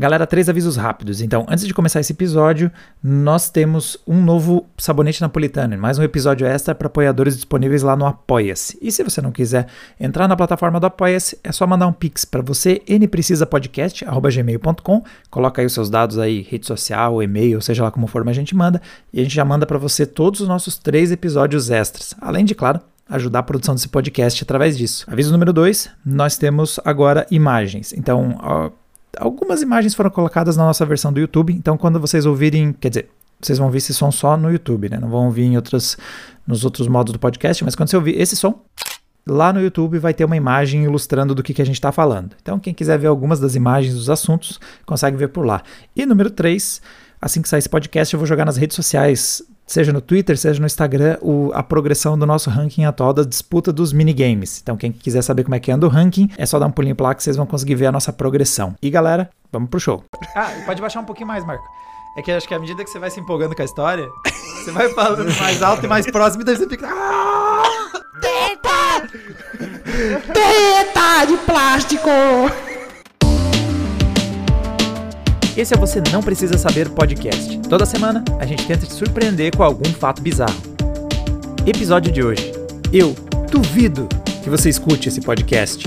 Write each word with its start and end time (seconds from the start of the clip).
Galera, 0.00 0.26
três 0.26 0.48
avisos 0.48 0.76
rápidos. 0.78 1.20
Então, 1.20 1.44
antes 1.46 1.66
de 1.66 1.74
começar 1.74 2.00
esse 2.00 2.14
episódio, 2.14 2.72
nós 3.04 3.50
temos 3.50 3.98
um 4.06 4.24
novo 4.24 4.64
sabonete 4.78 5.20
napolitano, 5.20 5.76
mais 5.76 5.98
um 5.98 6.02
episódio 6.02 6.46
extra 6.46 6.74
para 6.74 6.86
apoiadores 6.86 7.36
disponíveis 7.36 7.82
lá 7.82 7.94
no 7.94 8.06
Apoia-se. 8.06 8.78
E 8.80 8.90
se 8.90 9.04
você 9.04 9.20
não 9.20 9.30
quiser 9.30 9.66
entrar 10.00 10.26
na 10.26 10.34
plataforma 10.34 10.80
do 10.80 10.86
Apoia-se, 10.86 11.38
é 11.44 11.52
só 11.52 11.66
mandar 11.66 11.86
um 11.86 11.92
pix 11.92 12.24
para 12.24 12.40
você, 12.40 12.80
nprecisapodcast@gmail.com. 12.88 15.02
Coloca 15.30 15.60
aí 15.60 15.66
os 15.66 15.74
seus 15.74 15.90
dados 15.90 16.18
aí, 16.18 16.40
rede 16.48 16.66
social, 16.66 17.22
e-mail, 17.22 17.60
seja 17.60 17.82
lá 17.82 17.90
como 17.90 18.06
for, 18.06 18.24
mas 18.24 18.38
a 18.38 18.40
gente 18.40 18.56
manda 18.56 18.80
e 19.12 19.20
a 19.20 19.22
gente 19.22 19.34
já 19.34 19.44
manda 19.44 19.66
para 19.66 19.76
você 19.76 20.06
todos 20.06 20.40
os 20.40 20.48
nossos 20.48 20.78
três 20.78 21.12
episódios 21.12 21.70
extras. 21.70 22.14
Além 22.22 22.46
de, 22.46 22.54
claro, 22.54 22.80
ajudar 23.06 23.40
a 23.40 23.42
produção 23.42 23.74
desse 23.74 23.88
podcast 23.88 24.42
através 24.42 24.78
disso. 24.78 25.04
Aviso 25.10 25.30
número 25.30 25.52
2, 25.52 25.90
nós 26.06 26.38
temos 26.38 26.80
agora 26.86 27.26
imagens. 27.30 27.92
Então, 27.92 28.72
algumas 29.18 29.62
imagens 29.62 29.94
foram 29.94 30.10
colocadas 30.10 30.56
na 30.56 30.64
nossa 30.64 30.84
versão 30.86 31.12
do 31.12 31.20
YouTube, 31.20 31.52
então 31.52 31.76
quando 31.76 32.00
vocês 32.00 32.26
ouvirem, 32.26 32.72
quer 32.72 32.88
dizer, 32.88 33.10
vocês 33.40 33.58
vão 33.58 33.68
ouvir 33.68 33.78
esse 33.78 33.94
som 33.94 34.10
só 34.10 34.36
no 34.36 34.50
YouTube, 34.50 34.88
né? 34.88 34.98
Não 34.98 35.08
vão 35.08 35.26
ouvir 35.26 35.44
em 35.44 35.56
outros, 35.56 35.96
nos 36.46 36.64
outros 36.64 36.86
modos 36.88 37.12
do 37.12 37.18
podcast, 37.18 37.64
mas 37.64 37.74
quando 37.74 37.88
você 37.88 37.96
ouvir 37.96 38.20
esse 38.20 38.36
som, 38.36 38.62
lá 39.26 39.52
no 39.52 39.60
YouTube 39.60 39.98
vai 39.98 40.12
ter 40.12 40.24
uma 40.24 40.36
imagem 40.36 40.84
ilustrando 40.84 41.34
do 41.34 41.42
que, 41.42 41.54
que 41.54 41.62
a 41.62 41.64
gente 41.64 41.76
está 41.76 41.90
falando. 41.90 42.36
Então, 42.42 42.58
quem 42.58 42.74
quiser 42.74 42.98
ver 42.98 43.06
algumas 43.06 43.40
das 43.40 43.54
imagens 43.54 43.94
dos 43.94 44.10
assuntos, 44.10 44.60
consegue 44.84 45.16
ver 45.16 45.28
por 45.28 45.46
lá. 45.46 45.62
E 45.96 46.04
número 46.04 46.30
3, 46.30 46.82
assim 47.20 47.40
que 47.40 47.48
sair 47.48 47.60
esse 47.60 47.68
podcast, 47.68 48.12
eu 48.12 48.18
vou 48.18 48.26
jogar 48.26 48.44
nas 48.44 48.56
redes 48.56 48.76
sociais 48.76 49.42
seja 49.70 49.92
no 49.92 50.00
Twitter, 50.00 50.36
seja 50.36 50.58
no 50.58 50.66
Instagram, 50.66 51.16
o, 51.22 51.52
a 51.54 51.62
progressão 51.62 52.18
do 52.18 52.26
nosso 52.26 52.50
ranking 52.50 52.84
atual 52.84 53.12
da 53.12 53.22
disputa 53.22 53.72
dos 53.72 53.92
minigames. 53.92 54.60
Então, 54.60 54.76
quem 54.76 54.90
quiser 54.90 55.22
saber 55.22 55.44
como 55.44 55.54
é 55.54 55.60
que 55.60 55.70
anda 55.70 55.86
o 55.86 55.88
ranking, 55.88 56.28
é 56.36 56.44
só 56.44 56.58
dar 56.58 56.66
um 56.66 56.72
pulinho 56.72 56.96
pra 56.96 57.08
lá 57.08 57.14
que 57.14 57.22
vocês 57.22 57.36
vão 57.36 57.46
conseguir 57.46 57.76
ver 57.76 57.86
a 57.86 57.92
nossa 57.92 58.12
progressão. 58.12 58.74
E 58.82 58.90
galera, 58.90 59.30
vamos 59.52 59.70
pro 59.70 59.78
show. 59.78 60.02
Ah, 60.34 60.50
pode 60.66 60.80
baixar 60.80 60.98
um 60.98 61.04
pouquinho 61.04 61.28
mais, 61.28 61.44
Marco. 61.44 61.64
É 62.18 62.22
que 62.22 62.32
acho 62.32 62.48
que 62.48 62.54
à 62.54 62.58
medida 62.58 62.82
que 62.82 62.90
você 62.90 62.98
vai 62.98 63.10
se 63.10 63.20
empolgando 63.20 63.54
com 63.54 63.62
a 63.62 63.64
história, 63.64 64.08
você 64.56 64.72
vai 64.72 64.88
falando 64.88 65.32
mais 65.38 65.62
alto 65.62 65.86
e 65.86 65.88
mais 65.88 66.04
próximo, 66.10 66.42
e 66.42 66.44
daí 66.44 66.56
você 66.56 66.68
fica. 66.68 66.88
Ah! 66.88 67.62
Teta! 68.20 69.08
Teta 70.32 71.24
de 71.26 71.36
plástico! 71.46 72.10
Esse 75.60 75.74
é 75.74 75.76
Você 75.76 76.00
Não 76.10 76.22
Precisa 76.22 76.56
Saber 76.56 76.88
podcast. 76.88 77.60
Toda 77.68 77.84
semana 77.84 78.24
a 78.40 78.46
gente 78.46 78.66
tenta 78.66 78.86
te 78.86 78.94
surpreender 78.94 79.54
com 79.54 79.62
algum 79.62 79.84
fato 79.84 80.22
bizarro. 80.22 80.58
Episódio 81.66 82.10
de 82.10 82.22
hoje. 82.22 82.50
Eu 82.90 83.14
duvido 83.52 84.08
que 84.42 84.48
você 84.48 84.70
escute 84.70 85.10
esse 85.10 85.20
podcast. 85.20 85.84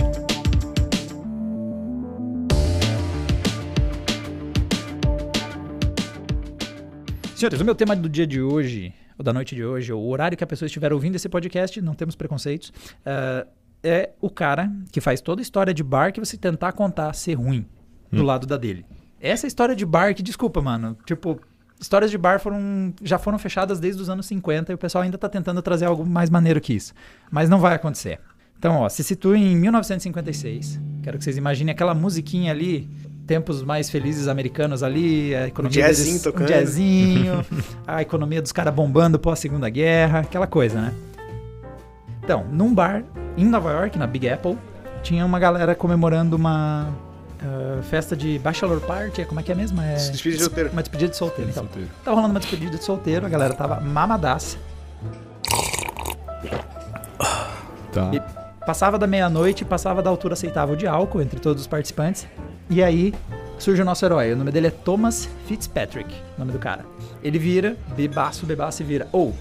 Senhores, 7.36 7.60
o 7.60 7.66
meu 7.66 7.74
tema 7.74 7.96
do 7.96 8.08
dia 8.08 8.28
de 8.28 8.44
hoje, 8.44 8.94
ou 9.18 9.24
da 9.26 9.34
noite 9.34 9.56
de 9.56 9.66
hoje, 9.66 9.92
ou 9.92 10.04
o 10.04 10.10
horário 10.10 10.38
que 10.38 10.44
a 10.44 10.48
pessoa 10.48 10.68
estiver 10.68 10.94
ouvindo 10.94 11.16
esse 11.16 11.28
podcast, 11.28 11.82
não 11.82 11.96
temos 11.96 12.16
preconceitos, 12.16 12.70
uh, 12.70 13.50
é 13.84 14.12
o 14.22 14.30
cara 14.30 14.72
que 14.92 15.02
faz 15.02 15.20
toda 15.20 15.42
a 15.42 15.44
história 15.44 15.74
de 15.74 15.82
bar 15.82 16.14
que 16.14 16.20
você 16.20 16.38
tentar 16.38 16.74
contar 16.74 17.12
ser 17.14 17.34
ruim 17.34 17.66
do 18.12 18.22
Hum. 18.22 18.26
lado 18.26 18.46
da 18.46 18.56
dele. 18.56 18.86
Essa 19.24 19.48
história 19.48 19.74
de 19.74 19.86
bar 19.86 20.14
que, 20.14 20.22
desculpa, 20.22 20.62
mano, 20.62 20.98
tipo, 21.06 21.40
histórias 21.80 22.12
de 22.12 22.18
bar 22.18 22.42
foram 22.42 22.94
já 23.02 23.18
foram 23.18 23.40
fechadas 23.40 23.80
desde 23.80 24.02
os 24.02 24.10
anos 24.10 24.26
50 24.26 24.74
e 24.74 24.76
o 24.76 24.78
pessoal 24.78 25.02
ainda 25.02 25.18
tá 25.18 25.30
tentando 25.30 25.62
trazer 25.62 25.86
algo 25.86 26.06
mais 26.06 26.30
maneiro 26.30 26.60
que 26.60 26.74
isso. 26.74 26.94
Mas 27.32 27.50
não 27.50 27.58
vai 27.58 27.74
acontecer. 27.74 28.20
Então, 28.60 28.82
ó, 28.82 28.90
se 28.90 29.02
situa 29.02 29.38
em 29.38 29.56
1956. 29.56 30.78
Quero 31.02 31.18
que 31.18 31.24
vocês 31.24 31.38
imaginem 31.38 31.72
aquela 31.72 31.94
musiquinha 31.94 32.52
ali, 32.52 32.90
tempos 33.26 33.64
mais 33.64 33.90
felizes 33.90 34.28
americanos 34.28 34.84
ali, 34.84 35.34
a 35.34 35.48
economia 35.48 35.84
jazzinho 35.84 36.08
deles, 36.08 36.22
tocando. 36.22 36.44
um 36.44 36.48
jazzinho, 36.48 37.46
a 37.88 38.02
economia 38.02 38.42
dos 38.42 38.52
caras 38.52 38.74
bombando 38.74 39.18
pós 39.18 39.40
Segunda 39.40 39.70
Guerra, 39.70 40.20
aquela 40.20 40.48
coisa, 40.48 40.82
né? 40.82 40.94
Então, 42.22 42.46
num 42.52 42.74
bar 42.74 43.06
em 43.38 43.46
Nova 43.46 43.72
York, 43.72 43.98
na 43.98 44.06
Big 44.06 44.28
Apple, 44.28 44.58
tinha 45.02 45.26
uma 45.26 45.40
galera 45.40 45.74
comemorando 45.76 46.36
uma 46.36 46.94
ah, 47.44 47.82
festa 47.84 48.16
de 48.16 48.40
bachelor 48.40 48.80
party, 48.82 49.26
como 49.26 49.40
é 49.40 49.44
que 49.44 49.52
é 49.52 49.56
mesmo? 49.56 49.82
É 49.82 49.96
Despedida 49.96 50.38
de 50.38 50.44
solteiro. 50.44 50.70
Uma 50.72 50.82
despedida 50.82 51.12
de 51.12 51.18
solteiro. 51.18 51.52
Então, 51.52 51.64
Solteiro. 51.64 51.90
tava 52.04 52.16
rolando 52.16 52.34
uma 52.34 52.40
despedida 52.40 52.78
de 52.78 52.84
solteiro, 52.84 53.26
a 53.26 53.30
galera 53.30 53.54
tava 53.54 53.80
mamadaça. 53.82 54.58
Tá. 57.92 58.10
E 58.14 58.22
passava 58.66 58.98
da 58.98 59.06
meia-noite, 59.06 59.64
passava 59.66 60.02
da 60.02 60.10
altura 60.10 60.34
aceitável 60.34 60.76
de 60.76 60.88
álcool 60.88 61.22
entre 61.22 61.40
todos 61.40 61.62
os 61.62 61.68
participantes. 61.68 62.28
E 62.70 62.82
aí 62.82 63.14
surge 63.60 63.82
o 63.82 63.86
nosso 63.86 64.04
herói. 64.06 64.34
O 64.34 64.38
nome 64.38 64.52
dele 64.52 64.68
é 64.68 64.72
Thomas 64.72 65.30
Fitzpatrick, 65.48 66.14
nome 66.38 66.52
do 66.52 66.60
cara. 66.60 66.86
Ele 67.22 67.38
vira, 67.38 67.78
bebaço, 67.96 68.46
bebaço 68.46 68.82
e 68.82 68.86
vira. 68.86 69.08
Ou, 69.12 69.36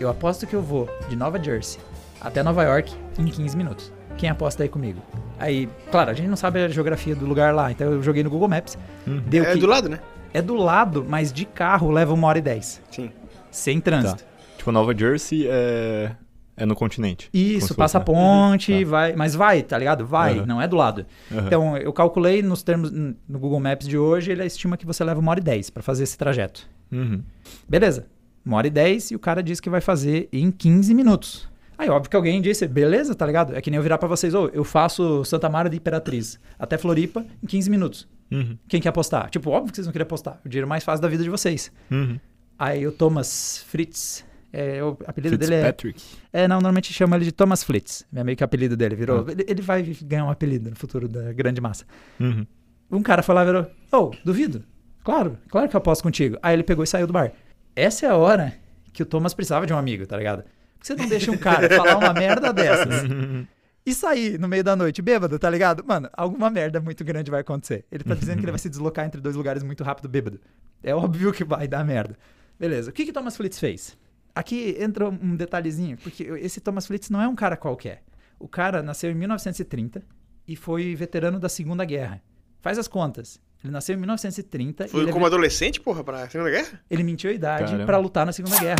eu 0.00 0.08
aposto 0.08 0.46
que 0.46 0.54
eu 0.54 0.62
vou 0.62 0.88
de 1.08 1.16
Nova 1.16 1.42
Jersey 1.42 1.80
até 2.20 2.42
Nova 2.42 2.62
York 2.62 2.94
em 3.18 3.26
15 3.26 3.56
minutos. 3.56 3.92
Quem 4.16 4.30
aposta 4.30 4.62
aí 4.62 4.68
comigo? 4.68 5.02
Aí, 5.44 5.68
claro, 5.90 6.10
a 6.10 6.14
gente 6.14 6.28
não 6.28 6.36
sabe 6.36 6.60
a 6.64 6.68
geografia 6.68 7.14
do 7.14 7.26
lugar 7.26 7.54
lá, 7.54 7.70
então 7.70 7.92
eu 7.92 8.02
joguei 8.02 8.22
no 8.22 8.30
Google 8.30 8.48
Maps. 8.48 8.78
Deu 9.26 9.44
É 9.44 9.52
que 9.52 9.58
do 9.58 9.66
lado, 9.66 9.88
né? 9.88 10.00
é 10.32 10.40
do 10.42 10.54
lado, 10.54 11.04
mas 11.08 11.32
de 11.32 11.44
carro 11.44 11.90
leva 11.90 12.12
uma 12.14 12.26
hora 12.28 12.38
e 12.38 12.42
dez. 12.42 12.80
Sim. 12.90 13.10
Sem 13.50 13.80
trânsito. 13.80 14.24
Tipo, 14.56 14.72
Nova 14.72 14.96
Jersey 14.96 15.46
é, 15.46 16.12
é 16.56 16.64
no 16.66 16.74
continente. 16.74 17.28
Isso, 17.32 17.74
passa 17.74 18.00
fosse, 18.00 18.10
né? 18.12 18.18
ponte, 18.18 18.84
Tá. 18.84 18.90
vai. 18.90 19.12
Mas 19.14 19.34
vai, 19.34 19.62
tá 19.62 19.76
ligado? 19.78 20.06
Vai, 20.06 20.38
Aham. 20.38 20.46
não 20.46 20.60
é 20.62 20.66
do 20.66 20.74
lado. 20.76 21.04
Aham. 21.30 21.46
Então, 21.46 21.76
eu 21.76 21.92
calculei 21.92 22.42
nos 22.42 22.62
termos 22.62 22.90
no 22.90 23.38
Google 23.38 23.60
Maps 23.60 23.86
de 23.86 23.98
hoje, 23.98 24.32
ele 24.32 24.44
estima 24.46 24.76
que 24.76 24.86
você 24.86 25.04
leva 25.04 25.20
uma 25.20 25.30
hora 25.30 25.40
e 25.40 25.42
dez 25.44 25.68
pra 25.70 25.82
fazer 25.82 26.04
esse 26.04 26.16
trajeto. 26.18 26.66
Uhum. 26.90 27.22
Beleza. 27.68 28.06
Uma 28.44 28.56
hora 28.56 28.66
e 28.66 28.70
dez 28.70 29.10
e 29.10 29.14
o 29.14 29.18
cara 29.18 29.42
disse 29.42 29.60
que 29.62 29.70
vai 29.70 29.80
fazer 29.80 30.28
em 30.32 30.50
15 30.50 30.94
minutos. 30.94 31.48
Aí, 31.84 31.90
óbvio 31.90 32.10
que 32.10 32.16
alguém 32.16 32.40
disse, 32.40 32.66
beleza, 32.66 33.14
tá 33.14 33.26
ligado? 33.26 33.54
É 33.54 33.60
que 33.60 33.70
nem 33.70 33.76
eu 33.76 33.82
virar 33.82 33.98
pra 33.98 34.08
vocês, 34.08 34.34
ô, 34.34 34.48
eu 34.48 34.64
faço 34.64 35.22
Santa 35.24 35.50
Mara 35.50 35.68
de 35.68 35.76
Imperatriz 35.76 36.40
até 36.58 36.78
Floripa 36.78 37.26
em 37.42 37.46
15 37.46 37.70
minutos. 37.70 38.08
Uhum. 38.30 38.56
Quem 38.66 38.80
quer 38.80 38.88
apostar? 38.88 39.28
Tipo, 39.28 39.50
óbvio 39.50 39.70
que 39.70 39.76
vocês 39.76 39.86
não 39.86 39.92
queriam 39.92 40.06
apostar. 40.06 40.40
O 40.42 40.48
dinheiro 40.48 40.66
mais 40.66 40.82
fácil 40.82 41.02
da 41.02 41.08
vida 41.08 41.22
de 41.22 41.28
vocês. 41.28 41.70
Uhum. 41.90 42.18
Aí 42.58 42.86
o 42.86 42.92
Thomas 42.92 43.62
Fritz, 43.68 44.24
é, 44.50 44.82
o 44.82 44.96
apelido 45.06 45.36
dele 45.36 45.56
é 45.56 45.58
Fitzpatrick. 45.58 46.02
É, 46.32 46.48
não, 46.48 46.56
normalmente 46.56 46.90
chama 46.90 47.16
ele 47.16 47.26
de 47.26 47.32
Thomas 47.32 47.62
Flitz. 47.62 48.06
É 48.14 48.24
meio 48.24 48.34
que 48.34 48.42
o 48.42 48.46
apelido 48.46 48.78
dele, 48.78 48.96
virou. 48.96 49.26
Ah. 49.28 49.32
Ele, 49.32 49.44
ele 49.46 49.60
vai 49.60 49.82
ganhar 49.82 50.24
um 50.24 50.30
apelido 50.30 50.70
no 50.70 50.76
futuro 50.76 51.06
da 51.06 51.34
grande 51.34 51.60
massa. 51.60 51.84
Uhum. 52.18 52.46
Um 52.90 53.02
cara 53.02 53.22
foi 53.22 53.34
lá 53.34 53.42
e 53.42 53.46
virou, 53.46 53.66
oh, 53.92 54.10
duvido. 54.24 54.64
Claro, 55.02 55.36
claro 55.50 55.68
que 55.68 55.76
eu 55.76 55.78
aposto 55.78 56.02
contigo. 56.02 56.38
Aí 56.42 56.54
ele 56.54 56.62
pegou 56.62 56.82
e 56.82 56.86
saiu 56.86 57.06
do 57.06 57.12
bar. 57.12 57.30
Essa 57.76 58.06
é 58.06 58.08
a 58.08 58.16
hora 58.16 58.54
que 58.90 59.02
o 59.02 59.06
Thomas 59.06 59.34
precisava 59.34 59.66
de 59.66 59.74
um 59.74 59.76
amigo, 59.76 60.06
tá 60.06 60.16
ligado? 60.16 60.44
Porque 60.84 60.92
você 60.92 60.94
não 60.94 61.08
deixa 61.08 61.30
um 61.30 61.36
cara 61.38 61.68
falar 61.74 61.96
uma 61.96 62.12
merda 62.12 62.52
dessas 62.52 63.02
e 63.86 63.94
sair 63.94 64.38
no 64.38 64.48
meio 64.48 64.62
da 64.64 64.74
noite 64.76 65.00
bêbado, 65.02 65.38
tá 65.38 65.48
ligado? 65.48 65.82
Mano, 65.86 66.08
alguma 66.14 66.50
merda 66.50 66.80
muito 66.80 67.04
grande 67.04 67.30
vai 67.30 67.40
acontecer. 67.40 67.84
Ele 67.90 68.04
tá 68.04 68.14
dizendo 68.14 68.38
que 68.38 68.44
ele 68.44 68.52
vai 68.52 68.58
se 68.58 68.68
deslocar 68.68 69.04
entre 69.06 69.20
dois 69.20 69.36
lugares 69.36 69.62
muito 69.62 69.82
rápido 69.82 70.08
bêbado. 70.08 70.40
É 70.82 70.94
óbvio 70.94 71.32
que 71.32 71.44
vai 71.44 71.66
dar 71.66 71.84
merda. 71.84 72.16
Beleza. 72.58 72.90
O 72.90 72.92
que 72.92 73.04
que 73.06 73.12
Thomas 73.12 73.36
Flitz 73.36 73.58
fez? 73.58 73.96
Aqui 74.34 74.76
entra 74.80 75.08
um 75.08 75.36
detalhezinho, 75.36 75.96
porque 75.98 76.24
esse 76.40 76.60
Thomas 76.60 76.86
Flitz 76.86 77.08
não 77.08 77.20
é 77.22 77.28
um 77.28 77.34
cara 77.36 77.56
qualquer. 77.56 78.02
O 78.38 78.48
cara 78.48 78.82
nasceu 78.82 79.10
em 79.10 79.14
1930 79.14 80.02
e 80.46 80.56
foi 80.56 80.94
veterano 80.94 81.38
da 81.38 81.48
Segunda 81.48 81.84
Guerra. 81.84 82.20
Faz 82.60 82.78
as 82.78 82.88
contas. 82.88 83.40
Ele 83.62 83.72
nasceu 83.72 83.94
em 83.94 83.98
1930 83.98 84.84
e 84.84 84.88
Foi 84.88 85.00
ele, 85.00 85.10
é 85.10 85.12
como 85.12 85.24
ve- 85.24 85.28
adolescente, 85.28 85.80
porra, 85.80 86.02
pra 86.04 86.28
Segunda 86.28 86.50
Guerra? 86.50 86.80
ele 86.90 87.02
mentiu 87.02 87.30
a 87.30 87.32
idade 87.32 87.84
pra 87.86 87.96
lutar 87.96 88.26
na 88.26 88.32
Segunda 88.32 88.58
Guerra. 88.58 88.76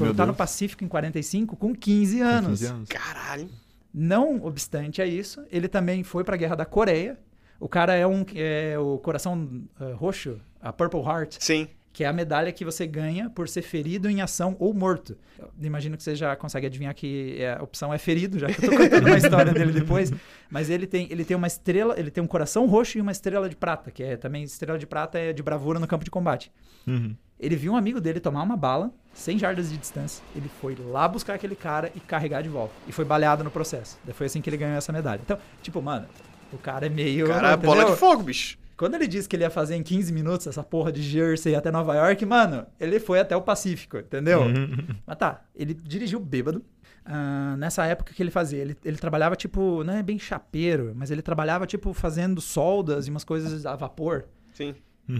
Foi 0.00 0.06
Meu 0.06 0.12
lutar 0.12 0.26
no 0.26 0.32
Deus. 0.32 0.38
Pacífico 0.38 0.82
em 0.82 0.88
45 0.88 1.56
com 1.56 1.74
15 1.74 2.20
anos. 2.20 2.60
15 2.60 2.66
anos. 2.66 2.88
Caralho. 2.88 3.48
Não 3.92 4.44
obstante 4.44 5.02
a 5.02 5.06
isso, 5.06 5.44
ele 5.50 5.68
também 5.68 6.02
foi 6.02 6.24
para 6.24 6.34
a 6.34 6.38
Guerra 6.38 6.56
da 6.56 6.64
Coreia. 6.64 7.18
O 7.58 7.68
cara 7.68 7.94
é 7.94 8.06
um 8.06 8.24
é 8.34 8.78
o 8.78 8.98
coração 8.98 9.62
eh, 9.78 9.92
roxo, 9.92 10.40
a 10.62 10.72
Purple 10.72 11.00
Heart, 11.00 11.36
Sim. 11.40 11.68
Que 11.92 12.04
é 12.04 12.06
a 12.06 12.12
medalha 12.12 12.52
que 12.52 12.64
você 12.64 12.86
ganha 12.86 13.28
por 13.30 13.48
ser 13.48 13.62
ferido 13.62 14.08
em 14.08 14.20
ação 14.22 14.56
ou 14.60 14.72
morto. 14.72 15.16
Eu 15.38 15.48
imagino 15.60 15.96
que 15.96 16.02
você 16.02 16.14
já 16.14 16.36
consegue 16.36 16.66
adivinhar 16.66 16.94
que 16.94 17.36
é- 17.40 17.54
a 17.58 17.62
opção 17.62 17.92
é 17.92 17.98
ferido, 17.98 18.38
já 18.38 18.46
que 18.46 18.64
eu 18.64 18.70
tô 18.70 18.76
contando 18.76 19.06
uma 19.06 19.16
história 19.18 19.52
dele 19.52 19.72
depois. 19.72 20.12
Mas 20.48 20.70
ele 20.70 20.86
tem, 20.86 21.08
ele 21.10 21.24
tem 21.24 21.36
uma 21.36 21.46
estrela, 21.46 21.98
ele 21.98 22.10
tem 22.10 22.22
um 22.22 22.26
coração 22.26 22.66
roxo 22.66 22.96
e 22.96 23.00
uma 23.00 23.10
estrela 23.12 23.48
de 23.48 23.56
prata, 23.56 23.90
que 23.90 24.02
é 24.02 24.16
também 24.16 24.44
estrela 24.44 24.78
de 24.78 24.86
prata 24.86 25.18
é 25.18 25.32
de 25.32 25.42
bravura 25.42 25.78
no 25.80 25.86
campo 25.86 26.04
de 26.04 26.10
combate. 26.10 26.52
Uhum. 26.86 27.14
Ele 27.38 27.56
viu 27.56 27.72
um 27.72 27.76
amigo 27.76 28.00
dele 28.00 28.20
tomar 28.20 28.42
uma 28.42 28.56
bala, 28.56 28.92
100 29.14 29.38
jardas 29.38 29.70
de 29.70 29.76
distância. 29.78 30.22
Ele 30.36 30.48
foi 30.60 30.76
lá 30.76 31.08
buscar 31.08 31.34
aquele 31.34 31.56
cara 31.56 31.90
e 31.94 32.00
carregar 32.00 32.42
de 32.42 32.48
volta. 32.48 32.74
E 32.86 32.92
foi 32.92 33.04
baleado 33.04 33.42
no 33.42 33.50
processo. 33.50 33.98
Daí 34.04 34.14
foi 34.14 34.26
assim 34.26 34.40
que 34.40 34.48
ele 34.50 34.58
ganhou 34.58 34.76
essa 34.76 34.92
medalha. 34.92 35.20
Então, 35.24 35.38
tipo, 35.62 35.80
mano, 35.80 36.06
o 36.52 36.58
cara 36.58 36.86
é 36.86 36.88
meio. 36.90 37.26
Cara, 37.26 37.56
bola 37.56 37.76
entendeu? 37.78 37.94
de 37.94 38.00
fogo, 38.00 38.22
bicho. 38.22 38.58
Quando 38.80 38.94
ele 38.94 39.06
disse 39.06 39.28
que 39.28 39.36
ele 39.36 39.42
ia 39.42 39.50
fazer 39.50 39.76
em 39.76 39.82
15 39.82 40.10
minutos 40.10 40.46
essa 40.46 40.64
porra 40.64 40.90
de 40.90 41.02
Jersey 41.02 41.54
até 41.54 41.70
Nova 41.70 41.94
York, 41.94 42.24
mano, 42.24 42.66
ele 42.80 42.98
foi 42.98 43.20
até 43.20 43.36
o 43.36 43.42
Pacífico, 43.42 43.98
entendeu? 43.98 44.40
Uhum. 44.40 44.96
Mas 45.06 45.18
tá, 45.18 45.44
ele 45.54 45.74
dirigiu 45.74 46.18
bêbado. 46.18 46.64
Ah, 47.04 47.56
nessa 47.58 47.84
época, 47.84 48.10
o 48.10 48.14
que 48.14 48.22
ele 48.22 48.30
fazia? 48.30 48.58
Ele, 48.58 48.74
ele 48.82 48.96
trabalhava, 48.96 49.36
tipo, 49.36 49.84
não 49.84 49.92
é 49.92 50.02
bem 50.02 50.18
chapeiro, 50.18 50.94
mas 50.96 51.10
ele 51.10 51.20
trabalhava, 51.20 51.66
tipo, 51.66 51.92
fazendo 51.92 52.40
soldas 52.40 53.06
e 53.06 53.10
umas 53.10 53.22
coisas 53.22 53.66
a 53.66 53.76
vapor. 53.76 54.24
Sim. 54.54 54.74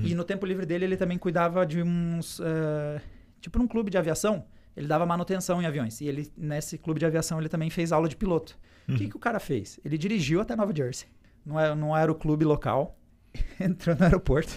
E 0.04 0.14
no 0.14 0.24
tempo 0.24 0.46
livre 0.46 0.64
dele, 0.64 0.86
ele 0.86 0.96
também 0.96 1.18
cuidava 1.18 1.66
de 1.66 1.82
uns. 1.82 2.40
eh, 2.40 2.98
tipo, 3.42 3.58
num 3.58 3.66
clube 3.68 3.90
de 3.90 3.98
aviação, 3.98 4.42
ele 4.74 4.86
dava 4.86 5.04
manutenção 5.04 5.60
em 5.60 5.66
aviões. 5.66 6.00
E 6.00 6.06
ele, 6.06 6.32
nesse 6.34 6.78
clube 6.78 6.98
de 6.98 7.04
aviação, 7.04 7.38
ele 7.38 7.48
também 7.50 7.68
fez 7.68 7.92
aula 7.92 8.08
de 8.08 8.16
piloto. 8.16 8.58
O 8.88 8.94
que, 8.94 9.06
que 9.06 9.16
o 9.16 9.20
cara 9.20 9.38
fez? 9.38 9.78
Ele 9.84 9.98
dirigiu 9.98 10.40
até 10.40 10.56
Nova 10.56 10.74
Jersey. 10.74 11.08
Não 11.44 11.60
era, 11.60 11.74
não 11.74 11.94
era 11.94 12.10
o 12.10 12.14
clube 12.14 12.44
local. 12.44 12.96
Entrou 13.60 13.96
no 13.96 14.04
aeroporto. 14.04 14.52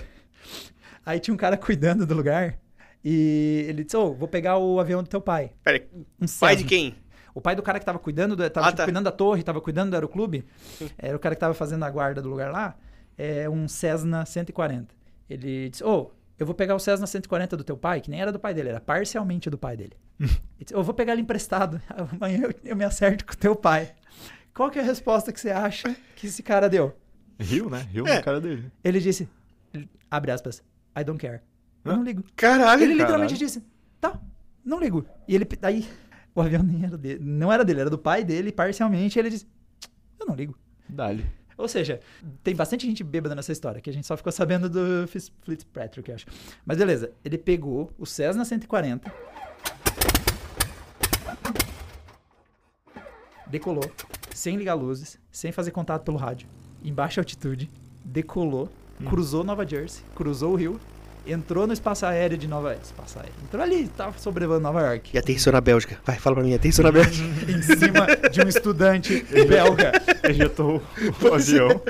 Aí 1.05 1.19
tinha 1.19 1.33
um 1.33 1.37
cara 1.37 1.57
cuidando 1.57 2.05
do 2.05 2.13
lugar. 2.13 2.57
E 3.03 3.65
ele 3.67 3.83
disse: 3.83 3.97
Ô, 3.97 4.13
vou 4.13 4.27
pegar 4.27 4.57
o 4.57 4.79
avião 4.79 5.03
do 5.03 5.09
teu 5.09 5.19
pai. 5.21 5.51
Pera 5.63 5.77
aí, 5.77 5.87
Um 6.21 6.25
pai 6.39 6.55
de 6.55 6.63
quem? 6.63 6.95
O 7.35 7.41
pai 7.41 7.55
do 7.55 7.63
cara 7.63 7.79
que 7.79 7.85
tava 7.85 7.99
cuidando, 7.99 8.35
do, 8.35 8.47
tava 8.49 8.67
Ah, 8.67 8.69
tipo, 8.69 8.77
tá. 8.77 8.83
cuidando 8.85 9.05
da 9.05 9.11
torre, 9.11 9.41
tava 9.43 9.59
cuidando 9.59 9.89
do 9.89 9.95
aeroclube, 9.95 10.45
era 10.97 11.15
o 11.15 11.19
cara 11.19 11.33
que 11.33 11.41
tava 11.41 11.53
fazendo 11.55 11.83
a 11.83 11.89
guarda 11.89 12.21
do 12.21 12.29
lugar 12.29 12.51
lá, 12.51 12.77
é 13.17 13.49
um 13.49 13.67
Cessna 13.67 14.23
140. 14.23 14.93
Ele 15.27 15.67
disse, 15.69 15.83
ô, 15.83 16.11
eu 16.37 16.45
vou 16.45 16.53
pegar 16.53 16.75
o 16.75 16.79
Cessna 16.79 17.07
140 17.07 17.57
do 17.57 17.63
teu 17.63 17.75
pai, 17.75 18.01
que 18.01 18.11
nem 18.11 18.21
era 18.21 18.31
do 18.31 18.39
pai 18.39 18.53
dele, 18.53 18.69
era 18.69 18.79
parcialmente 18.79 19.49
do 19.49 19.57
pai 19.57 19.75
dele. 19.75 19.97
Ele 20.19 20.29
disse, 20.61 20.75
eu 20.75 20.83
vou 20.83 20.93
pegar 20.93 21.13
ele 21.13 21.23
emprestado, 21.23 21.81
amanhã 21.89 22.43
eu, 22.43 22.53
eu 22.63 22.75
me 22.75 22.85
acerto 22.85 23.25
com 23.25 23.33
o 23.33 23.37
teu 23.37 23.55
pai. 23.55 23.91
Qual 24.53 24.69
que 24.69 24.77
é 24.77 24.83
a 24.83 24.85
resposta 24.85 25.33
que 25.33 25.39
você 25.41 25.49
acha 25.49 25.95
que 26.15 26.27
esse 26.27 26.43
cara 26.43 26.69
deu? 26.69 26.95
Riu, 27.39 27.69
né? 27.69 27.87
Riu 27.91 28.05
É. 28.07 28.15
na 28.15 28.21
cara 28.23 28.39
dele. 28.39 28.71
Ele 28.83 28.99
disse, 28.99 29.27
abre 30.09 30.31
aspas, 30.31 30.63
I 30.97 31.03
don't 31.03 31.19
care. 31.19 31.41
Eu 31.83 31.91
Hã? 31.91 31.95
não 31.97 32.03
ligo. 32.03 32.23
Caralho. 32.35 32.81
Ele 32.83 32.93
literalmente 32.93 33.33
caralho. 33.33 33.45
disse, 33.47 33.63
tá, 33.99 34.19
não 34.63 34.79
ligo. 34.79 35.05
E 35.27 35.35
ele, 35.35 35.47
aí, 35.61 35.87
o 36.33 36.41
avião 36.41 36.63
nem 36.63 36.83
era 36.85 36.97
dele, 36.97 37.19
não 37.23 37.51
era 37.51 37.65
dele, 37.65 37.81
era 37.81 37.89
do 37.89 37.97
pai 37.97 38.23
dele, 38.23 38.51
parcialmente, 38.51 39.17
e 39.17 39.19
ele 39.19 39.29
disse, 39.29 39.47
eu 40.19 40.25
não 40.25 40.35
ligo. 40.35 40.55
Dali. 40.87 41.25
Ou 41.57 41.67
seja, 41.67 41.99
tem 42.43 42.55
bastante 42.55 42.85
gente 42.87 43.03
bêbada 43.03 43.35
nessa 43.35 43.51
história, 43.51 43.79
que 43.79 43.89
a 43.89 43.93
gente 43.93 44.07
só 44.07 44.17
ficou 44.17 44.31
sabendo 44.31 44.67
do 44.69 45.07
Fitz- 45.07 45.31
Fitzpatrick, 45.43 46.09
eu 46.09 46.15
acho. 46.15 46.25
Mas 46.65 46.77
beleza, 46.77 47.11
ele 47.23 47.37
pegou 47.37 47.91
o 47.97 48.05
Cessna 48.05 48.43
140, 48.43 49.11
decolou, 53.47 53.89
sem 54.33 54.55
ligar 54.57 54.73
luzes, 54.73 55.19
sem 55.31 55.51
fazer 55.51 55.71
contato 55.71 56.03
pelo 56.03 56.17
rádio, 56.17 56.47
em 56.83 56.93
baixa 56.93 57.21
altitude, 57.21 57.69
decolou, 58.03 58.69
cruzou 59.09 59.43
Nova 59.43 59.65
Jersey, 59.67 60.03
cruzou 60.15 60.53
o 60.53 60.55
rio, 60.55 60.79
entrou 61.25 61.65
no 61.65 61.73
espaço 61.73 62.05
aéreo 62.05 62.37
de 62.37 62.47
Nova... 62.47 62.75
Espaço 62.75 63.17
aéreo. 63.19 63.33
Entrou 63.43 63.63
ali, 63.63 63.87
tava 63.87 64.17
sobrevoando 64.17 64.61
Nova 64.63 64.81
York. 64.81 65.11
E 65.15 65.17
aterrissou 65.17 65.53
na 65.53 65.61
Bélgica. 65.61 65.97
Vai, 66.05 66.17
fala 66.17 66.35
pra 66.35 66.43
mim, 66.45 66.53
aterrissou 66.53 66.83
na 66.83 66.91
Bélgica. 66.91 67.27
em 67.51 67.61
cima 67.61 68.07
de 68.31 68.41
um 68.41 68.47
estudante 68.47 69.23
belga. 69.47 69.91
Ejetou 70.27 70.81
o 71.21 71.27
avião. 71.33 71.81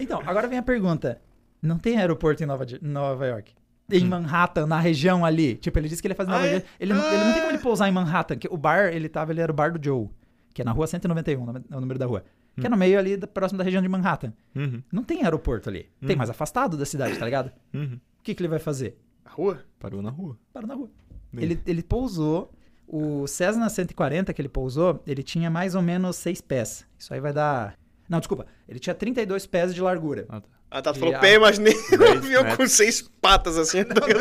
Então, 0.00 0.20
agora 0.26 0.48
vem 0.48 0.58
a 0.58 0.62
pergunta. 0.62 1.20
Não 1.62 1.78
tem 1.78 1.98
aeroporto 1.98 2.42
em 2.42 2.46
Nova, 2.46 2.66
Nova 2.82 3.26
York? 3.26 3.52
Em 3.90 4.04
Manhattan, 4.04 4.66
na 4.66 4.78
região 4.78 5.24
ali. 5.24 5.54
Tipo, 5.56 5.78
ele 5.78 5.88
disse 5.88 6.02
que 6.02 6.08
ele 6.08 6.12
ia 6.12 6.16
fazer 6.16 6.30
Ah, 6.30 6.34
Nova 6.34 6.46
é? 6.46 6.50
Jersey. 6.50 6.68
Ele, 6.78 6.92
não- 6.92 7.04
ele 7.12 7.24
não 7.24 7.32
tem 7.32 7.40
como 7.42 7.52
ele 7.52 7.58
pousar 7.58 7.88
em 7.88 7.92
Manhattan. 7.92 8.36
Que 8.36 8.48
o 8.50 8.56
bar, 8.56 8.92
ele 8.92 9.08
tava, 9.08 9.32
ele 9.32 9.40
era 9.40 9.50
o 9.50 9.54
bar 9.54 9.72
do 9.72 9.82
Joe. 9.82 10.08
Que 10.52 10.62
é 10.62 10.64
na 10.64 10.72
rua 10.72 10.86
191, 10.86 11.44
no- 11.46 11.64
é 11.70 11.76
o 11.76 11.80
número 11.80 11.98
da 11.98 12.06
rua. 12.06 12.24
Que 12.60 12.66
é 12.66 12.70
no 12.70 12.76
meio 12.76 12.98
ali, 12.98 13.16
da- 13.16 13.26
próximo 13.26 13.58
da 13.58 13.64
região 13.64 13.80
de 13.82 13.88
Manhattan. 13.88 14.32
Uhum. 14.54 14.82
Não 14.92 15.02
tem 15.04 15.22
aeroporto 15.22 15.68
ali. 15.68 15.88
Tem 16.06 16.16
mais 16.16 16.30
afastado 16.30 16.76
da 16.76 16.84
cidade, 16.84 17.18
tá 17.18 17.24
ligado? 17.24 17.52
Uhum. 17.74 17.94
O 18.18 18.22
que, 18.22 18.34
que 18.34 18.42
ele 18.42 18.48
vai 18.48 18.58
fazer? 18.58 18.98
A 19.24 19.30
rua? 19.30 19.62
Parou 19.78 20.02
na 20.02 20.10
rua. 20.10 20.36
Parou 20.52 20.68
na 20.68 20.74
rua. 20.74 20.90
Bem. 21.32 21.44
Ele, 21.44 21.60
ele 21.66 21.82
pousou. 21.82 22.52
O 22.86 23.26
Cessna 23.26 23.68
140 23.68 24.32
que 24.32 24.40
ele 24.40 24.48
pousou, 24.48 25.02
ele 25.06 25.22
tinha 25.22 25.50
mais 25.50 25.74
ou 25.74 25.82
menos 25.82 26.16
6 26.16 26.40
pés. 26.40 26.86
Isso 26.98 27.12
aí 27.12 27.20
vai 27.20 27.32
dar. 27.34 27.78
Não, 28.08 28.18
desculpa. 28.18 28.46
Ele 28.66 28.78
tinha 28.78 28.94
32 28.94 29.46
pés 29.46 29.74
de 29.74 29.82
largura. 29.82 30.24
Ah, 30.28 30.40
tá. 30.40 30.48
Tu 30.70 30.90
E 30.90 30.94
falou 30.98 31.14
a- 31.14 31.18
pé, 31.18 31.34
imaginei 31.36 31.72
um 31.98 32.12
avião 32.18 32.56
com 32.56 32.66
seis 32.66 33.00
patas 33.22 33.56
assim. 33.56 33.78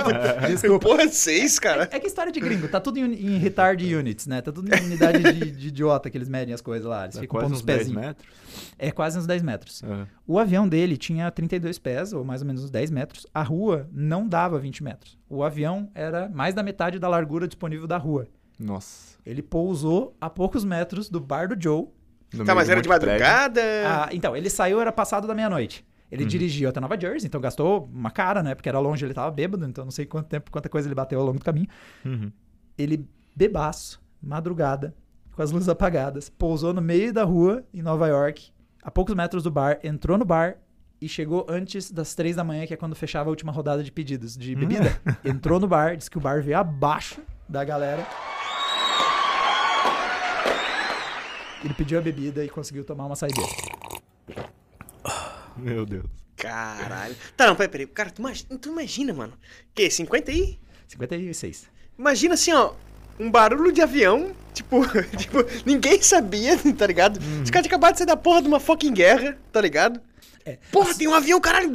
Desculpa. 0.48 0.88
Porra, 0.88 1.08
seis, 1.10 1.60
cara. 1.60 1.90
É 1.92 2.00
que 2.00 2.08
história 2.08 2.32
de 2.32 2.40
gringo, 2.40 2.68
tá 2.70 2.80
tudo 2.80 2.98
em, 3.00 3.04
em 3.14 3.38
retard 3.38 3.84
units, 3.96 4.28
né? 4.28 4.42
Tá 4.42 4.52
tudo 4.52 4.74
em 4.74 4.80
unidade 4.86 5.22
de, 5.22 5.52
de 5.52 5.68
idiota 5.68 6.10
que 6.10 6.18
eles 6.18 6.30
medem 6.30 6.54
as 6.54 6.62
coisas 6.62 6.88
lá. 6.88 7.04
Eles 7.04 7.16
Dá 7.16 7.22
ficam 7.22 7.42
pondo 7.42 7.54
uns 7.54 7.62
10 7.62 7.80
pezinhos. 7.80 8.02
metros. 8.02 8.28
É 8.80 8.92
quase 8.92 9.20
uns 9.20 9.28
10 9.28 9.44
metros. 9.44 9.84
É. 9.84 10.08
O 10.26 10.40
avião 10.40 10.68
dele 10.68 10.96
tinha 10.96 11.30
32 11.30 11.78
pés, 11.80 12.14
ou 12.14 12.24
mais 12.24 12.42
ou 12.42 12.48
menos 12.48 12.64
uns 12.64 12.72
10 12.72 12.92
metros. 12.92 13.28
A 13.34 13.44
rua 13.44 13.88
não 13.92 14.26
dava 14.28 14.58
20 14.58 14.84
metros. 14.84 15.18
O 15.30 15.44
avião 15.44 15.90
era 15.94 16.30
mais 16.30 16.56
da 16.56 16.64
metade 16.64 16.98
da 16.98 17.10
largura 17.10 17.46
disponível 17.48 17.86
da 17.88 17.98
rua. 17.98 18.28
Nossa. 18.58 19.18
Ele 19.26 19.42
pousou 19.42 20.16
a 20.22 20.30
poucos 20.30 20.64
metros 20.64 21.10
do 21.10 21.20
bar 21.20 21.48
do 21.50 21.62
Joe. 21.62 21.88
No 22.34 22.46
Tá, 22.46 22.56
mas 22.56 22.70
era 22.70 22.82
de 22.82 22.90
madrugada? 22.90 23.62
Ah, 23.86 24.10
então, 24.12 24.36
ele 24.36 24.50
saiu, 24.50 24.80
era 24.82 24.92
passado 24.92 25.28
da 25.28 25.36
meia-noite. 25.36 25.86
Ele 26.12 26.26
dirigiu 26.26 26.70
até 26.70 26.80
Nova 26.80 27.00
Jersey, 27.00 27.28
então 27.28 27.42
gastou 27.42 27.90
uma 27.94 28.10
cara, 28.10 28.42
né? 28.42 28.56
Porque 28.56 28.70
era 28.70 28.80
longe, 28.80 29.06
ele 29.06 29.14
tava 29.14 29.30
bêbado, 29.30 29.66
então 29.66 29.84
não 29.84 29.92
sei 29.92 30.06
quanto 30.06 30.28
tempo, 30.28 30.50
quanta 30.50 30.70
coisa 30.70 30.88
ele 30.88 30.96
bateu 30.96 31.20
ao 31.20 31.26
longo 31.26 31.40
do 31.40 31.44
caminho. 31.44 31.68
Uhum. 32.06 32.32
Ele, 32.78 33.06
bebaço, 33.36 34.02
madrugada, 34.22 34.96
com 35.36 35.42
as 35.42 35.52
luzes 35.52 35.68
apagadas, 35.68 36.30
pousou 36.30 36.74
no 36.74 36.82
meio 36.82 37.14
da 37.14 37.24
rua, 37.24 37.64
em 37.74 37.82
Nova 37.82 38.08
York, 38.08 38.52
a 38.82 38.90
poucos 38.90 39.14
metros 39.14 39.44
do 39.44 39.52
bar, 39.52 39.80
entrou 39.84 40.18
no 40.18 40.24
bar 40.24 40.58
e 41.02 41.10
chegou 41.10 41.46
antes 41.50 41.92
das 41.92 42.16
três 42.16 42.36
da 42.36 42.44
manhã, 42.44 42.66
que 42.66 42.74
é 42.74 42.78
quando 42.78 42.96
fechava 42.96 43.30
a 43.30 43.32
última 43.32 43.52
rodada 43.52 43.84
de 43.84 43.92
pedidos 43.92 44.38
de 44.38 44.56
bebida. 44.56 45.00
entrou 45.26 45.60
no 45.60 45.68
bar, 45.68 45.96
disse 45.98 46.10
que 46.10 46.18
o 46.18 46.22
bar 46.22 46.42
veio 46.42 46.58
abaixo 46.58 47.22
da 47.48 47.64
galera. 47.64 48.08
Ele 51.64 51.74
pediu 51.74 52.00
a 52.00 52.02
bebida 52.02 52.46
e 52.46 52.50
conseguiu 52.50 52.86
tomar 52.86 53.06
uma 53.06 53.16
saideira. 53.16 53.67
Meu 55.62 55.86
Deus. 55.86 56.06
Caralho. 56.36 57.16
Tá, 57.36 57.48
não, 57.48 57.56
peraí, 57.56 57.70
peraí. 57.70 57.88
Cara, 57.88 58.12
tu 58.12 58.20
imagina, 58.22 58.58
tu 58.60 58.70
imagina, 58.70 59.14
mano. 59.14 59.34
Que, 59.74 59.90
50 59.90 60.32
aí? 60.32 60.60
56. 60.88 61.68
Imagina 61.98 62.34
assim, 62.36 62.54
ó. 62.54 62.74
Um 63.20 63.32
barulho 63.32 63.72
de 63.72 63.82
avião, 63.82 64.32
tipo, 64.54 64.80
tipo, 65.18 65.40
ninguém 65.66 66.00
sabia, 66.04 66.56
tá 66.78 66.86
ligado? 66.86 67.18
Os 67.18 67.50
caras 67.50 67.66
tinham 67.66 67.76
acabado 67.76 67.94
de 67.94 67.98
sair 67.98 68.08
da 68.08 68.16
porra 68.16 68.44
de 68.44 68.48
uma 68.48 68.60
fucking 68.60 68.94
guerra, 68.94 69.36
tá 69.52 69.60
ligado? 69.60 70.00
É, 70.46 70.60
Porra, 70.72 70.94
tem 70.94 71.10
um 71.10 71.14
avião, 71.14 71.42
caralho! 71.42 71.70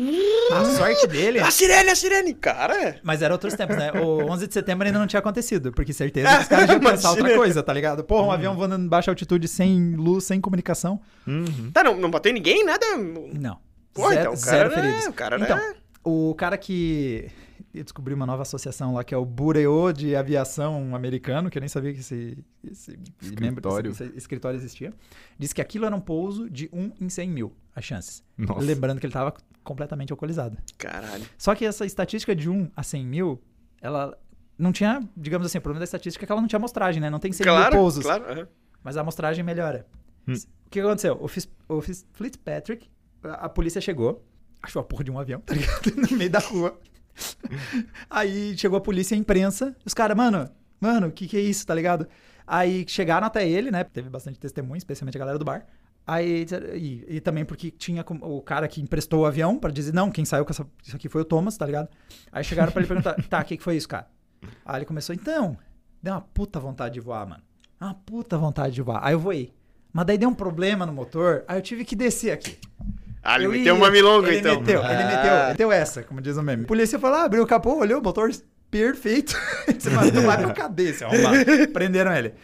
a 0.50 0.64
sorte 0.64 1.06
dele. 1.06 1.40
A 1.40 1.50
sirene, 1.50 1.90
a 1.90 1.94
sirene! 1.94 2.32
Cara, 2.32 2.96
Mas 3.02 3.20
era 3.20 3.34
outros 3.34 3.52
tempos, 3.52 3.76
né? 3.76 3.93
O 3.93 4.25
11 4.32 4.46
de 4.46 4.55
setembro 4.55 4.87
ainda 4.87 4.99
não 4.99 5.06
tinha 5.06 5.20
acontecido, 5.20 5.73
porque 5.73 5.93
certeza 5.93 6.37
que 6.37 6.43
os 6.43 6.49
caras 6.49 6.70
iam 6.70 6.81
pensar 6.81 7.11
outra 7.11 7.34
coisa, 7.37 7.62
tá 7.62 7.73
ligado? 7.73 8.02
Porra, 8.02 8.29
um 8.29 8.31
avião 8.31 8.55
voando 8.55 8.76
em 8.76 8.88
baixa 8.88 9.11
altitude, 9.11 9.46
sem 9.46 9.94
luz, 9.94 10.25
sem 10.25 10.40
comunicação. 10.40 11.00
Uhum. 11.26 11.70
tá, 11.70 11.84
não, 11.84 11.96
não 11.96 12.11
bateu 12.11 12.31
em 12.31 12.34
ninguém, 12.34 12.64
nada. 12.64 12.87
Não. 12.96 13.58
Pô, 13.94 14.09
zero, 14.09 14.21
então 14.21 14.32
o 14.32 14.37
zero 14.37 14.70
cara, 14.70 14.82
feridos. 14.82 15.05
né, 15.05 15.11
o 15.11 15.13
cara, 15.13 15.39
então, 15.41 15.56
né? 15.56 15.75
o 16.05 16.34
cara 16.34 16.56
que... 16.58 17.31
Eu 17.75 17.82
descobri 17.84 18.13
uma 18.13 18.27
nova 18.27 18.43
associação 18.43 18.93
lá, 18.93 19.03
que 19.03 19.15
é 19.15 19.17
o 19.17 19.25
Bureau 19.25 19.94
de 19.94 20.15
Aviação 20.15 20.94
Americano, 20.94 21.49
que 21.49 21.56
eu 21.56 21.61
nem 21.61 21.69
sabia 21.70 21.94
que 21.94 22.01
esse, 22.01 22.37
esse 22.70 22.99
Escritório. 23.22 23.91
esse, 23.93 24.05
esse 24.05 24.19
escritório 24.19 24.58
existia. 24.58 24.93
Disse 25.39 25.55
que 25.55 25.61
aquilo 25.63 25.87
era 25.87 25.96
um 25.96 26.01
pouso 26.01 26.51
de 26.51 26.69
1 26.70 26.93
em 27.01 27.08
100 27.08 27.31
mil, 27.31 27.53
as 27.75 27.82
chances. 27.82 28.22
Nossa. 28.37 28.61
Lembrando 28.61 29.01
que 29.01 29.06
ele 29.06 29.11
estava 29.11 29.32
completamente 29.65 30.13
alcoolizado. 30.13 30.58
Caralho. 30.77 31.25
Só 31.39 31.55
que 31.55 31.65
essa 31.65 31.87
estatística 31.87 32.37
de 32.37 32.51
1 32.51 32.70
a 32.77 32.82
100 32.82 33.06
mil, 33.06 33.43
ela 33.81 34.19
não 34.58 34.70
tinha, 34.70 35.01
digamos 35.17 35.46
assim, 35.46 35.56
o 35.56 35.63
problema 35.63 35.81
da 35.81 35.84
estatística 35.84 36.25
é 36.25 36.27
que 36.27 36.32
ela 36.32 36.43
não 36.43 36.49
tinha 36.49 36.58
amostragem, 36.58 37.01
né? 37.01 37.08
Não 37.08 37.19
tem 37.19 37.32
100 37.32 37.46
Claro, 37.46 37.72
mil 37.75 37.81
pousos. 37.82 38.05
claro. 38.05 38.25
aham. 38.31 38.49
Mas 38.84 38.99
a 38.99 39.01
amostragem 39.01 39.43
melhora. 39.43 39.87
Hum. 40.29 40.34
O 40.67 40.69
que 40.70 40.79
aconteceu? 40.81 41.17
O, 41.19 41.27
Fis- 41.27 41.49
o 41.69 41.81
Fis- 41.81 42.06
Fitzpatrick, 42.13 42.91
a, 43.24 43.48
polícia 43.48 43.81
chegou, 43.81 44.24
achou 44.62 44.81
a 44.81 44.84
porra 44.84 45.05
de 45.05 45.10
um 45.10 45.19
avião, 45.19 45.41
tá 45.46 45.55
ligado? 45.55 46.10
No 46.10 46.17
meio 46.17 46.31
da 46.31 46.38
rua. 46.38 46.79
Aí 48.08 48.56
chegou 48.56 48.79
a 48.79 48.81
polícia 48.81 49.14
e 49.14 49.19
a 49.19 49.20
imprensa. 49.20 49.76
Os 49.84 49.94
caras, 49.94 50.17
mano, 50.17 50.48
mano, 50.81 51.08
o 51.08 51.12
que 51.12 51.26
que 51.26 51.36
é 51.36 51.41
isso, 51.41 51.67
tá 51.67 51.74
ligado? 51.74 52.06
Aí 52.46 52.84
chegaram 52.88 53.26
até 53.26 53.48
ele, 53.48 53.70
né? 53.70 53.84
Teve 53.84 54.08
bastante 54.08 54.38
testemunho, 54.38 54.79
especialmente 54.79 55.17
a 55.17 55.20
galera 55.20 55.38
do 55.38 55.44
bar. 55.44 55.67
Aí, 56.05 56.44
e, 56.74 57.17
e 57.17 57.20
também 57.20 57.44
porque 57.44 57.70
tinha 57.70 58.05
o 58.22 58.43
cara 58.43 58.67
que 58.67 58.81
emprestou 58.81 59.20
o 59.20 59.26
avião 59.26 59.56
pra 59.56 59.70
dizer, 59.70 59.94
não, 59.94 60.10
quem 60.10 60.24
saiu 60.24 60.44
com 60.44 60.50
essa, 60.50 60.67
isso 60.82 60.96
aqui 60.96 61.08
foi 61.08 61.22
o 61.22 61.24
Thomas, 61.24 61.56
tá 61.56 61.64
ligado? 61.64 61.88
Aí 62.32 62.43
chegaram 62.43 62.72
pra 62.72 62.81
ele 62.81 62.88
perguntar, 62.88 63.14
tá, 63.29 63.41
o 63.41 63.44
que, 63.44 63.56
que 63.56 63.62
foi 63.62 63.76
isso, 63.76 63.88
cara? 63.88 64.08
Aí 64.64 64.79
ele 64.79 64.84
começou, 64.84 65.14
então, 65.14 65.56
deu 66.02 66.14
uma 66.14 66.20
puta 66.20 66.58
vontade 66.58 66.94
de 66.94 67.00
voar, 67.00 67.26
mano. 67.26 67.43
Uma 67.81 67.94
puta 67.94 68.36
vontade 68.36 68.74
de 68.74 68.82
voar. 68.82 69.00
Aí 69.05 69.14
eu 69.14 69.20
voei. 69.20 69.52
Mas 69.93 70.06
daí 70.06 70.19
deu 70.19 70.29
um 70.29 70.34
problema 70.34 70.84
no 70.84 70.93
motor, 70.93 71.44
aí 71.46 71.58
eu 71.58 71.62
tive 71.62 71.84
que 71.84 71.94
descer 71.94 72.32
aqui. 72.32 72.58
Ah, 73.22 73.36
ele 73.36 73.46
Eu 73.46 73.50
meteu 73.50 73.64
ia- 73.67 73.74
uma 73.74 73.91
milonga, 73.91 74.29
ele 74.29 74.38
então. 74.38 74.60
Meteu, 74.60 74.81
Ele 74.82 75.02
Ah. 75.02 75.06
meteu, 75.06 75.48
meteu 75.48 75.72
essa, 75.72 76.02
como 76.02 76.20
diz 76.20 76.36
o 76.36 76.43
meme. 76.43 76.64
A 76.64 76.67
polícia 76.67 76.98
falou, 76.98 77.19
ah, 77.19 77.24
abriu 77.24 77.43
o 77.43 77.46
capô, 77.46 77.76
olhou 77.79 78.00
o 78.00 78.02
motor 78.02 78.31
perfeito. 78.70 79.36
Você 79.67 79.91
tu 79.91 80.20
vai 80.22 80.38
pra 80.38 80.52
arrombado. 81.06 81.69
Prenderam 81.72 82.12
ele. 82.14 82.34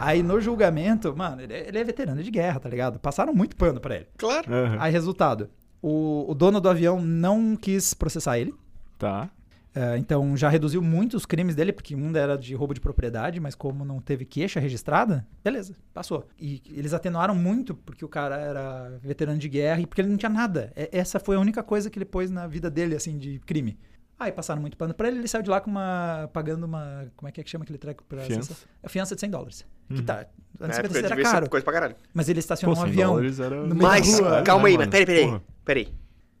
Aí 0.00 0.22
no 0.22 0.40
julgamento, 0.40 1.14
mano, 1.16 1.40
ele 1.42 1.52
é, 1.54 1.68
ele 1.68 1.78
é 1.78 1.84
veterano 1.84 2.22
de 2.22 2.30
guerra, 2.30 2.60
tá 2.60 2.68
ligado? 2.68 2.98
Passaram 2.98 3.32
muito 3.34 3.56
pano 3.56 3.80
pra 3.80 3.96
ele. 3.96 4.06
Claro. 4.18 4.52
Aham. 4.52 4.76
Aí, 4.80 4.92
resultado, 4.92 5.48
o, 5.80 6.26
o 6.30 6.34
dono 6.34 6.60
do 6.60 6.68
avião 6.68 7.00
não 7.00 7.56
quis 7.56 7.94
processar 7.94 8.38
ele. 8.38 8.54
Tá. 8.98 9.30
É, 9.74 9.98
então 9.98 10.36
já 10.36 10.48
reduziu 10.48 10.80
muito 10.80 11.16
os 11.16 11.26
crimes 11.26 11.56
dele, 11.56 11.72
porque 11.72 11.96
um 11.96 12.14
era 12.16 12.38
de 12.38 12.54
roubo 12.54 12.72
de 12.74 12.80
propriedade, 12.80 13.40
mas 13.40 13.54
como 13.56 13.84
não 13.84 14.00
teve 14.00 14.24
queixa 14.24 14.60
registrada, 14.60 15.26
beleza, 15.42 15.74
passou. 15.92 16.28
E 16.38 16.62
eles 16.70 16.94
atenuaram 16.94 17.34
muito 17.34 17.74
porque 17.74 18.04
o 18.04 18.08
cara 18.08 18.36
era 18.36 18.98
veterano 19.02 19.38
de 19.38 19.48
guerra 19.48 19.80
e 19.80 19.86
porque 19.86 20.00
ele 20.00 20.08
não 20.10 20.16
tinha 20.16 20.30
nada. 20.30 20.72
É- 20.76 20.88
essa 20.92 21.18
foi 21.18 21.34
a 21.34 21.40
única 21.40 21.60
coisa 21.62 21.90
que 21.90 21.98
ele 21.98 22.04
pôs 22.04 22.30
na 22.30 22.46
vida 22.46 22.70
dele, 22.70 22.94
assim, 22.94 23.18
de 23.18 23.40
crime. 23.40 23.76
Aí 24.16 24.30
passaram 24.30 24.60
muito 24.60 24.76
pano 24.76 24.94
pra 24.94 25.08
ele, 25.08 25.18
ele 25.18 25.26
saiu 25.26 25.42
de 25.42 25.50
lá 25.50 25.60
com 25.60 25.68
uma. 25.72 26.30
pagando 26.32 26.62
uma. 26.64 27.06
Como 27.16 27.28
é 27.28 27.32
que 27.32 27.40
é 27.40 27.44
que 27.44 27.50
chama 27.50 27.64
aquele 27.64 27.78
treco 27.78 28.04
pra 28.04 28.22
Fiança? 28.22 28.54
A 28.80 28.88
fiança 28.88 29.16
de 29.16 29.20
100 29.20 29.30
dólares. 29.30 29.66
Que 29.88 29.94
Uhum. 29.98 30.04
tá. 30.04 30.24
Na 30.58 30.66
Antes 30.66 30.78
época 30.78 30.98
era 31.00 31.20
caro. 31.22 31.50
coisa 31.50 31.64
pra 31.64 31.72
caralho. 31.72 31.96
Mas 32.14 32.28
ele 32.28 32.38
estacionou 32.38 32.76
Pô, 32.76 32.82
um 32.82 32.84
100 32.84 32.92
avião. 32.92 33.18
era... 33.44 33.56
no 33.56 33.74
meio 33.74 33.80
da 33.80 33.88
Mas, 33.88 34.20
rua, 34.20 34.42
calma 34.42 34.62
né, 34.62 34.68
aí, 34.68 34.78
mano? 34.78 34.90
mas 34.92 35.00
peraí, 35.00 35.06
peraí. 35.06 35.24
Porra. 35.26 35.42
Peraí. 35.64 35.88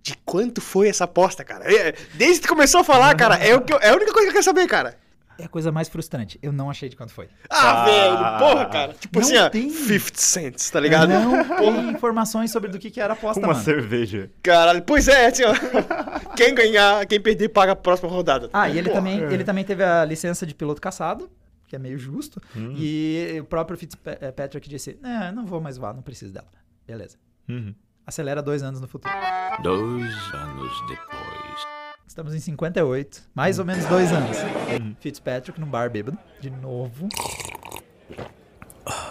De 0.04 0.14
quanto 0.18 0.60
foi 0.60 0.86
essa 0.88 1.04
aposta, 1.04 1.42
cara? 1.42 1.64
É, 1.64 1.94
Desde 2.12 2.42
que 2.42 2.46
começou 2.48 2.82
a 2.82 2.84
falar, 2.84 3.14
cara, 3.16 3.36
é, 3.36 3.56
o 3.56 3.62
que 3.62 3.72
eu- 3.72 3.78
é 3.80 3.88
a 3.88 3.94
única 3.94 4.12
coisa 4.12 4.26
que 4.26 4.28
eu 4.28 4.32
quero 4.34 4.44
saber, 4.44 4.66
cara. 4.68 4.98
É 5.38 5.44
a 5.46 5.48
coisa 5.48 5.72
mais 5.72 5.88
frustrante. 5.88 6.38
Eu 6.42 6.52
não 6.52 6.68
achei 6.70 6.88
de 6.90 6.94
quanto 6.94 7.12
foi. 7.12 7.26
Ah, 7.50 7.82
Ah. 7.82 7.84
velho, 7.86 8.38
porra, 8.38 8.66
cara. 8.66 8.92
Tipo 8.92 9.18
Não 9.18 9.26
assim, 9.26 9.36
ó, 9.38 9.48
tem. 9.50 9.68
50 9.70 10.20
cents, 10.20 10.70
tá 10.70 10.78
ligado? 10.78 11.08
Não 11.08 11.42
tem 11.56 11.90
informações 11.90 12.52
sobre 12.52 12.70
do 12.70 12.78
que, 12.78 12.88
que 12.90 13.00
era 13.00 13.14
a 13.14 13.16
aposta, 13.16 13.40
Uma 13.40 13.54
mano. 13.54 13.64
cerveja. 13.64 14.30
Caralho, 14.42 14.82
pois 14.82 15.08
é, 15.08 15.26
assim, 15.26 15.42
ó. 15.44 15.54
Quem 16.36 16.54
ganhar, 16.54 17.04
quem 17.06 17.18
perder, 17.20 17.48
paga 17.48 17.72
a 17.72 17.76
próxima 17.76 18.08
rodada. 18.10 18.48
Ah, 18.52 18.68
e 18.68 18.78
ele 18.78 18.90
Porra. 18.90 19.00
também, 19.00 19.18
ele 19.22 19.42
também 19.42 19.64
teve 19.64 19.82
a 19.82 20.04
licença 20.04 20.46
de 20.46 20.54
piloto 20.54 20.80
caçado, 20.80 21.28
que 21.66 21.74
é 21.74 21.78
meio 21.80 21.98
justo. 21.98 22.40
Hum. 22.54 22.74
E 22.76 23.38
o 23.40 23.44
próprio 23.44 23.76
Fitzpatrick 23.76 24.68
disse: 24.68 24.98
Não, 25.02 25.32
não 25.32 25.46
vou 25.46 25.60
mais 25.60 25.76
voar, 25.78 25.94
não 25.94 26.02
preciso 26.02 26.32
dela. 26.32 26.46
Beleza. 26.86 27.16
Uhum. 27.48 27.74
Acelera 28.06 28.42
dois 28.42 28.62
anos 28.62 28.80
no 28.80 28.86
futuro. 28.86 29.14
Dois 29.62 30.34
anos 30.34 30.80
depois. 30.88 31.66
Estamos 32.06 32.34
em 32.34 32.38
58, 32.38 33.22
mais 33.34 33.58
ou 33.58 33.64
menos 33.64 33.84
dois 33.86 34.12
anos. 34.12 34.36
Fitzpatrick 35.00 35.58
no 35.58 35.66
bar 35.66 35.90
bêbado, 35.90 36.18
de 36.38 36.50
novo. 36.50 37.08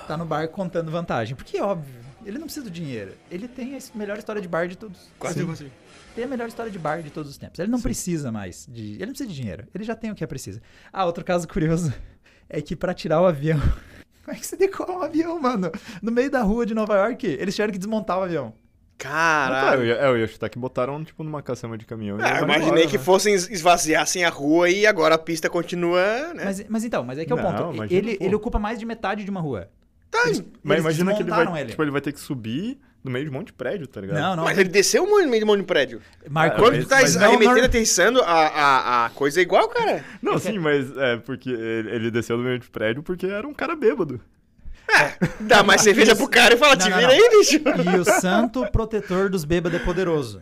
Tá 0.08 0.16
no 0.16 0.26
bar 0.26 0.48
contando 0.50 0.92
vantagem. 0.92 1.36
Porque, 1.36 1.60
óbvio, 1.60 1.94
ele 2.24 2.38
não 2.38 2.46
precisa 2.46 2.66
do 2.66 2.72
dinheiro. 2.72 3.14
Ele 3.32 3.48
tem 3.48 3.76
a 3.76 3.80
melhor 3.98 4.18
história 4.20 4.42
de 4.42 4.48
bar 4.48 4.68
de 4.68 4.78
todos. 4.78 5.10
Quase 5.18 5.40
Sim. 5.40 5.52
assim. 5.52 5.72
Tem 6.14 6.26
a 6.26 6.28
melhor 6.28 6.48
história 6.48 6.72
de 6.72 6.78
bar 6.78 7.02
de 7.02 7.10
todos 7.10 7.32
os 7.32 7.38
tempos. 7.38 7.60
Ele 7.60 7.72
não 7.72 7.82
precisa 7.82 8.32
mais 8.32 8.68
de. 8.70 8.94
Ele 8.94 9.08
não 9.08 9.14
precisa 9.14 9.30
de 9.30 9.36
dinheiro. 9.36 9.68
Ele 9.74 9.84
já 9.84 9.96
tem 9.96 10.12
o 10.12 10.16
que 10.16 10.24
é 10.24 10.28
preciso. 10.28 10.62
Ah, 10.92 11.06
outro 11.06 11.26
caso 11.26 11.48
curioso 11.48 11.92
é 12.48 12.62
que 12.62 12.76
pra 12.76 12.94
tirar 12.94 13.22
o 13.22 13.26
avião. 13.26 13.60
Como 14.24 14.38
é 14.38 14.40
que 14.40 14.46
você 14.46 14.56
decola 14.56 15.00
um 15.00 15.02
avião, 15.02 15.38
mano? 15.42 15.72
No 16.02 16.12
meio 16.12 16.30
da 16.30 16.42
rua 16.42 16.66
de 16.66 16.74
Nova 16.74 16.96
York, 16.96 17.26
eles 17.26 17.56
tiveram 17.56 17.74
que 17.74 17.80
desmontar 17.80 18.20
o 18.20 18.24
avião. 18.24 18.54
Eu, 19.08 19.12
Caralho. 19.12 19.84
ia, 19.86 19.94
é, 19.96 20.08
eu 20.08 20.18
ia 20.18 20.28
chutar 20.28 20.50
que 20.50 20.58
botaram, 20.58 21.04
tipo, 21.04 21.24
numa 21.24 21.42
caçamba 21.42 21.78
de 21.78 21.86
caminhão. 21.86 22.18
Ah, 22.22 22.40
eu 22.40 22.44
imaginei 22.44 22.68
embora, 22.70 22.88
que 22.88 22.98
né? 22.98 23.04
fossem 23.04 23.34
es- 23.34 23.50
esvaziassem 23.50 24.24
a 24.24 24.30
rua 24.30 24.70
e 24.70 24.86
agora 24.88 25.16
a 25.16 25.18
pista 25.18 25.50
continua, 25.50 26.34
né? 26.34 26.44
Mas, 26.46 26.66
mas 26.70 26.84
então, 26.84 27.04
mas 27.04 27.18
é 27.20 27.26
que 27.26 27.32
é 27.32 27.36
o 27.36 27.38
Não, 27.42 27.52
ponto. 27.52 27.76
imagina, 27.76 27.98
Ele, 28.00 28.18
pô. 28.18 28.24
ele 28.26 28.36
ocupa 28.36 28.60
mais 28.60 28.80
de 28.80 28.86
metade 28.86 29.24
de 29.24 29.30
uma 29.32 29.42
rua. 29.42 29.70
Tá, 30.10 30.24
Eles- 30.28 30.44
Mas 30.64 30.76
eles 30.78 30.82
imagina 30.84 31.12
que 31.14 31.18
ele 31.18 31.24
desmontaram 31.26 31.52
vai, 31.52 31.62
ele. 31.62 31.70
tipo, 31.72 31.84
ele 31.84 31.92
vai 31.92 32.02
ter 32.02 32.12
que 32.14 32.20
subir 32.20 32.80
no 33.04 33.12
meio 33.12 33.26
de 33.26 33.32
um 33.32 33.34
monte 33.34 33.48
de 33.48 33.54
prédio, 33.54 33.86
tá 33.88 34.00
ligado? 34.00 34.18
Não, 34.22 34.36
não. 34.38 34.44
mas 34.46 34.58
ele 34.58 34.70
desceu 34.70 35.06
no 35.06 35.16
meio 35.28 35.40
de 35.40 35.44
um 35.44 35.48
monte 35.48 35.60
de 35.62 35.66
prédio. 35.66 36.00
Marco, 36.30 36.58
Quando 36.60 36.76
mas- 36.76 36.84
tu 36.86 36.88
tá 36.90 37.02
mas 37.02 37.16
não, 37.16 37.26
arremetendo 37.26 38.12
não- 38.14 38.24
a, 38.24 38.48
a, 38.48 39.06
a 39.06 39.10
coisa 39.10 39.40
é 39.40 39.44
igual, 39.44 39.68
cara. 39.70 40.06
Não, 40.22 40.38
sim, 40.38 40.58
mas 40.60 40.96
é 40.96 41.18
porque 41.18 41.50
ele, 41.50 41.90
ele 41.90 42.12
desceu 42.12 42.38
no 42.38 42.44
meio 42.44 42.60
de 42.60 42.70
prédio 42.70 43.02
porque 43.04 43.26
era 43.26 43.46
um 43.48 43.54
cara 43.54 43.76
bêbado. 43.76 44.22
Dá 45.40 45.64
mais 45.64 45.82
cerveja 45.82 46.16
pro 46.16 46.28
cara 46.28 46.54
e 46.54 46.58
fala, 46.58 46.76
Não, 46.76 46.78
te 46.86 46.90
não, 46.90 46.98
vira 46.98 47.08
não. 47.08 47.14
aí, 47.16 47.30
bicho. 47.38 47.62
E 47.96 48.00
o 48.00 48.04
santo 48.06 48.66
protetor 48.72 49.30
dos 49.30 49.44
bêbados 49.44 49.80
é 49.80 49.84
poderoso. 49.84 50.40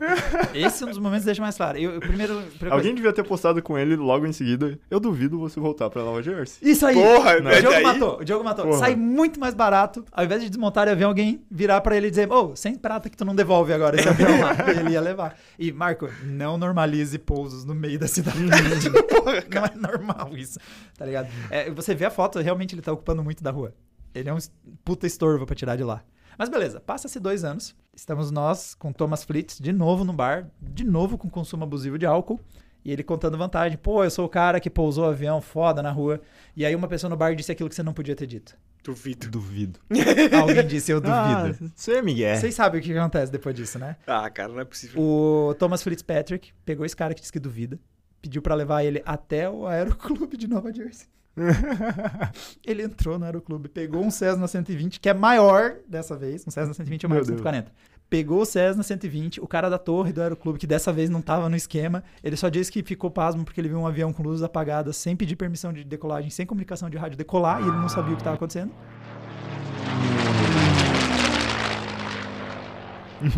Esse 0.53 0.83
é 0.83 0.88
um 0.88 0.89
dos 0.89 0.98
momentos 0.98 1.21
que 1.21 1.27
deixa 1.27 1.41
mais 1.41 1.55
claro. 1.55 1.77
Eu, 1.77 1.91
eu 1.93 2.00
primeiro, 2.00 2.33
primeira 2.36 2.75
Alguém 2.75 2.91
coisa- 2.91 2.95
devia 2.95 3.13
ter 3.13 3.24
postado 3.24 3.62
com 3.62 3.77
ele 3.77 3.95
logo 3.95 4.25
em 4.25 4.33
seguida. 4.33 4.77
Eu 4.89 5.00
duvido 5.00 5.39
você 5.39 5.60
voltar 5.60 5.89
pra 5.89 6.03
Nova 6.03 6.21
Jersey. 6.21 6.57
Isso 6.69 6.86
aí! 6.86 6.95
Porra, 6.95 7.38
o 7.39 7.43
mas 7.43 7.60
Diogo 7.60 7.74
daí- 7.75 7.83
matou, 7.83 8.19
o 8.19 8.24
Diogo 8.25 8.43
matou. 8.43 8.65
Porra. 8.65 8.79
Sai 8.79 8.95
muito 8.95 9.39
mais 9.39 9.53
barato, 9.53 10.03
ao 10.12 10.25
invés 10.25 10.41
de 10.41 10.50
desmontar 10.50 10.88
o 10.88 10.91
avião, 10.91 11.10
alguém 11.10 11.41
virar 11.50 11.79
pra 11.81 11.95
ele 11.95 12.07
e 12.07 12.10
dizer, 12.10 12.31
ô, 12.31 12.55
sem 12.55 12.75
prata 12.75 13.10
que 13.10 13.17
tu 13.17 13.24
não 13.25 13.36
devolve 13.36 13.74
agora 13.74 13.95
esse 14.00 14.07
avião 14.10 14.39
lá. 14.41 14.55
ele 14.69 14.91
ia 14.91 15.01
levar. 15.01 15.36
E, 15.57 15.71
Marco, 15.71 16.10
não 16.24 16.57
normalize 16.57 17.17
pousos 17.17 17.63
no 17.63 17.74
meio 17.74 17.98
da 17.98 18.07
cidade. 18.07 18.38
não 18.43 19.65
é 19.65 19.71
normal 19.75 20.31
isso, 20.36 20.60
tá 20.98 21.05
ligado? 21.05 21.27
É, 21.50 21.69
você 21.71 21.95
vê 21.95 22.05
a 22.05 22.10
foto, 22.12 22.39
realmente 22.39 22.75
ele 22.75 22.81
tá 22.81 22.91
ocupando 22.91 23.24
muito 23.24 23.43
da 23.43 23.51
rua. 23.51 23.74
Ele 24.13 24.30
é 24.30 24.34
um 24.34 24.38
puta 24.84 25.08
estorvo 25.08 25.46
pra 25.46 25.56
tirar 25.56 25.75
de 25.75 25.84
lá. 25.84 26.03
Mas 26.38 26.50
beleza, 26.50 26.80
passa-se 26.80 27.20
dois 27.20 27.44
anos. 27.44 27.75
Estamos 27.96 28.32
nós 28.32 28.74
com 28.74 28.91
Thomas 28.91 29.24
Flitz 29.24 29.60
de 29.60 29.72
novo 29.72 30.03
no 30.03 30.13
bar, 30.13 30.50
de 30.62 30.84
novo 30.84 31.18
com 31.18 31.30
consumo 31.30 31.63
abusivo 31.63 31.98
de 31.98 32.06
álcool. 32.06 32.39
E 32.84 32.91
ele 32.91 33.03
contando 33.03 33.38
vantagem. 33.38 33.77
Pô, 33.77 34.03
eu 34.03 34.10
sou 34.10 34.25
o 34.25 34.30
cara 34.30 34.60
que 34.60 34.70
pousou 34.70 35.06
o 35.06 35.10
avião 35.10 35.39
foda 35.39 35.84
na 35.84 35.91
rua. 35.91 36.20
E 36.56 36.65
aí 36.65 36.75
uma 36.75 36.88
pessoa 36.88 37.10
no 37.10 37.15
bar 37.15 37.36
disse 37.36 37.51
aquilo 37.51 37.70
que 37.70 37.75
você 37.75 37.84
não 37.84 37.94
podia 37.94 38.15
ter 38.15 38.25
dito. 38.25 38.58
Duvido. 38.84 39.30
Duvido. 39.30 39.80
Alguém 40.41 40.65
disse, 40.65 40.91
eu 40.91 41.00
duvido. 41.00 41.13
Ah, 41.13 41.70
você 41.75 41.98
é 41.98 42.01
Miguel. 42.01 42.38
Vocês 42.38 42.56
sabem 42.56 42.82
o 42.82 42.84
que 42.84 42.98
acontece 42.98 43.32
depois 43.32 43.56
disso, 43.56 43.77
né? 43.77 43.96
Ah, 44.08 44.27
cara, 44.30 44.51
não 44.51 44.60
é 44.60 44.65
possível. 44.65 45.00
O 45.00 45.53
Thomas 45.60 45.84
Fitzpatrick 45.84 46.51
pegou 46.65 46.84
esse 46.84 46.96
cara 46.96 47.13
que 47.13 47.20
disse 47.22 47.32
que 47.32 47.39
duvida, 47.39 47.80
pediu 48.20 48.41
pra 48.41 48.56
levar 48.56 48.84
ele 48.84 49.03
até 49.06 49.48
o 49.48 49.68
Aeroclube 49.68 50.36
de 50.36 50.48
Nova 50.48 50.74
Jersey. 50.74 51.08
ele 52.66 52.84
entrou 52.84 53.18
no 53.18 53.26
Aeroclube, 53.26 53.70
pegou 53.70 54.04
um 54.04 54.12
Cessna 54.12 54.48
120, 54.48 55.00
que 55.00 55.10
é 55.10 55.14
maior 55.14 55.76
dessa 55.88 56.16
vez, 56.16 56.46
um 56.46 56.52
Cessna 56.52 56.74
120 56.74 57.06
é 57.06 57.10
maior 57.10 57.22
que 57.22 57.28
Deus. 57.28 57.40
140. 57.40 57.72
Pegou 58.10 58.42
o 58.42 58.46
Cessna 58.46 58.84
120, 58.84 59.40
o 59.40 59.48
cara 59.48 59.70
da 59.70 59.78
torre 59.78 60.12
do 60.12 60.22
Aeroclube, 60.22 60.60
que 60.60 60.68
dessa 60.68 60.92
vez 60.92 61.10
não 61.10 61.22
tava 61.22 61.48
no 61.48 61.56
esquema, 61.56 62.04
ele 62.22 62.36
só 62.36 62.50
disse 62.50 62.70
que 62.70 62.84
ficou 62.84 63.10
pasmo 63.10 63.46
porque 63.46 63.62
ele 63.62 63.70
viu 63.70 63.80
um 63.80 63.88
avião 63.88 64.12
com 64.12 64.22
luzes 64.22 64.44
apagadas, 64.44 64.98
sem 64.98 65.16
pedir 65.16 65.38
permissão 65.38 65.72
de 65.72 65.86
decolagem, 65.86 66.30
sem 66.30 66.46
comunicação 66.46 66.90
de 66.90 66.98
rádio 66.98 67.18
decolar, 67.18 67.62
e 67.62 67.68
ele 67.68 67.78
não 67.78 67.88
sabia 67.88 68.12
o 68.12 68.16
que 68.16 68.22
estava 68.22 68.36
acontecendo. 68.36 68.72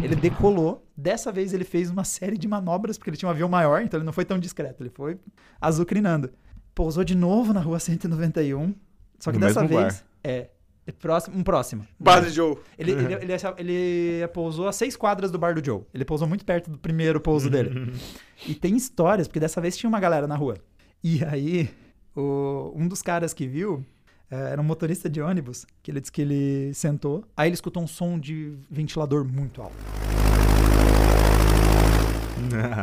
Ele 0.02 0.16
decolou. 0.16 0.82
Dessa 0.96 1.32
vez 1.32 1.54
ele 1.54 1.64
fez 1.64 1.90
uma 1.90 2.04
série 2.04 2.38
de 2.38 2.48
manobras, 2.48 2.98
porque 2.98 3.10
ele 3.10 3.18
tinha 3.18 3.28
um 3.28 3.32
avião 3.32 3.50
maior, 3.50 3.82
então 3.82 3.98
ele 3.98 4.06
não 4.06 4.14
foi 4.14 4.24
tão 4.24 4.40
discreto. 4.40 4.82
Ele 4.82 4.90
foi 4.90 5.20
azucrinando. 5.60 6.32
Pousou 6.76 7.04
de 7.04 7.16
novo 7.16 7.54
na 7.54 7.60
rua 7.60 7.80
191. 7.80 8.74
Só 9.20 9.32
que 9.32 9.38
No 9.38 9.48
dessa 9.48 9.66
vez. 9.66 9.82
bar. 9.82 10.04
É. 10.24 10.48
é 10.88 10.92
próximo, 10.92 11.38
um 11.38 11.44
próximo. 11.44 11.88
Bar 12.00 12.22
do 12.22 12.30
Joe. 12.30 12.58
Ele, 12.78 12.92
ele, 12.92 13.14
ele, 13.14 13.34
ele 13.58 14.28
pousou 14.30 14.68
a 14.68 14.74
seis 14.74 14.96
quadras 14.96 15.32
do 15.32 15.38
bar 15.38 15.54
do 15.54 15.64
Joe. 15.66 15.82
Ele 15.94 16.04
pousou 16.04 16.28
muito 16.28 16.44
perto 16.44 16.70
do 16.72 16.78
primeiro 16.78 17.20
pouso 17.22 17.50
dele. 17.50 17.94
E 18.46 18.54
tem 18.54 18.76
histórias, 18.76 19.26
porque 19.28 19.40
dessa 19.40 19.62
vez 19.62 19.78
tinha 19.78 19.88
uma 19.88 20.02
galera 20.02 20.28
na 20.28 20.36
rua. 20.36 20.58
E 21.02 21.24
aí, 21.24 21.70
o- 22.14 22.74
um 22.76 22.90
dos 22.90 23.02
caras 23.02 23.34
que 23.34 23.48
viu 23.48 23.86
eh, 24.30 24.50
era 24.52 24.60
um 24.60 24.64
motorista 24.66 25.10
de 25.10 25.22
ônibus, 25.22 25.66
que 25.82 25.90
ele 25.92 26.02
disse 26.02 26.12
que 26.12 26.22
ele 26.22 26.74
sentou. 26.74 27.24
Aí 27.38 27.48
ele 27.48 27.54
escutou 27.54 27.82
um 27.82 27.88
som 27.88 28.20
de 28.20 28.54
ventilador 28.70 29.24
muito 29.24 29.62
alto. 29.62 29.76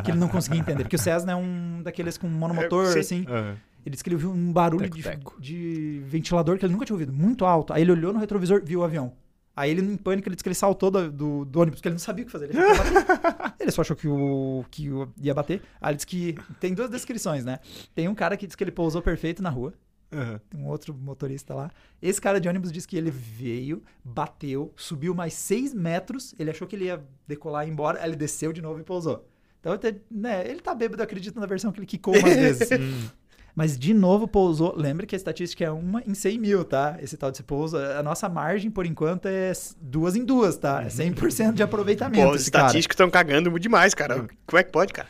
Que 0.04 0.10
ele 0.10 0.18
não 0.18 0.28
conseguia 0.28 0.60
entender. 0.60 0.84
Porque 0.84 0.96
o 0.96 0.98
Cessna 0.98 1.32
é 1.32 1.36
um 1.36 1.82
daqueles 1.82 2.16
com 2.16 2.26
monomotor, 2.26 2.86
É, 2.86 2.92
sim. 2.92 2.98
assim. 3.00 3.26
É. 3.28 3.54
Ele 3.84 3.92
disse 3.92 4.04
que 4.04 4.08
ele 4.08 4.16
ouviu 4.16 4.30
um 4.30 4.52
barulho 4.52 4.88
de, 4.88 5.02
Teco-teco. 5.02 5.40
de 5.40 6.02
ventilador 6.06 6.58
que 6.58 6.64
ele 6.64 6.72
nunca 6.72 6.84
tinha 6.84 6.94
ouvido, 6.94 7.12
muito 7.12 7.44
alto. 7.44 7.72
Aí 7.72 7.82
ele 7.82 7.92
olhou 7.92 8.12
no 8.12 8.18
retrovisor, 8.18 8.62
viu 8.64 8.80
o 8.80 8.84
avião. 8.84 9.12
Aí 9.56 9.70
ele, 9.70 9.82
em 9.82 9.96
pânico, 9.96 10.28
ele 10.28 10.36
disse 10.36 10.42
que 10.42 10.48
ele 10.48 10.54
saltou 10.54 10.90
do, 10.90 11.10
do, 11.10 11.44
do 11.44 11.60
ônibus, 11.60 11.80
porque 11.80 11.88
ele 11.88 11.94
não 11.94 11.98
sabia 12.00 12.22
o 12.22 12.26
que 12.26 12.32
fazer. 12.32 12.50
Ele. 12.50 12.58
Ele 13.60 13.70
só 13.70 13.82
achou 13.82 13.94
que, 13.94 14.08
o, 14.08 14.64
que 14.70 14.90
o, 14.90 15.12
ia 15.20 15.34
bater. 15.34 15.60
Aí 15.78 15.90
ele 15.90 15.96
disse 15.96 16.06
que. 16.06 16.34
Tem 16.58 16.72
duas 16.72 16.88
descrições, 16.88 17.44
né? 17.44 17.58
Tem 17.94 18.08
um 18.08 18.14
cara 18.14 18.34
que 18.38 18.46
diz 18.46 18.56
que 18.56 18.64
ele 18.64 18.70
pousou 18.70 19.02
perfeito 19.02 19.42
na 19.42 19.50
rua. 19.50 19.74
Aham. 20.10 20.40
Um 20.56 20.66
outro 20.66 20.94
motorista 20.94 21.54
lá. 21.54 21.70
Esse 22.00 22.18
cara 22.18 22.40
de 22.40 22.48
ônibus 22.48 22.72
disse 22.72 22.88
que 22.88 22.96
ele 22.96 23.10
veio, 23.10 23.82
bateu, 24.02 24.72
subiu 24.76 25.14
mais 25.14 25.34
seis 25.34 25.74
metros. 25.74 26.34
Ele 26.38 26.50
achou 26.50 26.66
que 26.66 26.74
ele 26.74 26.86
ia 26.86 27.04
decolar 27.28 27.66
e 27.66 27.68
ir 27.68 27.72
embora. 27.72 28.00
Aí 28.00 28.08
ele 28.08 28.16
desceu 28.16 28.52
de 28.52 28.62
novo 28.62 28.80
e 28.80 28.82
pousou. 28.82 29.28
Então, 29.60 29.78
né, 30.10 30.48
ele 30.48 30.60
tá 30.60 30.74
bêbado, 30.74 31.02
acredito 31.02 31.38
na 31.38 31.44
versão 31.44 31.70
que 31.70 31.80
ele 31.80 31.86
quicou 31.86 32.16
umas 32.16 32.32
vezes. 32.34 32.68
Mas 33.60 33.78
de 33.78 33.92
novo 33.92 34.26
pousou. 34.26 34.74
Lembra 34.74 35.04
que 35.04 35.14
a 35.14 35.18
estatística 35.18 35.62
é 35.62 35.70
uma 35.70 36.02
em 36.06 36.14
100 36.14 36.38
mil, 36.38 36.64
tá? 36.64 36.96
Esse 37.02 37.14
tal 37.18 37.30
de 37.30 37.42
pouso. 37.42 37.76
A 37.76 38.02
nossa 38.02 38.26
margem, 38.26 38.70
por 38.70 38.86
enquanto, 38.86 39.26
é 39.26 39.52
duas 39.78 40.16
em 40.16 40.24
duas, 40.24 40.56
tá? 40.56 40.82
É 40.82 40.86
100% 40.86 41.52
de 41.52 41.62
aproveitamento. 41.62 42.26
Pô, 42.26 42.34
os 42.34 42.40
estatísticos 42.40 42.94
estão 42.94 43.10
cagando 43.10 43.60
demais, 43.60 43.92
cara. 43.92 44.26
Como 44.46 44.58
é 44.58 44.64
que 44.64 44.72
pode, 44.72 44.94
cara? 44.94 45.06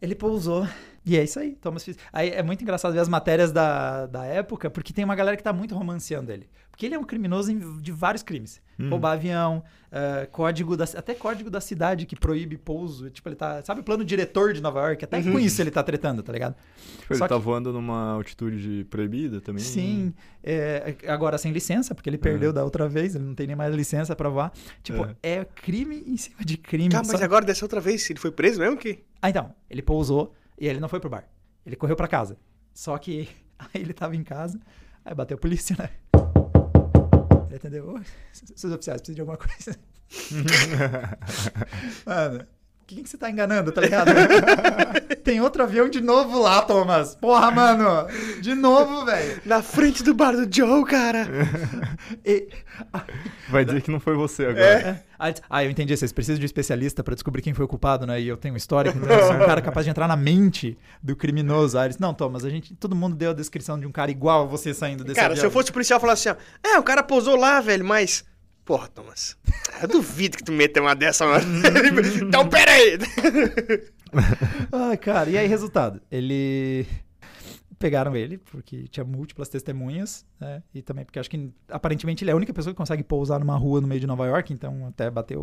Ele 0.00 0.14
pousou. 0.14 0.66
E 1.04 1.18
é 1.18 1.24
isso 1.24 1.38
aí, 1.38 1.52
Thomas 1.56 1.84
Fitz. 1.84 1.98
Aí 2.10 2.30
é 2.30 2.42
muito 2.42 2.62
engraçado 2.62 2.94
ver 2.94 3.00
as 3.00 3.10
matérias 3.10 3.52
da, 3.52 4.06
da 4.06 4.24
época, 4.24 4.70
porque 4.70 4.94
tem 4.94 5.04
uma 5.04 5.14
galera 5.14 5.36
que 5.36 5.42
tá 5.42 5.52
muito 5.52 5.74
romanceando 5.74 6.32
ele. 6.32 6.48
Porque 6.72 6.86
ele 6.86 6.94
é 6.94 6.98
um 6.98 7.04
criminoso 7.04 7.54
de 7.80 7.92
vários 7.92 8.22
crimes. 8.24 8.60
Roubar 8.90 9.12
avião, 9.12 9.62
eh, 9.92 10.26
código 10.32 10.76
da, 10.76 10.82
até 10.82 11.14
código 11.14 11.48
da 11.48 11.60
cidade 11.60 12.04
que 12.04 12.16
proíbe 12.16 12.58
pouso. 12.58 13.08
Tipo, 13.10 13.28
ele 13.28 13.36
tá. 13.36 13.62
Sabe 13.62 13.80
o 13.80 13.84
plano 13.84 14.04
diretor 14.04 14.52
de 14.52 14.60
Nova 14.60 14.80
York? 14.80 15.04
Até 15.04 15.22
com 15.22 15.38
isso 15.38 15.62
ele 15.62 15.70
tá 15.70 15.84
tretando, 15.84 16.20
tá 16.20 16.32
ligado? 16.32 16.56
Tipo, 16.98 17.12
ele 17.12 17.18
Só 17.18 17.28
tá 17.28 17.36
que- 17.36 17.40
voando 17.42 17.72
numa 17.72 18.14
altitude 18.14 18.84
proibida 18.90 19.40
também. 19.40 19.62
Sim, 19.62 20.12
é, 20.42 20.96
agora 21.06 21.38
sem 21.38 21.52
licença, 21.52 21.94
porque 21.94 22.10
ele 22.10 22.18
perdeu 22.18 22.52
da 22.52 22.64
outra 22.64 22.88
vez, 22.88 23.14
ele 23.14 23.22
não 23.24 23.36
tem 23.36 23.46
nem 23.46 23.54
mais 23.54 23.72
licença 23.72 24.16
pra 24.16 24.28
voar. 24.28 24.50
Tipo, 24.82 25.06
é, 25.22 25.44
crime 25.44 26.02
em 26.04 26.16
cima 26.16 26.38
de 26.44 26.56
crime. 26.56 26.88
Tá, 26.88 27.02
mas 27.06 27.18
Só- 27.20 27.22
agora 27.24 27.44
dessa 27.44 27.64
outra 27.64 27.80
vez, 27.80 28.08
ele 28.10 28.18
foi 28.18 28.32
preso 28.32 28.58
mesmo 28.58 28.76
que? 28.76 29.04
Ah, 29.20 29.30
então, 29.30 29.54
ele 29.70 29.82
pousou 29.82 30.34
e 30.58 30.66
ele 30.66 30.80
não 30.80 30.88
foi 30.88 30.98
pro 30.98 31.10
bar. 31.10 31.28
Ele 31.64 31.76
correu 31.76 31.94
pra 31.94 32.08
casa. 32.08 32.36
Só 32.74 32.98
que 32.98 33.28
aí 33.60 33.80
ele 33.82 33.92
tava 33.92 34.16
em 34.16 34.24
casa, 34.24 34.58
aí 35.04 35.14
bateu 35.14 35.36
a 35.36 35.38
polícia, 35.40 35.76
né? 35.78 35.88
"Oi, 37.80 38.02
seus 38.32 38.72
oficiais, 38.72 39.00
precisam 39.00 39.14
de 39.14 39.20
alguma 39.20 39.38
coisa? 39.38 39.78
Mano, 42.06 42.46
quem 42.94 43.02
que 43.04 43.08
você 43.10 43.16
tá 43.18 43.30
enganando, 43.30 43.70
tá 43.72 43.80
ligado? 43.80 44.10
Tem 45.24 45.40
outro 45.40 45.62
avião 45.62 45.88
de 45.88 46.00
novo 46.00 46.40
lá, 46.40 46.62
Thomas. 46.62 47.14
Porra, 47.14 47.50
mano. 47.50 48.08
De 48.40 48.54
novo, 48.54 49.04
velho. 49.04 49.40
Na 49.44 49.62
frente 49.62 50.02
do 50.02 50.12
bar 50.14 50.32
do 50.32 50.48
Joe, 50.54 50.84
cara. 50.84 51.26
E- 52.24 52.48
Vai 53.48 53.64
dizer 53.64 53.82
que 53.82 53.90
não 53.90 54.00
foi 54.00 54.14
você 54.16 54.46
agora. 54.46 54.60
É. 54.64 55.02
Ah, 55.18 55.30
diz- 55.30 55.42
Ah, 55.48 55.64
eu 55.64 55.70
entendi. 55.70 55.96
Vocês 55.96 56.12
precisam 56.12 56.38
de 56.38 56.44
um 56.44 56.46
especialista 56.46 57.04
pra 57.04 57.14
descobrir 57.14 57.42
quem 57.42 57.54
foi 57.54 57.64
o 57.64 57.68
culpado, 57.68 58.06
né? 58.06 58.20
E 58.20 58.26
eu 58.28 58.36
tenho 58.36 58.54
um 58.54 58.56
histórico, 58.56 58.98
então 58.98 59.10
eu 59.16 59.26
sou 59.26 59.36
um 59.36 59.46
cara 59.46 59.60
capaz 59.62 59.84
de 59.84 59.90
entrar 59.90 60.08
na 60.08 60.16
mente 60.16 60.76
do 61.02 61.14
criminoso. 61.14 61.78
Aí 61.78 61.86
eles, 61.86 61.98
não, 61.98 62.12
Thomas, 62.14 62.44
a 62.44 62.50
gente, 62.50 62.74
todo 62.74 62.96
mundo 62.96 63.14
deu 63.14 63.30
a 63.30 63.34
descrição 63.34 63.78
de 63.78 63.86
um 63.86 63.92
cara 63.92 64.10
igual 64.10 64.42
a 64.42 64.46
você 64.46 64.74
saindo 64.74 65.04
desse 65.04 65.14
Cara, 65.16 65.28
avião. 65.28 65.40
se 65.40 65.46
eu 65.46 65.50
fosse 65.50 65.70
policial, 65.70 65.98
eu 65.98 66.00
falasse 66.00 66.28
assim, 66.28 66.38
ó. 66.64 66.68
É, 66.68 66.78
o 66.78 66.82
cara 66.82 67.02
posou 67.02 67.36
lá, 67.36 67.60
velho, 67.60 67.84
mas... 67.84 68.24
Porra, 68.64 68.86
Thomas, 68.88 69.36
eu 69.82 69.88
duvido 69.88 70.36
que 70.36 70.44
tu 70.44 70.52
meta 70.52 70.80
uma 70.80 70.94
dessa, 70.94 71.26
mano. 71.26 71.44
então, 72.22 72.48
pera 72.48 72.70
aí. 72.70 72.98
Ai, 74.70 74.96
cara, 74.96 75.28
e 75.30 75.36
aí, 75.36 75.46
resultado? 75.48 76.00
Ele. 76.10 76.86
Pegaram 77.76 78.14
ele, 78.14 78.38
porque 78.38 78.86
tinha 78.86 79.02
múltiplas 79.02 79.48
testemunhas, 79.48 80.24
né? 80.38 80.62
E 80.72 80.80
também 80.80 81.04
porque 81.04 81.18
acho 81.18 81.28
que 81.28 81.50
aparentemente 81.68 82.22
ele 82.22 82.30
é 82.30 82.32
a 82.32 82.36
única 82.36 82.54
pessoa 82.54 82.72
que 82.72 82.76
consegue 82.78 83.02
pousar 83.02 83.40
numa 83.40 83.56
rua 83.56 83.80
no 83.80 83.88
meio 83.88 84.00
de 84.00 84.06
Nova 84.06 84.24
York, 84.24 84.52
então 84.52 84.86
até 84.86 85.10
bateu 85.10 85.42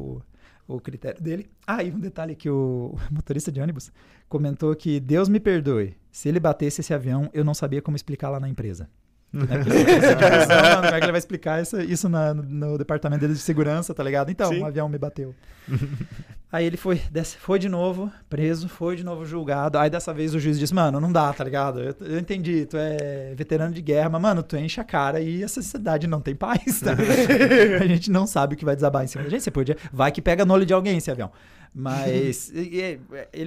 o, 0.65 0.75
o 0.75 0.79
critério 0.79 1.21
dele. 1.21 1.49
Ah, 1.67 1.83
e 1.83 1.91
um 1.91 1.99
detalhe 1.99 2.37
que 2.37 2.49
o 2.49 2.95
motorista 3.11 3.51
de 3.51 3.59
ônibus 3.59 3.91
comentou 4.29 4.73
que 4.73 5.01
Deus 5.01 5.27
me 5.27 5.41
perdoe, 5.41 5.97
se 6.09 6.29
ele 6.29 6.39
batesse 6.39 6.79
esse 6.79 6.93
avião, 6.93 7.29
eu 7.33 7.43
não 7.43 7.53
sabia 7.53 7.81
como 7.81 7.97
explicar 7.97 8.29
lá 8.29 8.39
na 8.39 8.47
empresa. 8.47 8.89
Né? 9.31 9.45
Como 9.45 10.87
é 10.87 10.99
que 10.99 11.05
ele 11.05 11.11
vai 11.11 11.19
explicar 11.19 11.61
isso, 11.61 11.79
isso 11.81 12.09
na- 12.09 12.33
no 12.33 12.77
departamento 12.77 13.21
dele 13.21 13.33
de 13.33 13.39
segurança, 13.39 13.93
tá 13.93 14.03
ligado? 14.03 14.31
Então, 14.31 14.49
Sim. 14.51 14.61
um 14.61 14.65
avião 14.65 14.89
me 14.89 14.97
bateu. 14.97 15.35
Aí 16.51 16.65
ele 16.65 16.77
foi, 16.77 16.99
desce- 17.11 17.37
foi 17.37 17.59
de 17.59 17.69
novo, 17.69 18.11
preso, 18.27 18.67
foi 18.67 18.95
de 18.95 19.03
novo 19.03 19.23
julgado. 19.23 19.77
Aí 19.77 19.87
dessa 19.87 20.11
vez 20.11 20.33
o 20.33 20.39
juiz 20.39 20.57
disse, 20.57 20.73
mano, 20.73 20.99
não 20.99 21.11
dá, 21.11 21.31
tá 21.31 21.43
ligado? 21.43 21.79
Eu, 21.79 21.95
eu 22.01 22.17
entendi, 22.17 22.65
tu 22.65 22.75
é 22.75 23.35
veterano 23.35 23.71
de 23.71 23.83
guerra, 23.83 24.09
mas, 24.09 24.19
mano, 24.21 24.41
tu 24.41 24.57
enche 24.57 24.81
a 24.81 24.83
cara 24.83 25.21
e 25.21 25.43
essa 25.43 25.61
cidade 25.61 26.07
não 26.07 26.19
tem 26.21 26.33
paz, 26.35 26.79
tá? 26.81 26.93
a 27.79 27.85
gente 27.85 28.09
não 28.09 28.25
sabe 28.25 28.55
o 28.55 28.57
que 28.57 28.65
vai 28.65 28.75
desabar 28.75 29.03
em 29.03 29.07
cima 29.07 29.23
da 29.25 29.29
gente. 29.29 29.43
Você 29.43 29.51
podia. 29.51 29.77
Vai 29.93 30.11
que 30.11 30.23
pega 30.23 30.43
no 30.43 30.55
olho 30.55 30.65
de 30.65 30.73
alguém 30.73 30.97
esse 30.97 31.11
avião. 31.11 31.31
Mas 31.71 32.51
ele, 32.51 32.99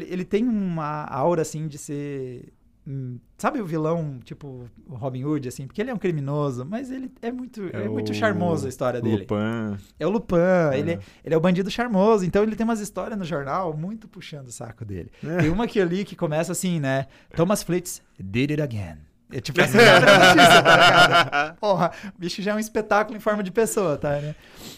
ele 0.09 0.25
tem 0.25 0.47
uma 0.47 1.05
aura 1.07 1.43
assim 1.43 1.67
de 1.67 1.79
ser. 1.79 2.53
Hum, 2.87 3.19
Sabe 3.43 3.61
o 3.61 3.67
vilão, 3.67 4.21
tipo 4.25 4.71
o 4.89 4.95
Robin 4.95 5.25
Hood, 5.25 5.49
assim? 5.49 5.67
Porque 5.67 5.81
ele 5.81 5.91
é 5.91 5.95
um 5.95 5.99
criminoso, 5.99 6.65
mas 6.65 6.93
ele 6.93 7.11
é 7.21 7.33
muito, 7.33 7.69
é 7.73 7.89
muito 7.89 8.13
o 8.13 8.15
charmoso 8.15 8.67
a 8.67 8.69
história 8.69 9.01
dele. 9.01 9.27
Lupin. 9.29 9.83
É 9.99 10.07
o 10.07 10.11
Lupin, 10.11 10.37
ele, 10.75 10.93
é, 10.93 10.99
ele 11.25 11.35
é 11.35 11.37
o 11.37 11.41
bandido 11.41 11.69
charmoso, 11.69 12.25
então 12.25 12.45
ele 12.45 12.55
tem 12.55 12.63
umas 12.63 12.79
histórias 12.79 13.19
no 13.19 13.25
jornal 13.25 13.77
muito 13.77 14.07
puxando 14.07 14.47
o 14.47 14.53
saco 14.53 14.85
dele. 14.85 15.11
Tem 15.41 15.51
uma 15.51 15.67
que 15.67 15.81
eu 15.81 15.85
li 15.85 16.05
que 16.05 16.15
começa 16.15 16.53
assim, 16.53 16.79
né? 16.79 17.07
Thomas 17.35 17.65
Flitz 17.65 18.01
did 18.17 18.53
it 18.53 18.63
again. 18.63 18.99
É 19.33 19.41
tipo 19.41 19.59
assim, 19.65 19.79
notícia, 19.79 20.63
tá? 20.63 21.57
Porra, 21.59 21.91
o 22.15 22.21
bicho 22.21 22.41
já 22.43 22.53
é 22.53 22.55
um 22.55 22.61
espetáculo 22.61 23.17
em 23.17 23.21
forma 23.21 23.43
de 23.43 23.51
pessoa, 23.51 23.97
tá, 23.97 24.21
né? 24.21 24.37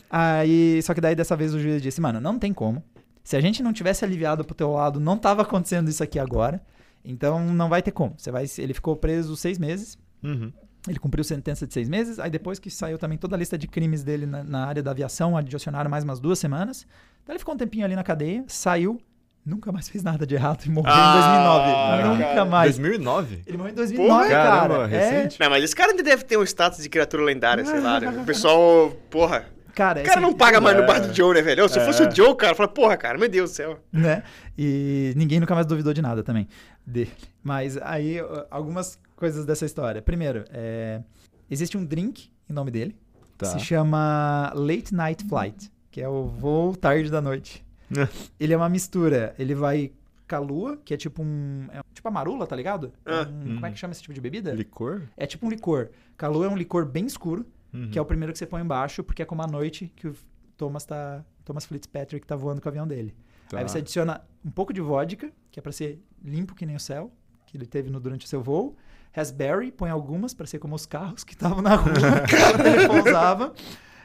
Aí, 0.08 0.80
só 0.82 0.94
que 0.94 1.02
daí 1.02 1.14
dessa 1.14 1.37
vez 1.37 1.52
o 1.52 1.61
juiz 1.61 1.82
disse, 1.82 2.00
mano, 2.00 2.18
não 2.18 2.38
tem 2.38 2.54
como. 2.54 2.82
Se 3.23 3.37
a 3.37 3.40
gente 3.40 3.62
não 3.62 3.75
tivesse 3.75 4.04
aliviado 4.04 4.44
pro 4.44 4.54
teu 4.54 4.73
lado, 4.73 5.00
não 5.00 5.18
tava 5.18 5.42
acontecendo 5.42 5.90
isso 5.90 6.02
aqui 6.02 6.18
agora. 6.18 6.62
Então 7.04 7.40
não 7.44 7.68
vai 7.68 7.82
ter 7.82 7.90
como. 7.90 8.14
Você 8.16 8.30
vai, 8.30 8.44
ele 8.58 8.73
ficou 8.75 8.96
preso 8.96 9.37
seis 9.37 9.58
meses. 9.58 9.99
Uhum. 10.23 10.52
Ele 10.88 10.99
cumpriu 10.99 11.25
sentença 11.25 11.66
de 11.66 11.73
seis 11.73 11.88
meses, 11.88 12.18
aí 12.18 12.30
depois 12.30 12.58
que 12.58 12.70
saiu 12.70 12.99
também 12.99 13.16
toda 13.16 13.34
a 13.34 13.38
lista 13.38 13.56
de 13.56 13.66
crimes 13.66 14.02
dele 14.04 14.26
na, 14.26 14.44
na 14.44 14.66
área 14.66 14.82
da 14.82 14.90
aviação, 14.90 15.34
adicionaram 15.37 15.90
mais 15.90 16.04
umas 16.04 16.20
duas 16.20 16.38
semanas. 16.38 16.87
Então 17.23 17.32
ele 17.32 17.38
ficou 17.38 17.54
um 17.54 17.56
tempinho 17.58 17.87
ali 17.87 17.96
na 17.96 18.02
cadeia, 18.04 18.44
saiu, 18.49 19.00
nunca 19.47 19.73
mais 19.73 19.88
fez 19.90 20.02
nada 20.04 20.26
de 20.26 20.34
errado 20.34 20.62
e 20.67 20.71
morreu 20.71 20.93
Ah, 20.95 21.64
em 21.64 22.02
2009. 22.02 22.08
Nunca 22.19 22.25
cara. 22.34 22.45
mais. 22.45 22.76
2009? 22.78 23.43
Ele 23.47 23.56
morreu 23.56 23.73
em 23.73 23.76
2009, 23.76 24.28
cara. 24.28 24.50
Caramba, 24.60 24.84
é, 24.84 24.86
recente. 25.21 25.40
Não, 25.40 25.49
mas 25.50 25.64
esse 25.64 25.75
cara 25.75 25.90
ainda 25.93 26.02
deve 26.02 26.23
ter 26.25 26.36
um 26.36 26.43
status 26.43 26.82
de 26.82 26.88
criatura 26.90 27.23
lendária, 27.23 27.64
sei 27.64 27.80
lá, 27.80 27.99
né? 28.00 28.10
O 28.21 28.25
pessoal, 28.25 28.90
porra... 29.10 29.47
cara, 29.75 30.02
O 30.02 30.04
cara 30.04 30.21
não 30.21 30.34
paga 30.34 30.60
mais 30.60 30.76
no 30.76 30.84
bar 30.86 31.00
do 31.00 31.14
Joe, 31.14 31.32
né, 31.34 31.40
velho? 31.40 31.67
Se 31.67 31.78
É. 31.78 31.84
fosse 31.84 32.02
o 32.02 32.10
Joe, 32.14 32.36
cara, 32.36 32.54
fala, 32.54 32.69
porra, 32.69 32.97
cara, 32.99 33.17
meu 33.17 33.28
Deus 33.28 33.50
do 33.52 33.54
céu. 33.54 33.78
né? 33.90 34.23
E 34.56 35.14
ninguém 35.17 35.40
nunca 35.40 35.54
mais 35.54 35.67
duvidou 35.67 35.95
de 35.95 36.02
nada 36.02 36.23
também 36.23 36.47
dele. 36.86 37.12
Mas 37.42 37.76
aí, 37.78 38.16
algumas 38.50 38.99
coisas 39.16 39.44
dessa 39.47 39.64
história. 39.64 40.02
Primeiro, 40.02 40.44
é, 40.50 41.02
existe 41.50 41.76
um 41.76 41.84
drink 41.84 42.30
em 42.49 42.52
nome 42.52 42.70
dele, 42.70 42.97
Tá. 43.38 43.47
se 43.47 43.58
chama 43.60 44.52
Late 44.54 44.94
Night 44.94 45.25
Flight, 45.26 45.70
que 45.90 46.00
é 46.00 46.08
o 46.08 46.26
voo 46.26 46.76
tarde 46.76 47.10
da 47.10 47.20
noite. 47.20 47.64
ele 48.38 48.52
é 48.52 48.56
uma 48.56 48.68
mistura, 48.68 49.34
ele 49.38 49.54
vai 49.54 49.92
com 50.28 50.36
a 50.36 50.38
lua, 50.38 50.76
que 50.84 50.94
é 50.94 50.97
tipo 50.97 51.23
um... 51.23 51.66
É 51.73 51.80
tipo 51.92 52.06
a 52.08 52.10
marula, 52.10 52.47
tá 52.47 52.56
ligado? 52.56 52.92
É 53.04 53.12
Ah. 53.12 53.28
um- 53.30 53.54
Como 53.54 53.66
é 53.66 53.70
que 53.70 53.78
chama 53.78 53.92
esse 53.92 54.00
tipo 54.02 54.14
de 54.14 54.20
bebida? 54.20 54.52
Licor? 54.52 55.02
É 55.16 55.26
tipo 55.26 55.47
um 55.47 55.50
licor. 55.50 55.90
Calua 56.16 56.47
é 56.47 56.49
um 56.49 56.56
licor 56.56 56.86
bem 56.86 57.04
escuro, 57.06 57.44
Uhum. 57.73 57.90
que 57.90 57.99
é 57.99 58.02
o 58.02 58.04
primeiro 58.04 58.32
que 58.32 58.38
você 58.38 58.47
põe 58.47 58.62
embaixo, 58.62 59.02
porque 59.04 59.23
é 59.23 59.25
como 59.25 59.42
a 59.42 59.47
noite 59.47 59.92
que 59.97 60.06
o 60.08 60.14
Thomas 60.56 60.84
tá. 60.84 61.25
Thomas 61.44 61.66
Fitzpatrick 61.66 62.26
tá 62.26 62.34
voando 62.36 62.60
com 62.62 62.68
o 62.68 62.70
avião 62.70 62.86
dele. 62.86 63.14
Tá. 63.50 63.58
Aí 63.58 63.68
você 63.68 63.78
adiciona 63.78 64.23
um 64.44 64.50
pouco 64.50 64.73
de 64.73 64.80
vodka, 64.80 65.30
que 65.50 65.58
é 65.60 65.62
pra 65.62 65.73
ser 65.73 66.00
limpo 66.25 66.54
que 66.54 66.65
nem 66.65 66.75
o 66.75 66.80
céu, 66.80 67.13
que 67.47 67.56
ele 67.56 67.67
teve 67.67 67.91
no, 67.91 68.00
durante 68.00 68.25
o 68.25 68.28
seu 68.28 68.43
voo. 68.43 68.76
Raspberry, 69.13 69.71
põe 69.71 69.91
algumas 69.91 70.34
pra 70.34 70.47
ser 70.47 70.58
como 70.58 70.75
os 70.75 70.87
carros 70.87 71.23
que 71.23 71.34
estavam 71.34 71.63
na 71.63 71.76
rua 71.76 71.95
quando 72.28 72.67
ele 72.67 72.89
pousava. 72.89 73.54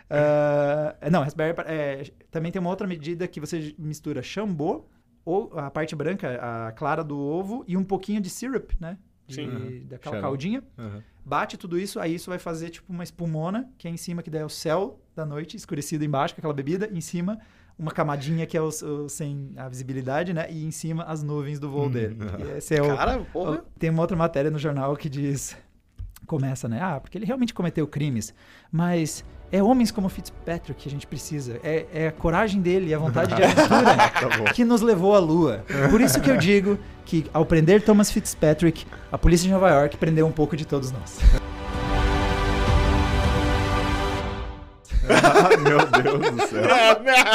Ah, 0.09 0.95
não, 1.09 1.23
raspberry 1.23 1.55
é, 1.65 2.11
também 2.29 2.51
tem 2.51 2.59
uma 2.59 2.69
outra 2.69 2.85
medida 2.85 3.27
que 3.27 3.39
você 3.39 3.73
mistura 3.77 4.21
chambô, 4.21 4.85
ou 5.25 5.51
a 5.57 5.69
parte 5.69 5.95
branca, 5.95 6.39
a 6.41 6.71
clara 6.71 7.03
do 7.03 7.17
ovo, 7.17 7.63
e 7.67 7.77
um 7.77 7.83
pouquinho 7.83 8.21
de 8.21 8.29
syrup, 8.29 8.71
né? 8.79 8.97
De, 9.27 9.35
Sim. 9.35 9.47
Uhum. 9.47 9.85
Daquela 9.85 10.15
Xarope. 10.15 10.21
caldinha. 10.21 10.63
Uhum. 10.77 11.01
Bate 11.23 11.57
tudo 11.57 11.79
isso, 11.79 11.99
aí 11.99 12.15
isso 12.15 12.29
vai 12.29 12.39
fazer 12.39 12.69
tipo 12.69 12.91
uma 12.91 13.03
espumona, 13.03 13.69
que 13.77 13.87
é 13.87 13.91
em 13.91 13.97
cima, 13.97 14.23
que 14.23 14.29
daí 14.29 14.41
é 14.41 14.45
o 14.45 14.49
céu 14.49 14.99
da 15.15 15.25
noite, 15.25 15.55
escurecido 15.55 16.03
embaixo, 16.03 16.33
com 16.33 16.41
aquela 16.41 16.53
bebida, 16.53 16.89
em 16.91 17.01
cima 17.01 17.39
uma 17.79 17.91
camadinha 17.91 18.45
que 18.45 18.57
é 18.57 18.61
o, 18.61 18.67
o- 18.67 19.07
sem 19.09 19.51
a 19.55 19.69
visibilidade, 19.69 20.33
né? 20.33 20.45
E 20.51 20.65
em 20.65 20.71
cima 20.71 21.03
as 21.05 21.23
nuvens 21.23 21.57
do 21.59 21.69
voo 21.71 21.85
Hum, 21.87 21.91
dele. 21.91 22.17
esse 22.57 22.75
é 22.75 22.81
o, 22.83 22.95
Cara, 22.95 23.19
porra. 23.31 23.63
tem 23.79 23.89
uma 23.89 24.01
outra 24.01 24.17
matéria 24.17 24.51
no 24.51 24.59
jornal 24.59 24.95
que 24.97 25.07
diz. 25.09 25.55
Começa, 26.27 26.67
né? 26.67 26.79
Ah, 26.81 26.99
porque 26.99 27.17
ele 27.17 27.25
realmente 27.25 27.53
cometeu 27.55 27.87
crimes. 27.87 28.35
Mas 28.71 29.23
é 29.51 29.63
homens 29.63 29.89
como 29.89 30.07
Fitzpatrick 30.09 30.79
que 30.83 30.87
a 30.87 30.91
gente 30.91 31.07
precisa. 31.07 31.59
É, 31.63 31.87
é 31.91 32.07
a 32.09 32.11
coragem 32.11 32.61
dele 32.61 32.89
e 32.89 32.93
a 32.93 32.99
vontade 32.99 33.33
de 33.35 33.41
aventura 33.41 33.95
Tá 34.45 34.53
que 34.53 34.63
nos 34.63 34.81
levou 34.81 35.15
à 35.15 35.19
lua. 35.19 35.63
Por 35.89 35.99
isso 36.01 36.21
que 36.21 36.29
eu 36.29 36.37
digo 36.37 36.77
que, 37.03 37.25
ao 37.33 37.45
prender 37.47 37.81
Thomas 37.83 38.11
Fitzpatrick, 38.11 38.85
a 39.11 39.17
polícia 39.17 39.47
de 39.47 39.53
Nova 39.53 39.69
York 39.71 39.97
prendeu 39.97 40.27
um 40.27 40.31
pouco 40.31 40.55
de 40.55 40.65
todos 40.67 40.91
nós. 40.91 41.17
Ah, 45.09 45.57
meu 45.57 45.79
Deus 46.19 46.31
do 46.31 46.47
céu. 46.47 46.63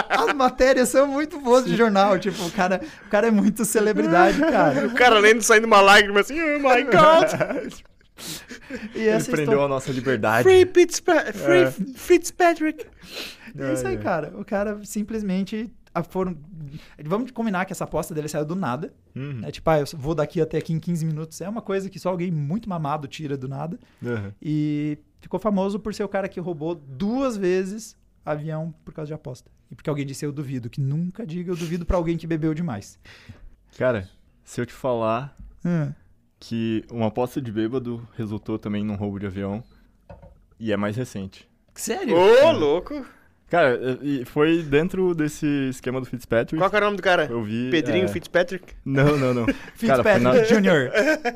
As 0.08 0.32
matérias 0.34 0.88
são 0.88 1.06
muito 1.06 1.40
boas 1.40 1.64
de 1.64 1.76
jornal. 1.76 2.18
Tipo, 2.18 2.44
o 2.46 2.50
cara, 2.50 2.80
o 3.06 3.10
cara 3.10 3.26
é 3.28 3.30
muito 3.30 3.64
celebridade, 3.64 4.38
cara. 4.40 4.87
O 4.87 4.94
cara 4.94 5.18
lendo 5.18 5.42
saindo 5.42 5.66
uma 5.66 5.80
lágrima 5.80 6.20
assim, 6.20 6.40
oh 6.40 6.58
my 6.58 6.82
god. 6.84 7.72
E 8.94 9.00
Ele 9.02 9.24
prendeu 9.24 9.42
história- 9.44 9.64
a 9.64 9.68
nossa 9.68 9.90
liberdade. 9.92 10.44
Free, 10.44 10.70
Fitzpa 10.72 11.14
Free 11.32 11.62
É. 11.64 11.70
Fitzpatrick. 11.96 12.87
É 13.58 13.72
isso 13.72 13.87
aí, 13.87 13.96
ai. 13.96 14.02
cara. 14.02 14.32
O 14.37 14.44
cara 14.44 14.80
simplesmente 14.84 15.70
foram. 16.02 16.37
Vamos 17.04 17.30
combinar 17.30 17.64
que 17.64 17.72
essa 17.72 17.85
aposta 17.85 18.14
dele 18.14 18.28
saiu 18.28 18.44
do 18.44 18.57
nada. 18.57 18.92
Uhum. 19.14 19.40
É 19.44 19.50
tipo, 19.50 19.68
ah, 19.70 19.78
eu 19.80 19.87
vou 19.94 20.14
daqui 20.14 20.40
até 20.40 20.59
aqui 20.59 20.72
em 20.72 20.80
15 20.80 21.07
minutos. 21.07 21.40
É 21.40 21.48
uma 21.48 21.62
coisa 21.62 21.88
que 21.88 21.98
só 21.98 22.09
alguém 22.11 22.30
muito 22.30 22.68
mamado 22.68 23.07
tira 23.07 23.37
do 23.37 23.46
nada. 23.48 23.78
Uhum. 24.02 24.33
E 24.42 24.98
ficou 25.20 25.38
famoso 25.38 25.78
por 25.78 25.94
ser 25.94 26.02
o 26.04 26.09
cara 26.09 26.28
que 26.28 26.40
roubou 26.40 26.74
duas 26.74 27.37
vezes 27.37 27.96
avião 28.24 28.74
por 28.85 28.92
causa 28.92 29.09
de 29.09 29.14
aposta. 29.14 29.50
E 29.70 29.74
porque 29.74 29.88
alguém 29.88 30.04
disse 30.07 30.24
eu 30.24 30.33
duvido, 30.33 30.68
que 30.70 30.80
nunca 30.80 31.26
diga 31.26 31.50
eu 31.52 31.57
duvido 31.57 31.85
pra 31.87 31.96
alguém 31.96 32.16
que 32.16 32.26
bebeu 32.26 32.54
demais. 32.54 32.98
Cara, 33.78 34.09
se 34.44 34.61
eu 34.61 34.66
te 34.66 34.72
falar 34.72 35.37
Hum. 35.64 35.92
que 36.38 36.85
uma 36.90 37.07
aposta 37.07 37.40
de 37.40 37.50
bêbado 37.50 38.07
resultou 38.16 38.59
também 38.59 38.85
num 38.85 38.96
roubo 38.96 39.18
de 39.18 39.26
avião 39.26 39.62
e 40.61 40.72
é 40.72 40.76
mais 40.76 40.96
recente. 40.96 41.48
Sério? 41.74 42.16
Ô, 42.16 42.52
louco. 42.52 43.04
Cara, 43.55 43.99
e 44.03 44.25
foi 44.25 44.62
dentro 44.64 45.14
desse 45.14 45.47
esquema 45.69 46.01
do 46.01 46.07
Fitzpatrick. 46.07 46.57
Qual 46.61 46.69
que 46.69 46.75
é 46.75 46.79
o 46.81 46.83
nome 46.83 46.97
do 46.97 47.03
cara? 47.05 47.29
Eu 47.31 47.40
vi. 47.40 47.71
Pedrinho 47.71 48.07
é, 48.07 48.09
Fitzpatrick? 48.09 48.75
Não, 48.85 49.17
não, 49.17 49.33
não. 49.33 49.47
Cara, 49.87 50.03
foi 50.03 50.12
Fitzpatrick 50.14 50.23
na, 50.25 50.43
Jr. 50.43 50.90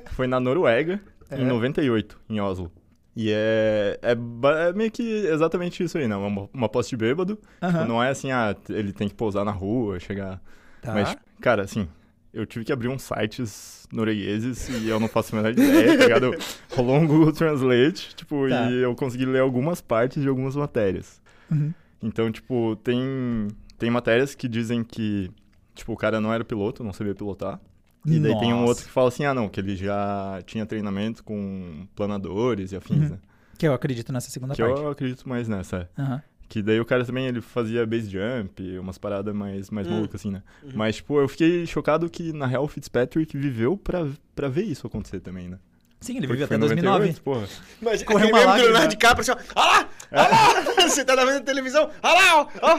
foi 0.14 0.26
na 0.26 0.40
Noruega, 0.40 1.00
É. 1.30 1.40
em 1.40 1.44
98, 1.44 2.18
em 2.28 2.40
Oslo. 2.40 2.72
E 3.14 3.30
é, 3.32 4.00
é, 4.02 4.12
é 4.12 4.72
meio 4.72 4.90
que 4.90 5.26
exatamente 5.26 5.84
isso 5.84 5.96
aí, 5.96 6.08
né? 6.08 6.16
Uma, 6.16 6.48
uma 6.52 6.66
aposta 6.66 6.90
de 6.90 6.96
bêbado. 6.96 7.38
Aham. 7.62 7.84
Não 7.84 8.02
é 8.02 8.10
assim, 8.10 8.32
ah, 8.32 8.56
ele 8.68 8.92
tem 8.92 9.08
que 9.08 9.14
pousar 9.14 9.44
na 9.44 9.52
rua, 9.52 10.00
chegar. 10.00 10.40
Tá. 10.82 10.92
Mas, 10.92 11.16
cara, 11.40 11.62
assim, 11.62 11.86
eu 12.32 12.44
tive 12.46 12.64
que 12.64 12.72
abrir 12.72 12.88
uns 12.88 13.02
sites 13.02 13.86
noruegueses 13.92 14.68
e 14.68 14.88
eu 14.88 14.98
não 14.98 15.06
faço 15.08 15.36
a 15.36 15.40
menor 15.40 15.52
ideia, 15.52 15.96
tá 15.98 16.04
ligado? 16.04 16.34
Rolou 16.74 16.96
um 16.96 17.06
Google 17.06 17.32
Translate, 17.32 18.16
tipo, 18.16 18.48
Tá. 18.48 18.70
e 18.70 18.82
eu 18.82 18.92
consegui 18.96 19.24
ler 19.24 19.40
algumas 19.40 19.80
partes 19.80 20.20
de 20.20 20.28
algumas 20.28 20.56
matérias. 20.56 21.20
Uhum. 21.50 21.72
Então, 22.02 22.30
tipo, 22.30 22.76
tem, 22.76 23.48
tem 23.78 23.90
matérias 23.90 24.34
que 24.34 24.48
dizem 24.48 24.84
que, 24.84 25.30
tipo, 25.74 25.92
o 25.92 25.96
cara 25.96 26.20
não 26.20 26.32
era 26.32 26.44
piloto, 26.44 26.84
não 26.84 26.92
sabia 26.92 27.14
pilotar. 27.14 27.60
E 28.06 28.18
daí 28.18 28.38
tem 28.38 28.54
um 28.54 28.58
Nossa. 28.60 28.68
outro 28.70 28.84
que 28.86 28.90
fala 28.90 29.08
assim, 29.08 29.24
ah, 29.24 29.34
não, 29.34 29.48
que 29.48 29.60
ele 29.60 29.76
já 29.76 30.40
tinha 30.46 30.64
treinamento 30.64 31.22
com 31.22 31.86
planadores 31.94 32.72
e 32.72 32.76
afins, 32.76 33.02
Uhum. 33.02 33.08
né? 33.10 33.18
Que 33.58 33.66
eu 33.66 33.74
acredito 33.74 34.12
nessa 34.12 34.30
segunda 34.30 34.54
Que 34.54 34.62
parte. 34.62 34.80
eu 34.80 34.88
acredito 34.90 35.28
mais 35.28 35.46
nessa, 35.48 35.88
é. 35.96 36.00
Aham. 36.00 36.22
Que 36.48 36.62
daí 36.62 36.80
o 36.80 36.84
cara 36.86 37.04
também, 37.04 37.26
ele 37.26 37.42
fazia 37.42 37.84
base 37.84 38.08
jump, 38.08 38.78
umas 38.78 38.96
paradas 38.96 39.34
mais, 39.34 39.68
mais 39.68 39.86
Hum. 39.86 39.90
malucas, 39.96 40.20
assim, 40.22 40.30
né? 40.30 40.42
Uhum. 40.62 40.70
Mas, 40.74 40.96
tipo, 40.96 41.20
eu 41.20 41.28
fiquei 41.28 41.66
chocado 41.66 42.08
que, 42.08 42.32
na 42.32 42.46
real, 42.46 42.64
o 42.64 42.68
Fitzpatrick 42.68 43.36
viveu 43.36 43.76
pra, 43.76 44.08
pra 44.34 44.48
ver 44.48 44.62
isso 44.62 44.86
acontecer 44.86 45.20
também, 45.20 45.48
né? 45.48 45.58
Sim, 46.00 46.16
ele 46.18 46.26
viveu 46.28 46.44
até 46.44 46.54
em 46.54 46.58
2009. 46.60 46.98
98, 47.08 47.22
porra. 47.22 47.46
Imagina 47.82 48.06
Correu 48.06 48.28
aquele 48.28 48.32
uma 48.32 48.38
mesmo 48.38 48.44
do 48.44 48.46
lágrima. 48.48 48.66
Leonardo 48.68 48.90
DiCaprio 48.90 49.20
assim, 49.20 49.32
ó. 49.32 49.36
Olha 49.60 49.66
lá! 49.72 49.88
Olha 50.12 50.28
lá! 50.28 50.62
Você 50.88 51.04
tá 51.04 51.24
vendo 51.24 51.44
televisão? 51.44 51.90
Olha 52.02 52.14
lá, 52.14 52.36
ó! 52.40 52.48
ó. 52.62 52.78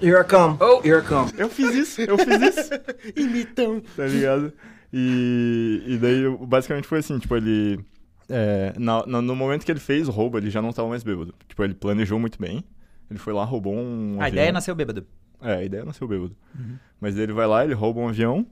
Here 0.00 0.20
I 0.20 0.24
come. 0.24 0.56
Oh, 0.60 0.80
here 0.86 0.98
I 1.00 1.02
come. 1.06 1.30
Eu 1.36 1.48
fiz 1.48 1.74
isso, 1.74 2.00
eu 2.02 2.16
fiz 2.16 2.40
isso. 2.56 2.70
Imitão. 3.16 3.82
tá 3.96 4.06
ligado? 4.06 4.52
E, 4.92 5.82
e 5.86 5.98
daí, 5.98 6.22
basicamente, 6.46 6.86
foi 6.86 7.00
assim, 7.00 7.18
tipo, 7.18 7.36
ele... 7.36 7.80
é, 8.28 8.72
na- 8.78 9.04
na- 9.06 9.20
no 9.22 9.34
momento 9.36 9.64
que 9.66 9.72
ele 9.72 9.80
fez 9.80 10.08
o 10.08 10.10
roubo, 10.12 10.38
ele 10.38 10.50
já 10.50 10.62
não 10.62 10.72
tava 10.72 10.88
mais 10.88 11.02
bêbado. 11.02 11.34
Tipo, 11.48 11.64
ele 11.64 11.74
planejou 11.74 12.18
muito 12.18 12.38
bem. 12.40 12.64
Ele 13.10 13.18
foi 13.18 13.32
lá, 13.32 13.44
roubou 13.44 13.74
um 13.74 14.12
A 14.20 14.26
avião. 14.26 14.28
ideia 14.28 14.52
nasceu 14.52 14.74
bêbado. 14.74 15.06
É, 15.42 15.54
a 15.54 15.64
ideia 15.64 15.84
nasceu 15.84 16.06
bêbado. 16.06 16.36
Uhum. 16.58 16.76
Mas 17.00 17.14
daí 17.14 17.24
ele 17.24 17.32
vai 17.32 17.46
lá, 17.46 17.64
ele 17.64 17.74
rouba 17.74 18.00
um 18.00 18.08
avião. 18.08 18.46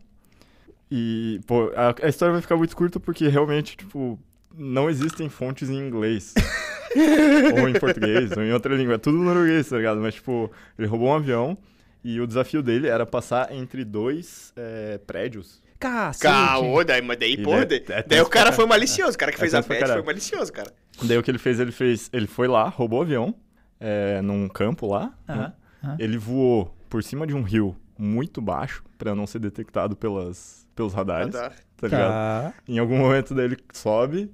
E, 0.90 1.40
pô, 1.46 1.72
a, 1.74 1.94
a 2.04 2.08
história 2.08 2.32
vai 2.32 2.42
ficar 2.42 2.56
muito 2.56 2.76
curta 2.76 3.00
porque 3.00 3.28
realmente, 3.28 3.76
tipo, 3.76 4.18
não 4.56 4.88
existem 4.88 5.28
fontes 5.28 5.68
em 5.68 5.76
inglês. 5.78 6.34
ou 7.58 7.68
em 7.68 7.72
português, 7.74 8.30
ou 8.36 8.42
em 8.42 8.52
outra 8.52 8.74
língua. 8.74 8.94
É 8.94 8.98
tudo 8.98 9.18
norueguês, 9.18 9.68
tá 9.68 9.76
ligado? 9.76 10.00
Mas, 10.00 10.14
tipo, 10.14 10.50
ele 10.78 10.86
roubou 10.88 11.08
um 11.08 11.14
avião 11.14 11.58
e 12.04 12.20
o 12.20 12.26
desafio 12.26 12.62
dele 12.62 12.86
era 12.88 13.04
passar 13.04 13.52
entre 13.52 13.84
dois 13.84 14.52
é, 14.56 14.98
prédios. 15.06 15.60
Cacete. 15.78 16.22
Caô, 16.22 16.82
daí, 16.84 17.02
mas 17.02 17.18
daí, 17.18 17.34
E 17.34 17.42
porra, 17.42 17.62
é- 17.62 17.64
daí, 17.66 17.84
é 17.88 18.02
daí 18.02 18.20
o 18.22 18.26
cara 18.26 18.46
pra 18.46 18.56
foi 18.56 18.66
malicioso. 18.66 19.14
O 19.14 19.18
cara 19.18 19.30
que 19.30 19.36
É 19.36 19.40
fez 19.40 19.54
a 19.54 19.60
bet 19.60 19.86
foi 19.86 20.02
malicioso, 20.02 20.52
cara. 20.52 20.72
Daí 21.02 21.18
o 21.18 21.22
que 21.22 21.30
ele 21.30 21.38
fez, 21.38 21.60
ele 21.60 21.72
fez. 21.72 22.08
Ele 22.12 22.26
foi 22.26 22.48
lá, 22.48 22.66
roubou 22.68 23.00
o 23.00 23.02
avião, 23.02 23.34
é, 23.78 24.22
num 24.22 24.48
campo 24.48 24.86
lá. 24.86 25.12
né? 25.28 25.34
Aham, 25.34 25.52
aham. 25.84 25.96
Ele 25.98 26.16
voou 26.16 26.74
por 26.88 27.02
cima 27.02 27.26
de 27.26 27.34
um 27.34 27.42
rio 27.42 27.76
muito 27.98 28.40
baixo 28.40 28.82
pra 28.98 29.14
não 29.14 29.26
ser 29.26 29.38
detectado 29.38 29.96
pelas, 29.96 30.66
pelos 30.74 30.92
radares. 30.92 31.34
Radar. 31.34 31.52
Tá 31.76 31.86
ligado? 31.88 32.10
Tá. 32.10 32.54
Em 32.66 32.78
algum 32.78 32.96
momento 32.98 33.34
daí 33.34 33.44
ele 33.46 33.58
sobe, 33.72 34.30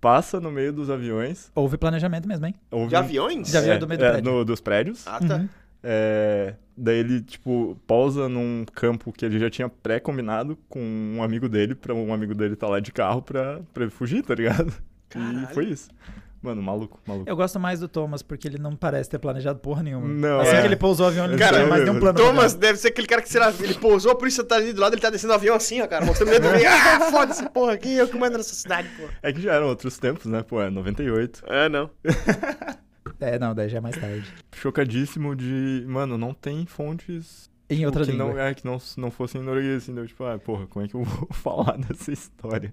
passa 0.00 0.40
no 0.40 0.50
meio 0.50 0.72
dos 0.72 0.88
aviões. 0.90 1.50
Houve 1.54 1.76
planejamento 1.76 2.26
mesmo, 2.26 2.46
hein? 2.46 2.54
ouve 2.70 2.88
De 2.88 2.96
aviões? 2.96 3.50
De 3.50 3.56
avião 3.56 3.74
é, 3.74 3.78
do 3.78 3.86
meio 3.88 3.98
do 3.98 4.04
é, 4.04 4.10
prédio. 4.12 4.32
no- 4.32 4.44
dos 4.44 4.60
prédios. 4.60 5.06
Ah, 5.06 5.18
tá. 5.20 5.36
Uhum. 5.36 5.48
É, 5.82 6.54
daí 6.76 6.98
ele, 6.98 7.20
tipo, 7.20 7.78
pausa 7.86 8.28
num 8.28 8.64
campo 8.74 9.12
que 9.12 9.24
ele 9.24 9.38
já 9.38 9.48
tinha 9.48 9.68
pré-combinado 9.68 10.58
com 10.68 10.80
um 10.80 11.22
amigo 11.22 11.48
dele, 11.48 11.74
pra 11.74 11.94
um 11.94 12.12
amigo 12.12 12.34
dele 12.34 12.56
tá 12.56 12.66
lá 12.66 12.80
de 12.80 12.90
carro 12.90 13.22
pra, 13.22 13.60
pra 13.72 13.84
ele 13.84 13.90
fugir, 13.92 14.22
tá 14.24 14.34
ligado? 14.34 14.72
Caralho. 15.08 15.42
E 15.44 15.46
foi 15.54 15.66
isso. 15.66 15.88
Mano, 16.40 16.62
maluco, 16.62 17.00
maluco. 17.06 17.28
Eu 17.28 17.34
gosto 17.34 17.58
mais 17.58 17.80
do 17.80 17.88
Thomas, 17.88 18.22
porque 18.22 18.46
ele 18.46 18.58
não 18.58 18.76
parece 18.76 19.10
ter 19.10 19.18
planejado 19.18 19.58
porra 19.58 19.82
nenhuma. 19.82 20.06
Não, 20.06 20.40
assim 20.40 20.54
é. 20.54 20.60
que 20.60 20.66
ele 20.68 20.76
pousou 20.76 21.06
o 21.06 21.08
avião, 21.08 21.24
ele 21.24 21.36
Cara, 21.36 21.52
não 21.52 21.58
tinha 21.58 21.68
mais 21.68 21.84
nenhum 21.84 21.98
plano. 21.98 22.16
Thomas 22.18 22.54
deve 22.54 22.78
ser 22.78 22.88
aquele 22.88 23.08
cara 23.08 23.22
que, 23.22 23.28
sei 23.28 23.40
lá, 23.40 23.52
ele 23.60 23.74
pousou, 23.74 24.12
a 24.12 24.14
polícia 24.14 24.44
tá 24.44 24.54
ali 24.54 24.72
do 24.72 24.80
lado, 24.80 24.94
ele 24.94 25.02
tá 25.02 25.10
descendo 25.10 25.32
o 25.32 25.36
avião 25.36 25.56
assim, 25.56 25.80
ó, 25.80 25.86
cara, 25.88 26.04
mostrando 26.04 26.28
o 26.28 26.32
dedo 26.32 26.50
dele. 26.52 26.64
Ah, 26.78 27.10
foda-se, 27.10 27.48
porra, 27.50 27.76
quem 27.76 27.98
é 27.98 28.04
o 28.04 28.08
que 28.08 28.16
manda 28.16 28.36
nessa 28.38 28.54
cidade, 28.54 28.88
porra? 28.96 29.12
É 29.22 29.32
que 29.32 29.40
já 29.40 29.54
eram 29.54 29.66
outros 29.66 29.98
tempos, 29.98 30.26
né? 30.26 30.42
Pô, 30.42 30.62
é 30.62 30.70
98. 30.70 31.42
É, 31.46 31.68
não. 31.68 31.90
É, 33.20 33.38
não, 33.38 33.54
daí 33.54 33.68
já 33.68 33.78
é 33.78 33.80
mais 33.80 33.96
tarde. 33.96 34.32
Chocadíssimo 34.54 35.34
de. 35.34 35.84
Mano, 35.88 36.16
não 36.16 36.32
tem 36.32 36.64
fontes 36.66 37.50
Em 37.68 37.84
outra 37.84 38.04
que 38.04 38.12
língua. 38.12 38.26
não 38.26 38.38
é 38.38 38.54
que 38.54 38.64
não, 38.64 38.78
não 38.96 39.10
fossem 39.10 39.40
em 39.40 39.44
norueguês, 39.44 39.82
assim, 39.82 39.94
deu 39.94 40.06
tipo, 40.06 40.24
ah, 40.24 40.38
porra, 40.38 40.66
como 40.66 40.84
é 40.84 40.88
que 40.88 40.94
eu 40.94 41.02
vou 41.02 41.28
falar 41.32 41.76
dessa 41.78 42.12
história? 42.12 42.72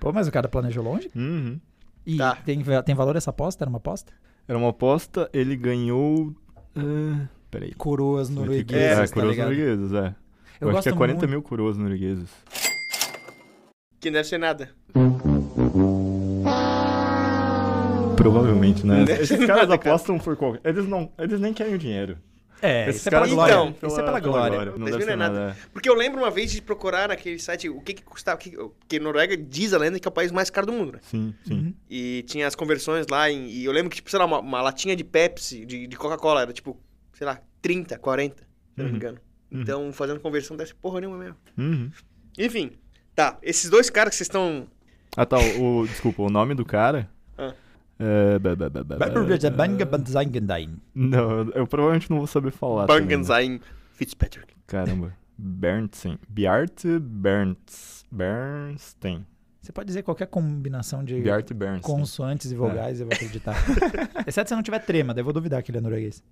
Pô, 0.00 0.12
mas 0.12 0.26
o 0.26 0.32
cara 0.32 0.48
planejou 0.48 0.82
longe? 0.82 1.10
Uhum. 1.14 1.60
E 2.08 2.16
Tá. 2.16 2.36
tem, 2.36 2.64
tem 2.86 2.94
valor 2.94 3.16
essa 3.16 3.28
aposta? 3.28 3.64
Era 3.64 3.68
uma 3.68 3.76
aposta? 3.76 4.14
Era 4.48 4.56
uma 4.56 4.70
aposta, 4.70 5.28
ele 5.30 5.54
ganhou. 5.54 6.34
ah, 6.74 7.26
peraí. 7.50 7.74
Coroas 7.74 8.30
norueguesas, 8.30 8.98
É, 8.98 9.06
tá 9.08 9.12
coroas 9.12 9.32
ligado? 9.32 9.50
norueguesas, 9.50 9.92
é. 9.92 10.14
Eu, 10.58 10.70
Eu, 10.70 10.76
acho 10.78 10.84
que 10.84 10.88
é 10.88 10.92
40 10.96 11.18
muito... 11.18 11.30
mil 11.30 11.42
coroas 11.42 11.76
norueguesas. 11.76 12.30
Que 14.00 14.08
não 14.08 14.14
deve 14.14 14.26
ser 14.26 14.38
nada. 14.38 14.70
Provavelmente, 18.16 18.86
né? 18.86 19.04
Esses 19.20 19.44
caras 19.46 19.70
apostam 19.70 20.18
por 20.18 20.34
qualquer. 20.36 20.60
Eles 20.64 20.86
não, 20.88 21.10
eles 21.18 21.38
nem 21.40 21.52
querem 21.52 21.74
o 21.74 21.78
dinheiro. 21.78 22.16
É, 22.60 22.88
Esses 22.88 23.00
isso 23.00 23.08
é 23.08 23.10
pela 23.12 23.26
glória. 23.26 23.52
Então, 23.52 23.88
isso 23.88 24.00
é 24.00 24.02
pela 24.02 24.20
glória. 24.20 24.64
Não 24.72 24.78
Mas 24.78 24.90
deve 24.90 24.90
não 24.90 24.98
é 24.98 25.04
ser 25.04 25.16
nada. 25.16 25.40
nada. 25.40 25.56
Porque 25.72 25.88
eu 25.88 25.94
lembro 25.94 26.20
uma 26.20 26.30
vez 26.30 26.50
de 26.50 26.60
procurar 26.60 27.08
naquele 27.08 27.38
site 27.38 27.68
o 27.68 27.80
que 27.80 27.94
que 27.94 28.02
custava, 28.02 28.36
que, 28.38 28.56
que 28.88 28.98
Noruega 28.98 29.36
diz 29.36 29.72
a 29.72 29.78
lenda 29.78 29.98
que 30.00 30.08
é 30.08 30.10
o 30.10 30.12
país 30.12 30.32
mais 30.32 30.50
caro 30.50 30.66
do 30.66 30.72
mundo, 30.72 30.92
né? 30.92 30.98
Sim, 31.02 31.34
sim. 31.46 31.54
Uhum. 31.54 31.74
E 31.88 32.24
tinha 32.26 32.46
as 32.46 32.54
conversões 32.54 33.06
lá, 33.10 33.30
em- 33.30 33.46
e 33.48 33.64
eu 33.64 33.72
lembro 33.72 33.90
que, 33.90 33.96
tipo, 33.96 34.10
sei 34.10 34.18
lá, 34.18 34.24
uma, 34.24 34.40
uma 34.40 34.60
latinha 34.60 34.96
de 34.96 35.04
Pepsi, 35.04 35.64
de, 35.64 35.86
de 35.86 35.96
Coca-Cola, 35.96 36.42
era 36.42 36.52
tipo, 36.52 36.76
sei 37.12 37.26
lá, 37.26 37.40
30, 37.62 37.98
40, 37.98 38.36
se 38.36 38.42
eu 38.42 38.46
não 38.76 38.84
me 38.84 38.90
Uhum. 38.90 38.96
engano. 38.96 39.18
Uhum. 39.50 39.60
Então, 39.62 39.92
fazendo 39.92 40.20
conversão 40.20 40.56
ser 40.58 40.74
porra 40.74 41.00
nenhuma 41.00 41.18
mesmo. 41.18 41.36
Uhum. 41.56 41.90
Enfim, 42.36 42.72
tá, 43.14 43.38
esses 43.42 43.70
dois 43.70 43.88
caras 43.90 44.10
que 44.10 44.16
vocês 44.16 44.26
estão... 44.28 44.66
Ah, 45.16 45.24
tá. 45.24 45.38
O, 45.38 45.80
o- 45.80 45.86
desculpa, 45.86 46.22
o 46.22 46.28
nome 46.30 46.54
do 46.54 46.64
cara. 46.64 47.08
Ah. 47.36 47.54
É. 47.98 48.38
Não, 50.94 51.50
eu, 51.50 51.66
provavelmente 51.66 52.10
não 52.10 52.18
vou 52.18 52.26
saber 52.26 52.50
falar. 52.50 52.86
também, 52.86 53.00
né? 53.02 53.06
Bangenzain 53.08 53.60
Fitzpatrick. 53.92 54.54
Caramba. 54.66 55.12
Bernstein. 55.36 56.18
Bjarte 56.28 56.98
Bernts. 56.98 58.04
Bernstein. 58.10 59.26
Você 59.60 59.72
pode 59.72 59.86
dizer 59.86 60.02
qualquer 60.02 60.26
combinação 60.26 61.04
de 61.04 61.20
Bernstein. 61.54 61.80
consoantes 61.82 62.50
e 62.50 62.54
vogais, 62.54 63.00
eu 63.00 63.06
vou 63.06 63.14
acreditar. 63.14 63.54
Exceto 64.26 64.48
se 64.48 64.54
não 64.54 64.62
tiver 64.62 64.78
trema, 64.78 65.12
daí 65.12 65.20
eu 65.20 65.24
vou 65.24 65.32
duvidar 65.34 65.62
que 65.62 65.70
ele 65.70 65.78
é 65.78 65.80
norueguês. 65.80 66.22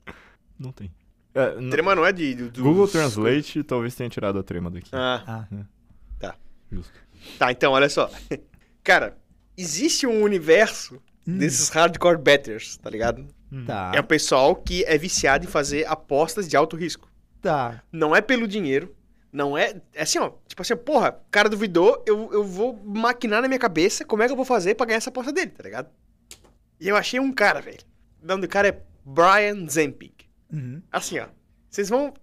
Não 0.59 0.73
tem. 0.73 0.91
É, 1.35 1.57
n- 1.61 1.69
Trema 1.71 1.95
não 1.95 2.07
é 2.07 2.13
de... 2.13 2.35
do- 2.35 2.51
do- 2.51 2.63
Google 2.63 2.89
Translate 2.89 3.63
talvez 3.63 3.95
tenha 3.95 4.09
tirado 4.09 4.39
a 4.39 4.43
trema 4.43 4.71
daqui. 4.71 4.89
Ah, 4.93 5.47
Ah, 6.23 6.35
Justo. 6.73 6.93
tá, 7.39 7.53
então, 7.53 7.73
olha 7.73 7.89
só. 7.89 8.11
Cara, 8.83 9.17
existe 9.57 10.07
um 10.07 10.23
universo 10.23 11.01
Hum. 11.27 11.39
desses 11.39 11.69
hardcore 11.71 12.19
betters, 12.19 12.77
tá 12.77 12.89
ligado? 12.91 13.27
tá. 13.67 13.93
É 13.95 14.01
o 14.01 14.05
pessoal 14.05 14.55
que 14.55 14.85
é 14.85 14.97
viciado 14.99 15.45
em 15.45 15.49
fazer 15.49 15.87
apostas 15.87 16.49
de 16.49 16.57
alto 16.57 16.77
risco. 16.77 17.09
Tá. 17.41 17.83
Não 17.93 18.15
é 18.15 18.21
pelo 18.21 18.47
dinheiro, 18.49 18.95
não 19.33 19.57
é... 19.57 19.75
É 19.95 20.03
assim, 20.03 20.19
ó, 20.19 20.31
tipo 20.47 20.63
assim, 20.63 20.77
porra, 20.77 21.11
o 21.27 21.31
cara 21.31 21.49
duvidou, 21.49 22.03
eu, 22.07 22.31
eu 22.33 22.45
vou 22.45 22.75
maquinar 22.85 23.43
na 23.43 23.49
minha 23.49 23.59
cabeça 23.61 24.05
como 24.05 24.23
é 24.23 24.27
que 24.27 24.33
eu 24.33 24.37
vou 24.37 24.45
fazer 24.45 24.75
pra 24.75 24.87
ganhar 24.87 24.99
essa 24.99 25.11
aposta 25.11 25.33
dele, 25.33 25.51
tá 25.51 25.63
ligado? 25.63 25.89
E 26.81 26.89
eu 26.89 26.97
achei 26.97 27.19
um 27.21 27.33
cara, 27.33 27.61
velho. 27.61 27.79
O 28.23 28.27
nome 28.27 28.43
do 28.43 28.49
cara 28.49 28.69
é 28.69 28.81
Brian 29.05 29.67
Zempik. 29.69 30.27
Uhum. 30.53 30.83
Assim, 30.93 31.19
ó, 31.19 31.27
vocês 31.71 31.89
vão... 31.89 32.13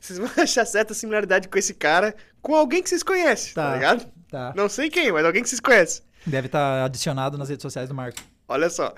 Vocês 0.00 0.18
vão 0.18 0.28
achar 0.42 0.66
certa 0.66 0.92
similaridade 0.92 1.48
com 1.48 1.56
esse 1.56 1.72
cara 1.72 2.12
com 2.42 2.56
alguém 2.56 2.82
que 2.82 2.88
vocês 2.88 3.04
conhecem, 3.04 3.54
tá, 3.54 3.68
Tá. 3.68 3.74
ligado? 3.74 4.12
Tá. 4.28 4.52
Não 4.56 4.68
sei 4.68 4.90
quem, 4.90 5.12
mas 5.12 5.24
alguém 5.24 5.44
que 5.44 5.48
vocês 5.48 5.60
conhecem. 5.60 6.02
Deve 6.26 6.46
estar 6.46 6.84
adicionado 6.84 7.38
nas 7.38 7.48
redes 7.48 7.62
sociais 7.62 7.88
do 7.88 7.94
Marco. 7.94 8.18
Olha 8.48 8.68
só. 8.68 8.92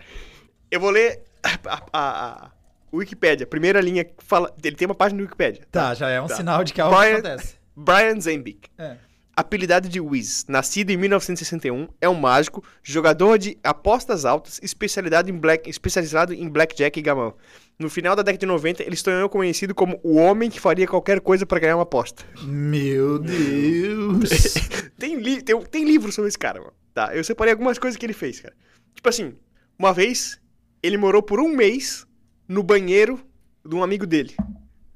Eu 0.70 0.80
vou 0.80 0.90
ler 0.90 1.22
a, 1.42 1.80
a, 1.92 1.98
a- 2.46 2.50
Wikipédia. 2.92 3.46
Primeira 3.46 3.80
linha 3.80 4.06
fala. 4.18 4.54
Ele 4.62 4.76
tem 4.76 4.86
uma 4.86 4.94
página 4.94 5.18
no 5.18 5.24
Wikipédia. 5.24 5.62
Tá, 5.70 5.94
já 5.94 6.08
é 6.08 6.20
um 6.20 6.26
Tá. 6.26 6.36
sinal 6.36 6.64
de 6.64 6.72
que 6.72 6.80
algo 6.80 6.96
Brian- 6.96 7.12
acontece. 7.18 7.56
Brian 7.76 8.20
Zembik. 8.20 8.68
É. 8.78 8.96
Apelidado 9.36 9.88
de 9.88 10.00
Wiz, 10.00 10.44
nascido 10.48 10.90
em 10.90 10.96
1961, 10.96 11.86
é 12.00 12.08
um 12.08 12.14
mágico, 12.14 12.64
jogador 12.82 13.38
de 13.38 13.56
apostas 13.62 14.24
altas, 14.24 14.58
especializado 14.64 15.30
em, 15.30 15.38
black, 15.38 15.70
especializado 15.70 16.34
em 16.34 16.48
blackjack 16.48 16.98
e 16.98 17.02
gamão. 17.02 17.34
No 17.78 17.88
final 17.88 18.16
da 18.16 18.22
década 18.22 18.40
de 18.40 18.46
90, 18.46 18.82
ele 18.82 18.96
se 18.96 19.04
tornou 19.04 19.28
conhecido 19.28 19.76
como 19.76 20.00
o 20.02 20.16
homem 20.16 20.50
que 20.50 20.58
faria 20.58 20.88
qualquer 20.88 21.20
coisa 21.20 21.46
pra 21.46 21.60
ganhar 21.60 21.76
uma 21.76 21.84
aposta. 21.84 22.24
Meu 22.42 23.20
Deus. 23.20 24.54
Tem, 24.98 25.14
li 25.14 25.40
tem, 25.40 25.62
tem 25.62 25.84
livro 25.84 26.10
sobre 26.10 26.26
esse 26.28 26.38
cara, 26.38 26.58
mano. 26.58 26.72
Tá, 26.98 27.14
eu 27.14 27.22
separei 27.22 27.52
algumas 27.52 27.78
coisas 27.78 27.96
que 27.96 28.04
ele 28.04 28.12
fez, 28.12 28.40
cara. 28.40 28.52
Tipo 28.92 29.08
assim, 29.08 29.32
uma 29.78 29.92
vez, 29.92 30.40
ele 30.82 30.96
morou 30.96 31.22
por 31.22 31.38
um 31.38 31.48
mês 31.48 32.04
no 32.48 32.60
banheiro 32.60 33.20
de 33.64 33.72
um 33.76 33.84
amigo 33.84 34.04
dele. 34.04 34.34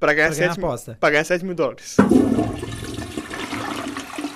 Pra 0.01 0.13
ganhar, 0.13 0.27
Pra 0.27 0.35
ganhar 0.37 0.53
7, 0.53 0.59
mil, 0.59 0.95
pra 0.99 1.09
ganhar 1.09 1.23
7 1.23 1.45
mil 1.45 1.55
dólares. 1.55 1.95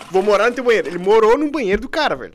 Vou 0.10 0.24
morar 0.24 0.50
no 0.50 0.56
teu 0.56 0.64
banheiro. 0.64 0.88
Ele 0.88 0.98
morou 0.98 1.38
no 1.38 1.52
banheiro 1.52 1.82
do 1.82 1.90
cara, 1.90 2.16
velho. 2.16 2.34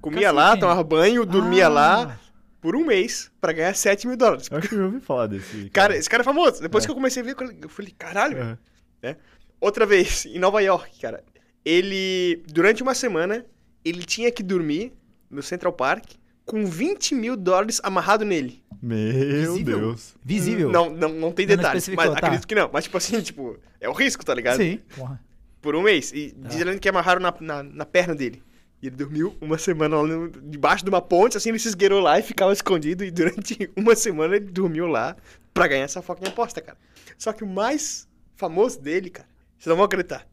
Comia 0.00 0.22
Cacete. 0.22 0.34
lá, 0.34 0.56
tomava 0.56 0.82
banho, 0.82 1.24
dormia 1.24 1.66
Ah. 1.66 1.68
lá 1.68 2.20
por 2.60 2.74
um 2.74 2.84
mês 2.84 3.30
pra 3.40 3.52
ganhar 3.52 3.74
7 3.76 4.08
mil 4.08 4.16
dólares. 4.16 4.48
Eu 4.50 4.58
acho 4.58 4.68
que 4.68 4.74
eu 4.74 4.84
ouvi 4.86 4.98
falar 5.00 5.28
desse. 5.28 5.70
Cara, 5.70 5.96
esse 5.96 6.10
cara 6.10 6.22
é 6.22 6.24
famoso. 6.24 6.60
Depois 6.60 6.82
É. 6.82 6.86
que 6.86 6.90
eu 6.90 6.96
comecei 6.96 7.22
a 7.22 7.24
ver, 7.24 7.36
eu 7.62 7.68
falei, 7.68 7.94
caralho, 7.96 8.34
velho. 8.36 8.58
Aham. 9.04 9.16
Outra 9.60 9.86
vez, 9.86 10.26
em 10.26 10.40
Nova 10.40 10.60
York, 10.60 10.98
cara. 11.00 11.22
Ele, 11.64 12.42
durante 12.48 12.82
uma 12.82 12.94
semana, 12.96 13.46
ele 13.84 14.02
tinha 14.04 14.30
que 14.30 14.42
dormir 14.42 14.92
no 15.30 15.42
Central 15.42 15.72
Park 15.72 16.04
com 16.44 16.66
20 16.66 17.14
mil 17.14 17.36
dólares 17.36 17.80
amarrado 17.82 18.24
nele. 18.24 18.62
Meu 18.82 19.52
Visível? 19.52 19.78
Deus. 19.78 20.14
Visível. 20.24 20.70
Não, 20.70 20.90
não, 20.90 21.08
não 21.10 21.32
tem 21.32 21.46
Não 21.46 21.56
detalhes, 21.56 21.84
especificou, 21.84 22.04
mas 22.12 22.20
tá. 22.20 22.26
acredito 22.26 22.48
que 22.48 22.54
não. 22.54 22.68
Mas, 22.72 22.84
tipo 22.84 22.96
assim, 22.96 23.20
tipo, 23.20 23.56
é 23.80 23.88
o 23.88 23.92
risco, 23.92 24.24
tá 24.24 24.34
ligado? 24.34 24.56
Sim. 24.56 24.80
Porra. 24.96 25.20
Por 25.60 25.76
um 25.76 25.82
mês. 25.82 26.10
E 26.12 26.34
dizendo 26.36 26.76
que 26.80 26.88
amarraram 26.88 27.20
na, 27.20 27.32
na, 27.40 27.62
na 27.62 27.86
perna 27.86 28.14
dele. 28.14 28.42
E 28.82 28.88
ele 28.88 28.96
dormiu 28.96 29.36
uma 29.40 29.56
semana 29.56 29.96
lá 29.96 30.02
no- 30.02 30.28
debaixo 30.28 30.82
de 30.84 30.90
uma 30.90 31.00
ponte, 31.00 31.36
assim, 31.36 31.50
ele 31.50 31.60
se 31.60 31.68
esgueirou 31.68 32.00
lá 32.00 32.18
e 32.18 32.22
ficava 32.22 32.52
escondido. 32.52 33.04
E 33.04 33.12
durante 33.12 33.70
uma 33.76 33.94
semana 33.94 34.34
ele 34.34 34.46
dormiu 34.46 34.88
lá 34.88 35.16
pra 35.54 35.68
ganhar 35.68 35.84
essa 35.84 36.02
fucking 36.02 36.26
aposta, 36.26 36.60
cara. 36.60 36.76
Só 37.16 37.32
que 37.32 37.44
o 37.44 37.46
mais 37.46 38.08
famoso 38.34 38.80
dele, 38.80 39.10
cara, 39.10 39.28
vocês 39.56 39.68
não 39.68 39.76
vão 39.76 39.84
acreditar. 39.84 40.26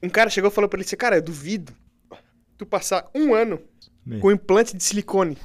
Um 0.00 0.08
cara 0.08 0.30
chegou 0.30 0.48
e 0.48 0.54
falou 0.54 0.68
pra 0.70 0.78
ele 0.78 0.86
assim, 0.86 0.94
cara, 0.96 1.16
eu 1.16 1.22
duvido 1.22 1.72
tu 2.58 2.66
passar 2.66 3.08
um 3.14 3.32
ano 3.34 3.58
Me- 4.04 4.18
com 4.20 4.30
implante 4.32 4.76
de 4.76 4.82
silicone 4.82 5.38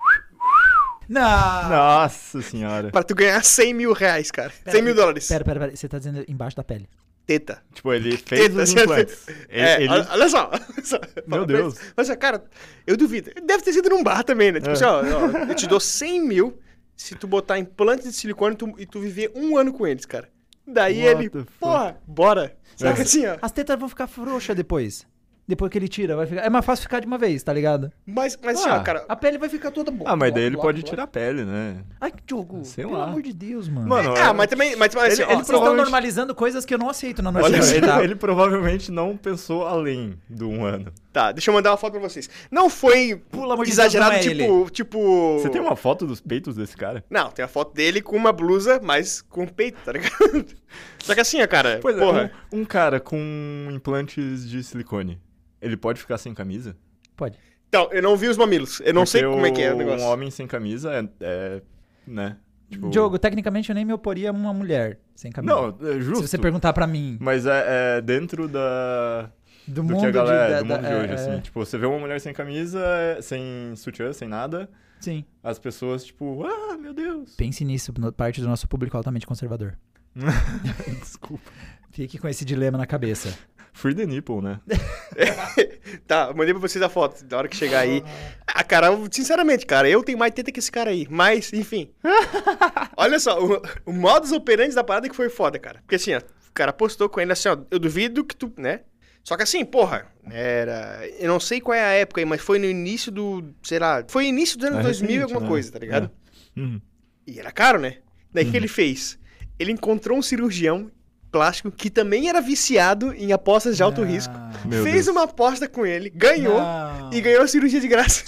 Não. 1.07 1.69
Nossa 1.69 2.41
senhora. 2.41 2.89
pra 2.89 3.03
tu 3.03 3.13
ganhar 3.13 3.43
100 3.43 3.73
mil 3.73 3.93
reais, 3.93 4.31
cara. 4.31 4.51
100 4.67 4.81
mil 4.81 4.95
dólares. 4.95 5.27
Pera, 5.27 5.43
pera, 5.43 5.59
pera. 5.59 5.75
Você 5.75 5.87
tá 5.87 5.97
dizendo 5.97 6.23
embaixo 6.27 6.55
da 6.55 6.63
pele. 6.63 6.89
Teta. 7.25 7.61
Tipo, 7.73 7.93
ele 7.93 8.17
fez 8.17 8.41
Teta, 8.41 8.55
os 8.55 8.59
assim, 8.61 8.79
implantes. 8.81 9.27
Ele, 9.27 9.37
É, 9.49 9.75
ele- 9.81 9.89
olha, 9.89 10.07
olha 10.11 10.29
só. 10.29 10.49
olha 10.51 10.65
só. 10.83 10.99
Meu 11.27 11.45
Deus. 11.45 11.75
Mas, 11.95 12.09
cara, 12.17 12.43
eu 12.87 12.97
duvido. 12.97 13.31
Deve 13.45 13.63
ter 13.63 13.71
sido 13.73 13.89
num 13.89 14.03
bar 14.03 14.23
também, 14.23 14.51
né? 14.51 14.59
Tipo 14.59 14.71
É. 14.71 14.73
assim, 14.73 14.83
ó, 14.85 15.01
ó, 15.01 15.37
eu 15.49 15.55
te 15.55 15.67
dou 15.67 15.79
100 15.79 16.21
mil 16.21 16.59
se 16.95 17.15
tu 17.15 17.27
botar 17.27 17.57
implante 17.59 18.03
de 18.03 18.13
silicone 18.13 18.55
e 18.55 18.57
tu, 18.57 18.73
e 18.79 18.85
tu 18.85 18.99
viver 18.99 19.31
um 19.35 19.57
ano 19.57 19.71
com 19.73 19.85
eles, 19.87 20.05
cara. 20.05 20.29
Daí 20.67 21.03
What 21.05 21.19
ele, 21.21 21.29
the 21.29 21.39
fuck? 21.39 21.53
porra, 21.59 21.97
bora. 22.07 22.55
Sabe 22.77 22.99
É. 22.99 23.03
assim, 23.03 23.25
ó. 23.27 23.37
As 23.41 23.51
tetas 23.51 23.77
vão 23.79 23.87
ficar 23.89 24.07
frouxas 24.07 24.55
depois. 24.55 25.05
Depois 25.45 25.69
que 25.69 25.77
ele 25.77 25.89
tira, 25.89 26.15
vai 26.15 26.25
ficar. 26.25 26.41
É 26.41 26.49
mais 26.49 26.63
fácil 26.65 26.83
ficar 26.83 27.01
de 27.01 27.05
uma 27.07 27.17
vez, 27.17 27.43
tá 27.43 27.51
ligado? 27.51 27.91
Mas, 28.05 28.39
mas 28.41 28.57
assim, 28.59 28.69
Ah. 28.69 28.77
ó, 28.77 28.79
cara. 28.79 29.03
A 29.09 29.15
pele 29.15 29.37
vai 29.37 29.49
ficar 29.49 29.71
toda 29.71 29.91
boa. 29.91 30.09
Ah, 30.09 30.15
mas 30.15 30.33
daí 30.33 30.43
ele 30.43 30.55
pode 30.55 30.81
tirar 30.83 31.03
a 31.03 31.07
pele, 31.07 31.43
né? 31.43 31.83
Ai, 31.99 32.11
que 32.11 32.23
jogo. 32.29 32.63
Sei 32.63 32.85
Pelo 32.85 32.97
lá. 32.97 33.03
amor 33.05 33.21
de 33.21 33.33
Deus, 33.33 33.67
mano. 33.67 33.85
Mano, 33.89 34.13
Ah, 34.15 34.29
é- 34.29 34.33
mas 34.33 34.47
também. 34.47 34.73
Mas, 34.77 34.95
mas, 34.95 35.13
assim, 35.13 35.21
Ele- 35.21 35.23
ó, 35.23 35.25
ele 35.25 35.35
Vocês 35.35 35.41
estão 35.41 35.45
provavelmente- 35.59 35.83
normalizando 35.83 36.33
coisas 36.33 36.63
que 36.65 36.73
eu 36.73 36.77
não 36.77 36.89
aceito 36.89 37.21
na 37.21 37.29
Olha, 37.29 37.49
notícia, 37.49 37.75
ele, 37.75 37.85
tá? 37.87 38.01
ele 38.01 38.15
provavelmente 38.15 38.89
não 38.89 39.17
pensou 39.17 39.67
além 39.67 40.17
do 40.29 40.47
um 40.49 40.63
ano. 40.63 40.93
Tá, 41.11 41.31
deixa 41.33 41.51
eu 41.51 41.53
mandar 41.53 41.71
uma 41.71 41.77
foto 41.77 41.91
pra 41.99 42.01
vocês. 42.09 42.29
Não 42.49 42.69
foi 42.69 43.21
de 43.65 43.69
exagerado, 43.69 44.11
Deus, 44.13 44.25
não 44.25 44.33
é 44.33 44.37
tipo, 44.65 44.71
tipo. 44.71 45.39
Você 45.39 45.49
tem 45.49 45.61
uma 45.61 45.75
foto 45.75 46.07
dos 46.07 46.21
peitos 46.21 46.55
desse 46.55 46.75
cara? 46.77 47.03
Não, 47.09 47.29
tem 47.29 47.43
a 47.43 47.47
foto 47.49 47.73
dele 47.73 48.01
com 48.01 48.15
uma 48.15 48.31
blusa, 48.31 48.79
mas 48.81 49.21
com 49.21 49.45
peito, 49.45 49.77
tá 49.83 49.91
ligado? 49.91 50.45
Só 51.03 51.13
que 51.13 51.19
assim, 51.19 51.41
ó, 51.41 51.47
cara. 51.47 51.79
Pois 51.81 51.97
porra. 51.97 52.31
é, 52.51 52.55
um, 52.55 52.61
um 52.61 52.65
cara 52.65 52.99
com 53.01 53.67
implantes 53.71 54.49
de 54.49 54.63
silicone, 54.63 55.19
ele 55.63 55.77
pode 55.77 55.99
ficar 55.99 56.17
sem 56.17 56.33
camisa? 56.33 56.75
Pode. 57.15 57.37
Então, 57.69 57.89
eu 57.91 58.03
não 58.03 58.15
vi 58.15 58.27
os 58.27 58.37
mamilos. 58.37 58.81
Eu 58.85 58.93
não 58.93 59.05
sei 59.05 59.21
Porque 59.23 59.33
como 59.33 59.45
é 59.47 59.51
que 59.51 59.61
é 59.61 59.73
o 59.73 59.77
negócio. 59.77 60.05
Um 60.05 60.09
homem 60.09 60.29
sem 60.29 60.45
camisa 60.45 60.91
é, 60.93 61.09
é 61.21 61.61
né? 62.05 62.37
Tipo, 62.69 62.89
Diogo, 62.89 63.17
tecnicamente 63.19 63.69
eu 63.69 63.75
nem 63.75 63.85
me 63.85 63.93
oporia 63.93 64.29
a 64.29 64.31
uma 64.31 64.53
mulher 64.53 64.99
sem 65.15 65.31
camisa. 65.31 65.53
Não, 65.53 65.77
é 65.89 65.99
justo. 65.99 66.21
Se 66.23 66.29
você 66.29 66.37
perguntar 66.37 66.73
pra 66.73 66.87
mim 66.87 67.17
Mas 67.19 67.45
é, 67.45 67.97
é 67.97 68.01
dentro 68.01 68.47
da... 68.47 69.29
do, 69.67 69.73
Do, 69.75 69.83
mundo 69.83 69.99
que 69.99 70.05
a 70.07 70.11
galera, 70.11 70.45
de, 70.45 70.51
da- 70.53 70.59
do 70.59 70.65
mundo 70.65 70.81
da- 70.81 70.89
de 70.89 70.95
hoje, 70.95 71.11
é, 71.11 71.13
assim. 71.13 71.41
Tipo, 71.41 71.65
você 71.65 71.77
vê 71.77 71.85
uma 71.85 71.99
mulher 71.99 72.19
sem 72.19 72.33
camisa, 72.33 72.81
sem 73.21 73.75
sutiã, 73.75 74.11
sem 74.11 74.27
nada, 74.27 74.69
Sim. 74.99 75.23
as 75.43 75.59
pessoas, 75.59 76.03
tipo, 76.03 76.43
ah, 76.45 76.77
meu 76.77 76.93
Deus. 76.93 77.35
Pense 77.35 77.63
nisso, 77.63 77.93
parte 78.15 78.41
do 78.41 78.47
nosso 78.47 78.67
público 78.67 78.97
altamente 78.97 79.27
conservador. 79.27 79.77
Desculpa. 80.99 81.51
Fique 81.91 82.17
com 82.17 82.27
esse 82.27 82.43
dilema 82.43 82.77
na 82.77 82.87
cabeça. 82.87 83.37
Free 83.73 83.95
the 83.95 84.05
nipple, 84.05 84.41
né? 84.41 84.59
Tá, 86.07 86.33
mandei 86.33 86.53
pra 86.53 86.61
vocês 86.61 86.81
a 86.81 86.89
foto. 86.89 87.23
Da 87.25 87.37
hora 87.37 87.47
que 87.47 87.55
chegar 87.55 87.79
aí. 87.79 88.03
Ah, 88.47 88.63
cara, 88.63 88.87
eu- 88.87 89.07
sinceramente, 89.11 89.65
cara, 89.65 89.89
eu 89.89 90.03
tenho 90.03 90.17
mais 90.17 90.33
teta 90.33 90.51
que 90.51 90.59
esse 90.59 90.71
cara 90.71 90.89
aí. 90.91 91.07
Mas, 91.09 91.51
enfim. 91.53 91.91
Olha 92.97 93.19
só, 93.19 93.39
o, 93.43 93.61
o 93.85 93.91
modus 93.93 94.31
operandi 94.31 94.73
da 94.75 94.83
parada 94.83 95.09
que 95.09 95.15
foi 95.15 95.29
foda, 95.29 95.59
cara. 95.59 95.79
Porque 95.81 95.95
assim, 95.95 96.13
ó, 96.13 96.19
o 96.19 96.51
cara 96.53 96.71
postou 96.73 97.09
com 97.09 97.19
ele 97.19 97.31
assim, 97.31 97.49
ó, 97.49 97.57
eu 97.69 97.79
duvido 97.79 98.23
que 98.23 98.35
tu, 98.35 98.51
né? 98.57 98.81
Só 99.23 99.37
que 99.37 99.43
assim, 99.43 99.63
porra, 99.63 100.07
era. 100.29 101.01
Eu 101.19 101.27
não 101.27 101.39
sei 101.39 101.61
qual 101.61 101.75
é 101.75 101.81
a 101.83 101.91
época 101.93 102.19
aí, 102.21 102.25
mas 102.25 102.41
foi 102.41 102.59
no 102.59 102.65
início 102.65 103.11
do. 103.11 103.53
Sei 103.63 103.79
lá. 103.79 104.03
Foi 104.07 104.25
início 104.25 104.57
do 104.57 104.67
ano 104.67 104.79
É 104.79 104.83
2000 104.83 105.09
e 105.09 105.13
recente, 105.13 105.23
alguma 105.23 105.41
né? 105.41 105.47
coisa, 105.47 105.71
tá 105.71 105.79
ligado? 105.79 106.11
Uhum. 106.57 106.81
E 107.25 107.39
era 107.39 107.51
caro, 107.51 107.79
né? 107.79 107.97
Daí 108.33 108.45
o 108.47 108.51
que 108.51 108.57
ele 108.57 108.67
fez? 108.67 109.17
Ele 109.59 109.71
encontrou 109.71 110.17
um 110.17 110.21
cirurgião 110.21 110.91
plástico 111.33 111.71
que 111.71 111.89
também 111.89 112.29
era 112.29 112.39
viciado 112.39 113.11
em 113.13 113.33
apostas 113.33 113.75
de 113.75 113.83
alto 113.83 114.03
risco. 114.03 114.33
Meu 114.63 114.83
fez 114.83 115.05
Deus. 115.05 115.07
uma 115.07 115.23
aposta 115.23 115.67
com 115.67 115.85
ele, 115.85 116.09
ganhou 116.09 116.59
Não. 116.61 117.09
e 117.11 117.19
ganhou 117.19 117.41
a 117.41 117.47
cirurgia 117.47 117.81
de 117.81 117.87
graça. 117.87 118.23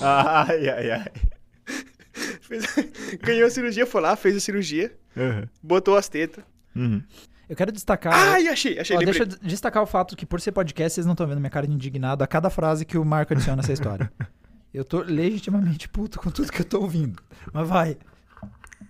Ai, 0.00 0.68
ai, 0.68 0.90
ai. 0.92 1.12
Fez- 2.40 2.64
ganhou 3.22 3.46
a 3.46 3.50
cirurgia, 3.50 3.84
foi 3.86 4.00
lá, 4.00 4.14
fez 4.16 4.36
a 4.36 4.40
cirurgia, 4.40 4.96
Uhum. 5.16 5.42
botou 5.62 5.96
as 5.96 6.08
tetas. 6.08 6.44
Uhum. 6.74 7.02
Eu 7.48 7.54
quero 7.56 7.70
destacar. 7.72 8.12
Ai, 8.14 8.48
achei, 8.48 8.78
achei, 8.78 8.96
Ó, 8.96 9.00
deixa 9.00 9.22
eu 9.22 9.26
destacar 9.26 9.82
o 9.82 9.86
fato 9.86 10.16
que, 10.16 10.24
por 10.26 10.40
ser 10.40 10.52
podcast, 10.52 10.94
vocês 10.94 11.06
não 11.06 11.12
estão 11.14 11.26
vendo 11.26 11.38
minha 11.40 11.50
cara 11.50 11.66
de 11.66 11.72
indignado 11.72 12.22
a 12.24 12.26
cada 12.26 12.50
frase 12.50 12.84
que 12.84 12.96
o 12.98 13.04
Marco 13.04 13.32
adiciona 13.34 13.56
nessa 13.58 13.72
história. 13.72 14.10
Eu 14.74 14.84
tô 14.84 15.00
legitimamente 15.00 15.88
puto 15.88 16.18
com 16.18 16.30
tudo 16.30 16.52
que 16.52 16.60
eu 16.60 16.64
tô 16.64 16.80
ouvindo. 16.82 17.22
Mas 17.50 17.66
vai. 17.66 17.96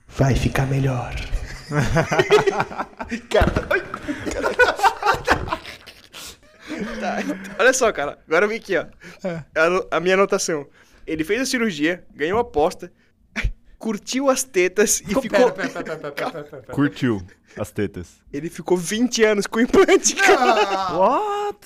Vai 0.09 0.35
ficar 0.35 0.67
melhor. 0.67 1.15
Cara, 3.31 3.53
Tá, 7.01 7.17
olha 7.59 7.73
só, 7.73 7.93
cara. 7.93 8.19
Agora 8.27 8.45
eu 8.45 8.49
vi 8.49 8.57
aqui, 8.57 8.77
ó. 8.77 8.87
A, 9.55 9.71
no- 9.71 9.87
a 9.91 10.01
minha 10.01 10.15
anotação. 10.15 10.67
Ele 11.07 11.23
fez 11.25 11.41
a 11.41 11.47
cirurgia, 11.47 12.05
ganhou 12.15 12.39
a 12.39 12.43
aposta, 12.43 12.93
curtiu 13.79 14.29
as 14.29 14.43
tetas 14.43 15.01
e 15.01 15.15
ficou. 15.21 15.53
Curtiu 16.73 17.23
as 17.57 17.71
tetas. 17.71 18.21
Ele 18.33 18.51
ficou 18.51 18.77
20 18.77 19.23
anos 19.25 19.47
com 19.47 19.59
o 19.59 19.63
implante, 19.63 20.17
cara. 20.17 20.93
What? 20.97 21.59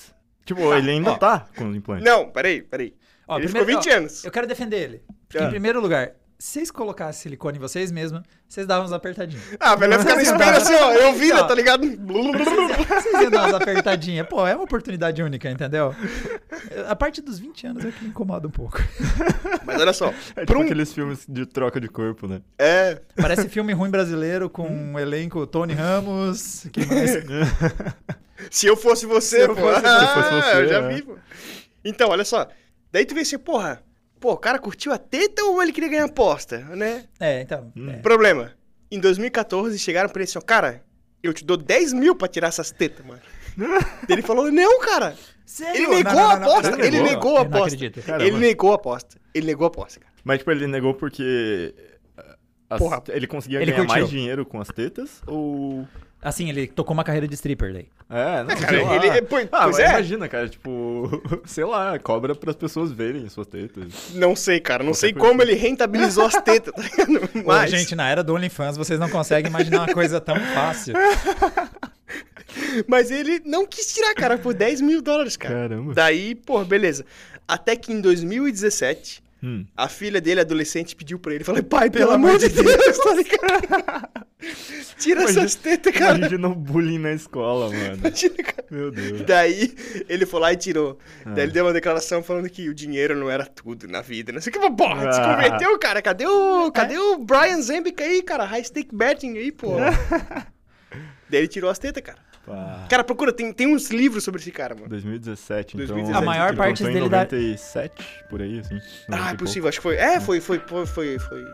Tipo, 0.45 0.73
ele 0.73 0.91
ainda 0.91 1.17
tá 1.17 1.47
com 1.57 1.69
os 1.69 1.75
implantes. 1.75 2.05
Não, 2.05 2.29
peraí, 2.29 2.61
peraí. 2.61 2.93
Ó, 3.27 3.37
ele 3.37 3.45
primeiro- 3.47 3.67
ficou 3.67 3.81
20 3.83 3.93
ó, 3.93 3.97
anos. 3.97 4.23
Eu 4.23 4.31
quero 4.31 4.45
defender 4.47 4.77
ele. 4.81 5.03
Porque, 5.27 5.39
Ah. 5.43 5.47
em 5.47 5.49
primeiro 5.49 5.81
lugar, 5.81 6.11
se 6.41 6.53
vocês 6.53 6.71
colocassem 6.71 7.21
silicone 7.21 7.57
em 7.59 7.61
vocês 7.61 7.91
mesmos, 7.91 8.23
vocês 8.49 8.65
davam 8.65 8.81
umas 8.83 8.93
apertadinhas. 8.93 9.43
Ah, 9.59 9.75
velho, 9.75 9.91
vai 9.91 9.99
ficar 9.99 10.15
no 10.15 10.21
espelho 10.23 10.57
assim, 10.57 10.73
ó. 10.73 10.91
Eu 10.93 11.13
vi, 11.13 11.31
né, 11.31 11.43
tá 11.43 11.53
ligado? 11.53 11.83
Vocês 11.85 13.21
iam 13.21 13.29
dar 13.29 13.43
umas 13.43 13.53
apertadinhas. 13.53 14.25
Pô, 14.27 14.47
é 14.47 14.55
uma 14.55 14.63
oportunidade 14.63 15.21
única, 15.21 15.51
entendeu? 15.51 15.93
A 16.87 16.95
partir 16.95 17.21
dos 17.21 17.37
20 17.37 17.67
anos 17.67 17.85
é 17.85 17.91
que 17.91 18.03
me 18.03 18.09
incomoda 18.09 18.47
um 18.47 18.51
pouco. 18.51 18.79
Mas 19.63 19.79
olha 19.79 19.93
só. 19.93 20.11
É 20.35 20.43
tipo 20.45 20.57
um- 20.59 20.63
aqueles 20.63 20.91
filmes 20.91 21.25
de 21.29 21.45
troca 21.45 21.79
de 21.79 21.87
corpo, 21.87 22.27
né? 22.27 22.41
É. 22.57 22.99
Parece 23.15 23.47
filme 23.47 23.71
ruim 23.73 23.91
brasileiro 23.91 24.49
com 24.49 24.67
um 24.67 24.97
elenco 24.97 25.45
Tony 25.45 25.73
Ramos. 25.75 26.65
Que 26.73 26.83
mais? 26.87 27.11
Se 28.49 28.65
eu 28.65 28.75
fosse 28.75 29.05
você, 29.05 29.41
Se 29.41 29.43
eu 29.43 29.55
pô. 29.55 29.61
fosse- 29.61 29.81
ah, 29.85 29.99
se 29.99 30.13
fosse 30.15 30.29
você, 30.41 30.55
eu 30.63 30.67
já 30.67 30.77
é. 30.81 30.87
vi, 30.91 31.01
pô. 31.03 31.15
Então, 31.85 32.09
olha 32.09 32.25
só. 32.25 32.47
Daí 32.91 33.05
tu 33.05 33.13
vê 33.13 33.21
assim, 33.21 33.37
porra. 33.37 33.83
Pô, 34.21 34.31
o 34.33 34.37
cara 34.37 34.57
curtiu 34.59 34.93
a 34.93 34.97
teta 34.97 35.43
ou 35.43 35.61
ele 35.61 35.73
queria 35.73 35.89
ganhar 35.89 36.05
aposta, 36.05 36.59
né? 36.59 37.05
É, 37.19 37.41
então. 37.41 37.73
Hum. 37.75 37.89
é. 37.89 37.97
Problema. 37.97 38.53
Em 38.91 38.99
2014 38.99 39.77
chegaram 39.79 40.07
pra 40.09 40.21
ele 40.21 40.29
assim, 40.29 40.37
ó, 40.37 40.41
cara, 40.41 40.83
eu 41.23 41.33
te 41.33 41.43
dou 41.43 41.57
10 41.57 41.91
mil 41.93 42.15
pra 42.15 42.27
tirar 42.27 42.47
essas 42.49 42.71
tetas, 42.71 43.05
mano. 43.05 43.19
ele 44.07 44.21
falou, 44.21 44.49
não, 44.51 44.79
cara. 44.81 45.15
Sério? 45.45 45.81
Ele 45.81 45.87
negou 45.95 46.13
Não, 46.13 46.21
não, 46.21 46.29
a 46.29 46.33
aposta. 46.35 46.69
ele 46.77 46.87
Ele 46.87 47.01
negou? 47.01 47.37
a 47.37 47.41
aposta. 47.41 47.77
Ele 48.19 48.37
negou 48.39 48.71
a 48.71 48.75
aposta. 48.75 49.17
Ele 49.33 49.45
negou 49.47 49.65
a 49.65 49.67
aposta, 49.67 49.99
cara. 49.99 50.13
Mas, 50.23 50.37
tipo, 50.37 50.51
ele 50.51 50.67
negou 50.67 50.93
porque. 50.93 51.73
as- 52.69 52.79
Porra. 52.79 53.03
ele 53.09 53.27
conseguia 53.27 53.59
Ele 53.61 53.71
ganhar 53.71 53.85
curtiu. 53.85 54.01
mais 54.01 54.09
dinheiro 54.09 54.45
com 54.45 54.61
as 54.61 54.67
tetas? 54.69 55.21
Ou. 55.27 55.85
Assim, 56.23 56.49
ele 56.49 56.67
tocou 56.67 56.93
uma 56.93 57.03
carreira 57.03 57.27
de 57.27 57.33
stripper 57.33 57.73
daí. 57.73 57.87
É, 58.09 58.43
não, 58.43 58.55
cara, 58.55 58.67
sei 58.77 58.83
lá. 58.83 58.95
ele- 58.95 59.21
pois- 59.23 59.47
ah, 59.51 59.63
pois 59.63 59.77
mas 59.77 59.79
é. 59.79 59.89
imagina, 59.89 60.27
cara, 60.29 60.47
tipo, 60.47 61.09
sei 61.45 61.63
lá, 61.65 61.97
cobra 61.97 62.35
pras 62.35 62.55
pessoas 62.55 62.91
verem 62.91 63.27
suas 63.27 63.47
tetas. 63.47 64.11
Não 64.13 64.35
sei, 64.35 64.59
cara. 64.59 64.83
Não 64.83 64.91
Qualquer 64.91 64.99
sei 64.99 65.13
coisa 65.13 65.27
como 65.29 65.41
ele 65.41 65.53
rentabilizou 65.55 66.25
as 66.25 66.35
tetas, 66.43 66.73
tá 66.73 66.81
ligado? 66.81 67.29
Ô, 67.43 67.47
Mas, 67.47 67.71
gente, 67.71 67.95
na 67.95 68.07
era 68.07 68.23
do 68.23 68.33
OnlyFans, 68.35 68.77
vocês 68.77 68.99
não 68.99 69.09
conseguem 69.09 69.49
imaginar 69.49 69.79
uma 69.87 69.93
coisa 69.93 70.21
tão 70.21 70.35
fácil. 70.53 70.93
mas 72.87 73.09
ele 73.11 73.41
não 73.45 73.65
quis 73.65 73.93
tirar, 73.93 74.13
cara, 74.13 74.37
por 74.37 74.53
10 74.53 74.81
mil 74.81 75.01
dólares, 75.01 75.35
cara. 75.37 75.55
Caramba. 75.55 75.93
Daí, 75.93 76.35
pô, 76.35 76.63
beleza. 76.63 77.05
Até 77.47 77.75
que 77.75 77.91
em 77.91 77.99
2017, 78.01 79.23
Hum. 79.43 79.65
a 79.75 79.87
filha 79.89 80.21
dele, 80.21 80.41
adolescente, 80.41 80.95
pediu 80.95 81.17
pra 81.17 81.33
ele. 81.33 81.43
Falei, 81.43 81.63
pai, 81.63 81.89
pelo, 81.89 82.11
amor 82.11 82.37
de 82.37 82.47
Deus, 82.49 82.97
tá 82.99 83.13
ligado? 83.15 84.27
Tira 84.97 85.21
Imagina- 85.21 85.41
essas 85.41 85.55
tetas, 85.55 85.93
cara. 85.93 86.17
Imagina 86.17 86.47
o 86.47 86.55
bullying 86.55 86.97
na 86.99 87.11
escola, 87.13 87.69
mano. 87.69 87.95
Imagina, 87.95 88.35
cara. 88.43 88.65
Meu 88.71 88.91
Deus. 88.91 89.21
Daí, 89.21 89.75
ele 90.09 90.25
foi 90.25 90.39
lá 90.39 90.53
e 90.53 90.57
tirou. 90.57 90.97
Ah. 91.25 91.29
Daí 91.31 91.45
ele 91.45 91.51
deu 91.51 91.65
uma 91.65 91.73
declaração 91.73 92.23
falando 92.23 92.49
que 92.49 92.67
o 92.69 92.73
dinheiro 92.73 93.15
não 93.15 93.29
era 93.29 93.45
tudo 93.45 93.87
na 93.87 94.01
vida. 94.01 94.31
Não 94.31 94.41
sei 94.41 94.49
o 94.49 94.53
que, 94.53 94.59
mas, 94.59 94.75
porra, 94.75 95.09
Ah. 95.09 95.11
se 95.13 95.21
converteu, 95.21 95.79
cara. 95.79 96.01
Cadê 96.01 96.25
o, 96.25 96.71
cadê 96.71 96.97
o 96.97 97.17
Brian 97.19 97.61
Zembic 97.61 98.01
aí, 98.01 98.21
cara? 98.23 98.43
High 98.45 98.63
stake 98.63 98.95
betting 98.95 99.37
aí, 99.37 99.51
pô. 99.51 99.75
Daí 101.29 101.39
ele 101.41 101.47
tirou 101.47 101.69
as 101.69 101.79
tetas, 101.79 102.03
cara. 102.03 102.19
Pá, 102.45 102.87
Cara, 102.89 103.03
procura, 103.03 103.31
tem, 103.31 103.53
tem 103.53 103.67
uns 103.67 103.91
livros 103.91 104.23
sobre 104.23 104.41
esse 104.41 104.51
cara, 104.51 104.73
mano. 104.73 104.89
2017, 104.89 105.75
então. 105.77 105.85
2017. 105.95 106.17
A 106.17 106.25
maior 106.25 106.55
parte 106.55 106.81
em 106.83 106.87
dele 106.87 107.07
dá- 107.07 107.19
97, 107.19 108.03
por 108.29 108.41
aí, 108.41 108.59
assim. 108.59 108.73
90 108.73 108.83
Ah, 109.11 109.15
é 109.15 109.19
pouco, 109.29 109.37
possível, 109.37 109.69
acho 109.69 109.77
que 109.77 109.83
foi. 109.83 109.95
É, 109.95 110.19
foi, 110.19 110.41
foi, 110.41 110.59
foi, 110.59 110.85
foi, 110.87 111.19
foi 111.19 111.45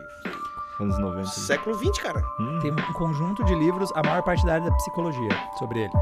Anos 0.80 0.98
90. 0.98 1.26
século 1.28 1.76
XX, 1.76 1.98
cara. 1.98 2.22
Hum, 2.40 2.58
Tem 2.60 2.70
um 2.72 2.92
conjunto 2.92 3.42
de 3.44 3.54
livros, 3.54 3.90
a 3.94 4.02
maior 4.02 4.22
parte 4.22 4.44
da 4.46 4.54
área 4.54 4.70
da 4.70 4.76
psicologia 4.76 5.28
sobre 5.58 5.80
ele. 5.80 5.92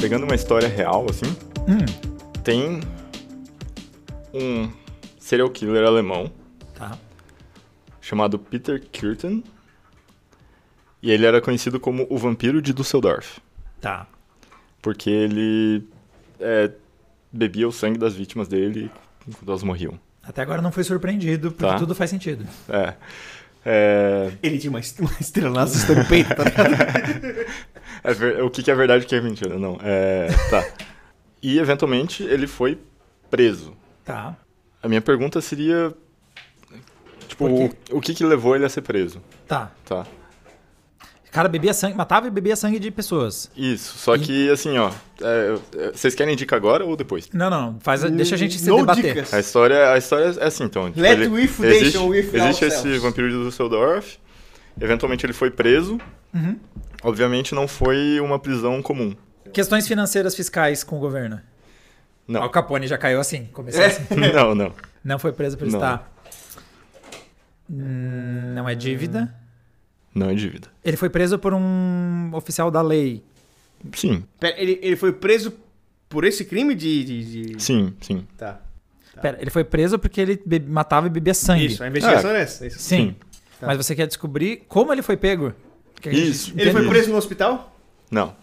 Pegando 0.00 0.24
uma 0.24 0.34
história 0.34 0.68
real, 0.68 1.06
assim, 1.08 1.34
Hum, 1.66 1.84
tem 2.42 2.80
um 4.34 4.70
serial 5.18 5.48
killer 5.50 5.86
alemão 5.86 6.30
tá. 6.74 6.98
chamado 8.00 8.38
Peter 8.38 8.82
Kürten. 8.92 9.42
E 11.02 11.10
ele 11.10 11.26
era 11.26 11.40
conhecido 11.40 11.78
como 11.78 12.06
o 12.08 12.16
vampiro 12.16 12.62
de 12.62 12.72
Düsseldorf. 12.72 13.38
Tá. 13.80 14.06
Porque 14.80 15.10
ele 15.10 15.86
é, 16.40 16.70
bebia 17.30 17.68
o 17.68 17.72
sangue 17.72 17.98
das 17.98 18.14
vítimas 18.14 18.48
dele 18.48 18.90
quando 19.38 19.48
elas 19.50 19.62
morriam. 19.62 19.98
Até 20.22 20.40
agora 20.40 20.62
não 20.62 20.72
fui 20.72 20.82
surpreendido, 20.82 21.52
porque 21.52 21.72
Tá. 21.72 21.78
tudo 21.78 21.94
faz 21.94 22.08
sentido. 22.08 22.46
É. 22.68 22.94
É, 23.66 24.32
Ele 24.42 24.58
tinha 24.58 24.70
uma, 24.70 24.80
est- 24.80 24.98
uma 25.00 25.10
estrela 25.20 25.50
na 25.54 25.62
assustando 25.62 26.00
o 26.02 26.06
peito, 26.06 26.28
tá 26.34 26.44
é 28.02 28.12
ver- 28.14 28.42
o 28.42 28.50
que, 28.50 28.62
que 28.62 28.70
é 28.70 28.74
verdade 28.74 29.04
e 29.04 29.06
o 29.06 29.08
que 29.08 29.14
é 29.14 29.20
mentira? 29.20 29.58
Não, 29.58 29.78
é. 29.82 30.28
Tá. 30.50 30.66
E 31.42 31.58
eventualmente 31.58 32.22
ele 32.22 32.46
foi 32.46 32.78
preso. 33.30 33.74
Tá. 34.04 34.36
A 34.82 34.88
minha 34.88 35.00
pergunta 35.00 35.40
seria. 35.40 35.92
Tipo, 37.28 37.46
o, 37.46 37.70
o 37.92 38.00
que, 38.00 38.14
que 38.14 38.24
levou 38.24 38.54
ele 38.54 38.64
a 38.64 38.68
ser 38.68 38.82
preso? 38.82 39.20
Tá. 39.48 39.70
Tá. 39.84 40.06
O 41.26 41.30
cara 41.34 41.48
bebia 41.48 41.74
sangue, 41.74 41.96
matava 41.96 42.28
e 42.28 42.30
bebia 42.30 42.54
sangue 42.54 42.78
de 42.78 42.92
pessoas. 42.92 43.50
Isso, 43.56 43.98
só 43.98 44.16
que 44.16 44.48
assim, 44.50 44.78
ó. 44.78 44.92
é, 45.20 45.58
é, 45.76 45.90
vocês 45.92 46.14
querem 46.14 46.36
dica 46.36 46.54
agora 46.54 46.84
ou 46.84 46.94
depois? 46.96 47.28
Não, 47.32 47.50
não, 47.50 47.80
faz, 47.80 48.04
a- 48.04 48.08
deixa 48.08 48.36
a 48.36 48.38
gente 48.38 48.56
se 48.56 48.68
No 48.68 48.76
debater. 48.76 49.02
dicas. 49.14 49.34
A 49.34 49.40
história, 49.40 49.90
a 49.90 49.98
história 49.98 50.26
é 50.38 50.44
assim, 50.46 50.62
então. 50.62 50.86
tipo, 50.90 51.00
Let 51.00 51.18
ele- 51.18 51.26
we 51.28 51.42
existe, 51.42 51.98
with 51.98 52.30
existe 52.32 52.64
esse 52.66 52.98
vampiro 52.98 53.28
de 53.30 53.44
Düsseldorf. 53.48 54.18
Eventualmente 54.80 55.26
ele 55.26 55.32
foi 55.32 55.50
preso. 55.50 55.98
Uhum. 56.32 56.56
Obviamente 57.02 57.52
não 57.54 57.66
foi 57.66 58.20
uma 58.20 58.38
prisão 58.38 58.80
comum. 58.80 59.14
Questões 59.52 59.88
financeiras 59.88 60.34
fiscais 60.36 60.84
com 60.84 60.96
o 60.96 61.00
governo. 61.00 61.40
Não. 62.26 62.42
Al 62.42 62.50
Capone 62.50 62.86
já 62.86 62.96
caiu 62.96 63.20
assim, 63.20 63.46
começou 63.52 63.84
assim. 63.84 64.02
não, 64.34 64.54
não. 64.54 64.72
Não 65.04 65.18
foi 65.18 65.32
preso 65.32 65.58
por 65.58 65.66
Não. 65.68 65.74
estar. 65.74 66.10
Hum, 67.70 68.52
Não 68.54 68.68
é 68.68 68.74
dívida. 68.74 69.34
Não 70.14 70.30
é 70.30 70.34
dívida. 70.34 70.68
Ele 70.84 70.96
foi 70.96 71.10
preso 71.10 71.38
por 71.38 71.52
um 71.52 72.30
oficial 72.32 72.70
da 72.70 72.80
lei. 72.80 73.22
Sim, 73.94 74.24
Pera, 74.40 74.58
ele, 74.60 74.78
ele 74.82 74.96
foi 74.96 75.12
preso 75.12 75.52
por 76.08 76.24
esse 76.24 76.44
crime 76.44 76.74
de. 76.74 77.04
de, 77.04 77.52
de- 77.54 77.62
sim, 77.62 77.94
sim. 78.00 78.26
Tá. 78.38 78.60
Pera, 79.20 79.38
ele 79.40 79.50
foi 79.50 79.62
preso 79.64 79.98
porque 79.98 80.20
ele 80.20 80.40
be- 80.44 80.60
matava 80.60 81.06
e 81.06 81.10
bebia 81.10 81.34
sangue. 81.34 81.66
Isso, 81.66 81.82
a 81.84 81.88
investigação 81.88 82.30
é 82.30 82.40
essa. 82.42 82.66
Isso. 82.66 82.78
Sim. 82.78 83.14
Tá. 83.60 83.66
Mas 83.66 83.76
você 83.76 83.94
quer 83.94 84.06
descobrir 84.06 84.64
como 84.68 84.92
ele 84.92 85.02
foi 85.02 85.16
pego? 85.16 85.52
Que 86.00 86.08
a 86.08 86.12
gente 86.12 86.28
Isso. 86.30 86.52
Ele 86.56 86.70
foi 86.72 86.88
preso 86.88 87.10
no 87.10 87.16
hospital? 87.16 87.76
Não. 88.10 88.34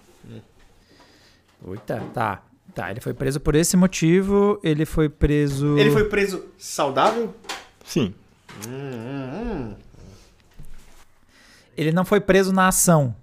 Eita, 1.68 2.02
tá. 2.14 2.44
Tá, 2.74 2.90
ele 2.90 3.02
foi 3.02 3.14
preso 3.14 3.40
por 3.40 3.56
esse 3.56 3.76
motivo. 3.76 4.60
Ele 4.64 4.86
foi 4.86 5.10
preso. 5.10 5.78
Ele 5.78 5.92
foi 5.92 6.06
preso 6.06 6.46
saudável? 6.58 7.34
Sim. 7.84 8.14
Ele 11.76 11.92
não 11.92 12.06
foi 12.06 12.20
preso 12.20 12.54
na 12.54 12.68
ação 12.68 13.16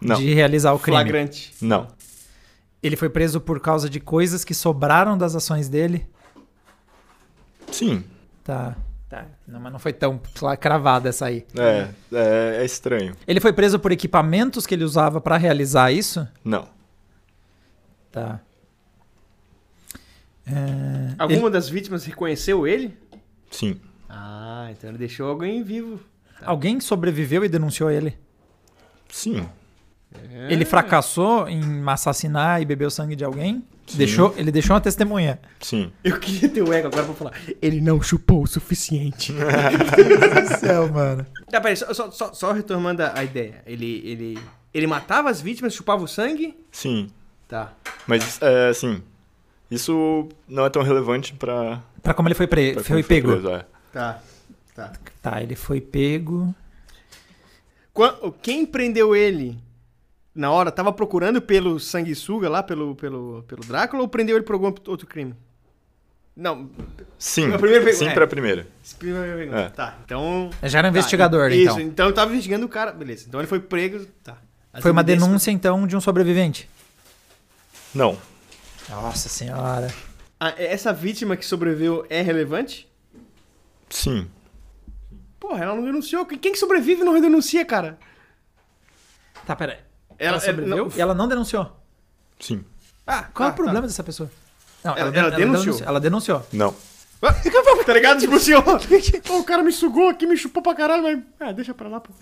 Não. 0.00 0.16
de 0.16 0.32
realizar 0.32 0.72
o 0.72 0.78
crime. 0.78 0.96
Flagrante. 0.98 1.54
Não. 1.60 1.88
Ele 2.82 2.96
foi 2.96 3.08
preso 3.08 3.40
por 3.40 3.60
causa 3.60 3.90
de 3.90 3.98
coisas 3.98 4.44
que 4.44 4.54
sobraram 4.54 5.18
das 5.18 5.34
ações 5.34 5.68
dele. 5.68 6.06
Sim. 7.72 8.04
Tá. 8.44 8.76
Tá. 9.08 9.26
Não, 9.46 9.60
mas 9.60 9.72
não 9.72 9.78
foi 9.78 9.92
tão 9.92 10.20
cravada 10.60 11.08
essa 11.08 11.26
aí. 11.26 11.44
É, 11.56 11.88
é, 12.12 12.56
é 12.60 12.64
estranho. 12.64 13.14
Ele 13.26 13.40
foi 13.40 13.52
preso 13.52 13.78
por 13.78 13.92
equipamentos 13.92 14.66
que 14.66 14.74
ele 14.74 14.84
usava 14.84 15.20
pra 15.20 15.36
realizar 15.36 15.90
isso? 15.92 16.26
Não. 16.44 16.68
Tá. 18.10 18.40
É, 20.46 21.14
Alguma 21.18 21.50
das 21.50 21.68
vítimas 21.68 22.04
reconheceu 22.04 22.66
ele? 22.66 22.96
Sim. 23.50 23.80
Ah, 24.08 24.68
então 24.70 24.90
ele 24.90 24.98
deixou 24.98 25.28
alguém 25.28 25.62
vivo. 25.62 26.00
Alguém 26.42 26.80
sobreviveu 26.80 27.44
e 27.44 27.48
denunciou 27.48 27.90
ele? 27.90 28.16
Sim. 29.08 29.48
Ele 30.48 30.64
fracassou 30.64 31.48
em 31.48 31.82
assassinar 31.88 32.62
e 32.62 32.64
beber 32.64 32.86
o 32.86 32.90
sangue 32.90 33.16
de 33.16 33.24
alguém? 33.24 33.64
Sim. 33.86 33.98
Deixou, 33.98 34.34
ele 34.36 34.50
deixou 34.50 34.74
uma 34.74 34.80
testemunha. 34.80 35.38
Sim. 35.60 35.92
Eu 36.02 36.18
queria 36.18 36.48
ter 36.48 36.62
o 36.62 36.72
ego 36.72 36.88
agora 36.88 37.04
pra 37.04 37.14
falar. 37.14 37.32
Ele 37.60 37.80
não 37.80 38.00
chupou 38.00 38.42
o 38.42 38.46
suficiente. 38.46 39.32
Meu 39.32 39.46
Deus 39.48 40.48
do 40.50 40.56
céu, 40.58 40.92
mano. 40.92 41.26
tá, 41.50 41.60
peraí, 41.60 41.76
só, 41.76 41.92
só, 41.92 42.10
só, 42.10 42.32
só 42.32 42.52
retomando 42.52 43.02
a 43.02 43.18
a 43.18 43.24
ideia. 43.24 43.62
Ele, 43.66 44.02
ele, 44.04 44.38
ele 44.72 44.86
matava 44.86 45.30
as 45.30 45.40
vítimas, 45.40 45.74
chupava 45.74 46.02
o 46.02 46.08
sangue? 46.08 46.56
Sim. 46.72 47.08
Tá. 47.46 47.72
Mas, 48.06 48.40
é, 48.42 48.68
assim, 48.70 49.02
isso 49.70 50.28
não 50.48 50.64
é 50.66 50.70
tão 50.70 50.82
relevante 50.82 51.34
pra... 51.34 51.82
Pra 52.02 52.14
como 52.14 52.28
ele 52.28 52.34
foi, 52.34 52.46
pre... 52.46 52.74
foi 52.74 53.02
quem 53.02 53.04
pego. 53.04 53.32
preso, 53.32 53.48
é. 53.50 53.64
Tá. 53.92 54.20
Tá. 54.74 54.92
Tá, 55.22 55.42
ele 55.42 55.56
foi 55.56 55.80
pego. 55.80 56.54
Quem 58.42 58.66
prendeu 58.66 59.16
ele 59.16 59.58
na 60.34 60.50
hora 60.50 60.70
tava 60.70 60.92
procurando 60.92 61.40
pelo 61.40 61.80
sanguessuga 61.80 62.48
lá, 62.48 62.62
pelo, 62.62 62.94
pelo, 62.94 63.42
pelo 63.48 63.62
Drácula, 63.64 64.02
ou 64.02 64.08
prendeu 64.08 64.36
ele 64.36 64.44
por 64.44 64.52
algum 64.52 64.66
outro 64.86 65.06
crime? 65.06 65.34
Não. 66.36 66.68
Sim. 67.18 67.50
A 67.54 67.58
primeira 67.58 67.82
pergunta- 67.82 68.04
Sim 68.04 68.10
é. 68.10 68.14
pra 68.14 68.26
primeira. 68.26 68.66
primeira 68.98 69.34
pergunta. 69.36 69.58
É. 69.58 69.68
Tá, 69.70 69.96
então. 70.04 70.50
Já 70.64 70.78
era 70.80 70.88
um 70.88 70.92
Tá, 70.92 70.98
investigador, 70.98 71.50
Isso, 71.50 71.62
então. 71.72 71.80
então 71.80 72.06
eu 72.08 72.12
tava 72.12 72.30
investigando 72.32 72.66
o 72.66 72.68
cara. 72.68 72.92
Beleza. 72.92 73.24
Então 73.26 73.40
ele 73.40 73.46
foi 73.46 73.58
prego. 73.60 74.04
Tá. 74.22 74.36
As 74.70 74.82
Foi 74.82 74.90
uma 74.90 75.00
evidências- 75.00 75.26
denúncia, 75.26 75.50
então, 75.50 75.86
de 75.86 75.96
um 75.96 76.00
sobrevivente. 76.02 76.68
Não. 77.94 78.18
Nossa 78.88 79.28
senhora. 79.28 79.92
Ah, 80.38 80.54
essa 80.58 80.92
vítima 80.92 81.36
que 81.36 81.44
sobreviveu 81.44 82.06
é 82.10 82.20
relevante? 82.22 82.88
Sim. 83.88 84.28
Porra, 85.40 85.64
ela 85.64 85.74
não 85.74 85.84
denunciou. 85.84 86.24
Quem 86.26 86.52
que 86.52 86.58
sobrevive 86.58 87.02
não 87.04 87.20
denuncia, 87.20 87.64
cara? 87.64 87.98
Tá, 89.46 89.54
pera. 89.56 89.84
Ela- 90.18 90.32
Ela, 90.32 90.40
sobreviveu 90.40 90.86
não- 90.86 90.92
e 90.96 91.00
ela 91.00 91.14
não 91.14 91.28
denunciou. 91.28 91.76
Sim. 92.38 92.64
Ah, 93.06 93.24
Qual 93.24 93.48
é 93.48 93.50
ah, 93.50 93.52
o 93.52 93.56
problema 93.56 93.86
dessa 93.86 94.02
pessoa? 94.02 94.30
Não, 94.84 94.96
Ela- 94.96 95.16
ela 95.16 95.30
denunciou. 95.30 95.78
Ela 95.84 96.00
denunciou. 96.00 96.46
Não. 96.52 96.74
Tá, 97.20 97.32
tá 97.86 97.92
ligado? 97.94 98.20
Tipo 98.20 98.34
assim, 98.36 98.52
ó. 98.54 98.62
O 99.38 99.44
cara 99.44 99.62
me 99.62 99.72
sugou 99.72 100.08
aqui, 100.08 100.26
me 100.26 100.36
chupou 100.36 100.62
pra 100.62 100.74
caralho, 100.74 101.02
mas. 101.02 101.22
Ah, 101.40 101.52
deixa 101.52 101.72
pra 101.74 101.88
lá, 101.88 102.00
pô. 102.00 102.12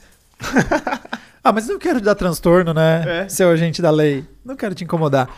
Ah, 1.47 1.53
mas 1.53 1.68
não 1.68 1.79
quero 1.79 2.01
te 2.01 2.05
dar 2.05 2.14
transtorno, 2.14 2.73
né? 2.73 3.25
É. 3.25 3.29
Seu 3.29 3.51
agente 3.51 3.83
da 3.83 3.90
lei. 3.90 4.25
Não 4.42 4.57
quero 4.57 4.75
te 4.75 4.83
incomodar. 4.83 5.29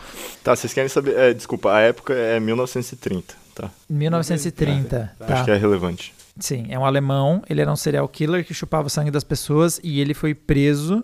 Tá, 0.41 0.55
vocês 0.55 0.73
querem 0.73 0.87
saber... 0.87 1.17
É, 1.17 1.33
desculpa, 1.33 1.73
a 1.73 1.81
época 1.81 2.13
é 2.13 2.39
1930, 2.39 3.35
tá? 3.53 3.69
1930. 3.89 5.15
Tá. 5.19 5.33
Acho 5.33 5.43
que 5.43 5.51
é 5.51 5.57
relevante. 5.57 6.13
Sim, 6.39 6.67
é 6.69 6.79
um 6.79 6.85
alemão. 6.85 7.43
Ele 7.49 7.59
era 7.59 7.69
um 7.69 7.75
serial 7.75 8.07
killer 8.07 8.45
que 8.45 8.53
chupava 8.53 8.87
o 8.87 8.89
sangue 8.89 9.11
das 9.11 9.25
pessoas 9.25 9.81
e 9.83 9.99
ele 9.99 10.13
foi 10.13 10.33
preso 10.33 11.03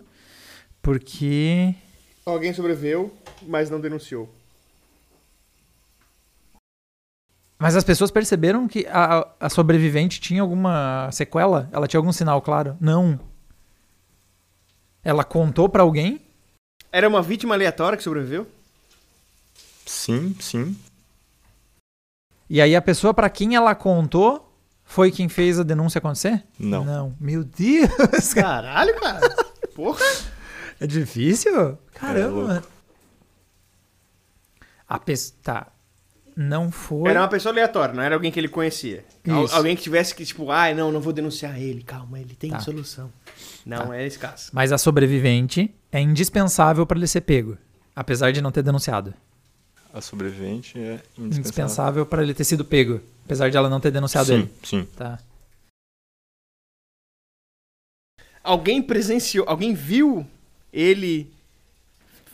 porque. 0.81 1.75
Alguém 2.25 2.53
sobreviveu, 2.53 3.13
mas 3.45 3.69
não 3.69 3.81
denunciou. 3.81 4.33
Mas 7.59 7.75
as 7.75 7.83
pessoas 7.83 8.09
perceberam 8.09 8.69
que 8.69 8.87
a, 8.89 9.27
a 9.37 9.49
sobrevivente 9.49 10.21
tinha 10.21 10.41
alguma 10.41 11.09
sequela? 11.11 11.69
Ela 11.73 11.87
tinha 11.87 11.99
algum 11.99 12.13
sinal 12.13 12.41
claro? 12.41 12.77
Não. 12.79 13.19
Ela 15.03 15.23
contou 15.23 15.67
pra 15.67 15.83
alguém? 15.83 16.21
Era 16.91 17.07
uma 17.07 17.21
vítima 17.21 17.55
aleatória 17.55 17.97
que 17.97 18.03
sobreviveu? 18.03 18.47
Sim, 19.85 20.35
sim. 20.39 20.77
E 22.49 22.61
aí 22.61 22.75
a 22.75 22.81
pessoa 22.81 23.13
pra 23.13 23.29
quem 23.29 23.55
ela 23.55 23.73
contou 23.75 24.49
foi 24.85 25.11
quem 25.11 25.27
fez 25.27 25.59
a 25.59 25.63
denúncia 25.63 25.99
acontecer? 25.99 26.43
Não. 26.59 26.85
Não. 26.85 27.15
Meu 27.19 27.43
Deus! 27.43 28.33
Caralho, 28.33 28.99
cara. 28.99 29.35
Porra. 29.75 30.05
É 30.79 30.85
difícil? 30.87 31.71
É 31.71 31.77
Caramba. 31.93 32.53
louco. 32.53 32.67
a 34.87 34.99
pessoa. 34.99 35.37
Tá. 35.41 35.67
não 36.35 36.71
foi. 36.71 37.09
Era 37.09 37.21
uma 37.21 37.27
pessoa 37.27 37.51
aleatória, 37.53 37.93
não 37.95 38.03
era 38.03 38.15
alguém 38.15 38.31
que 38.31 38.39
ele 38.39 38.47
conhecia. 38.49 39.03
Isso. 39.25 39.55
alguém 39.55 39.75
que 39.75 39.81
tivesse 39.81 40.13
que, 40.13 40.25
tipo, 40.25 40.51
ai, 40.51 40.73
não, 40.73 40.91
não 40.91 40.99
vou 41.01 41.13
denunciar 41.13 41.59
ele. 41.59 41.83
Calma, 41.83 42.19
ele 42.19 42.35
tem 42.35 42.51
Tá. 42.51 42.59
solução. 42.59 43.11
Não 43.65 43.93
é 43.93 44.05
esse 44.05 44.19
caso. 44.19 44.49
Mas 44.53 44.71
a 44.71 44.77
sobrevivente 44.77 45.73
é 45.91 45.99
indispensável 45.99 46.85
pra 46.85 46.97
ele 46.97 47.07
ser 47.07 47.21
pego, 47.21 47.57
apesar 47.95 48.31
de 48.31 48.41
não 48.41 48.51
ter 48.51 48.61
denunciado. 48.63 49.13
A 49.93 50.01
sobrevivente 50.01 50.77
é 50.77 50.93
indispensável. 50.93 51.39
Indispensável 51.39 52.05
pra 52.05 52.23
ele 52.23 52.33
ter 52.33 52.43
sido 52.43 52.65
pego, 52.65 52.99
apesar 53.25 53.49
de 53.49 53.57
ela 53.57 53.69
não 53.69 53.79
ter 53.79 53.91
denunciado 53.91 54.27
Sim, 54.27 54.33
ele. 54.33 54.53
sim. 54.63 54.85
Tá. 54.97 55.19
Alguém 58.43 58.81
presenciou, 58.81 59.47
alguém 59.47 59.73
viu 59.73 60.27
ele 60.71 61.31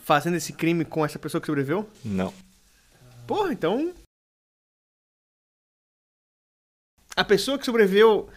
fazendo 0.04 0.36
esse 0.38 0.54
crime 0.54 0.84
com 0.84 1.06
essa 1.06 1.20
pessoa 1.20 1.40
que 1.40 1.46
sobreviveu? 1.46 1.88
Não. 2.04 2.34
Porra, 3.28 3.54
então. 3.54 3.94
A 7.16 7.24
pessoa 7.24 7.60
que 7.60 7.66
sobreviveu 7.66 8.30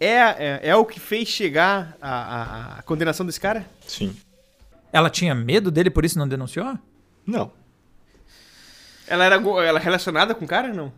é, 0.00 0.14
é, 0.16 0.60
é 0.62 0.76
o 0.76 0.84
que 0.84 1.00
fez 1.00 1.28
chegar 1.28 1.96
a, 2.00 2.10
a, 2.10 2.78
a 2.78 2.82
condenação 2.82 3.24
desse 3.26 3.40
cara? 3.40 3.66
Sim. 3.86 4.14
Ela 4.92 5.10
tinha 5.10 5.34
medo 5.34 5.70
dele, 5.70 5.90
por 5.90 6.04
isso 6.04 6.18
não 6.18 6.26
denunciou? 6.28 6.78
Não. 7.26 7.52
Ela 9.06 9.24
era 9.24 9.36
ela 9.36 9.78
é 9.78 9.82
relacionada 9.82 10.34
com 10.34 10.44
o 10.44 10.48
cara? 10.48 10.68
Não. 10.72 10.92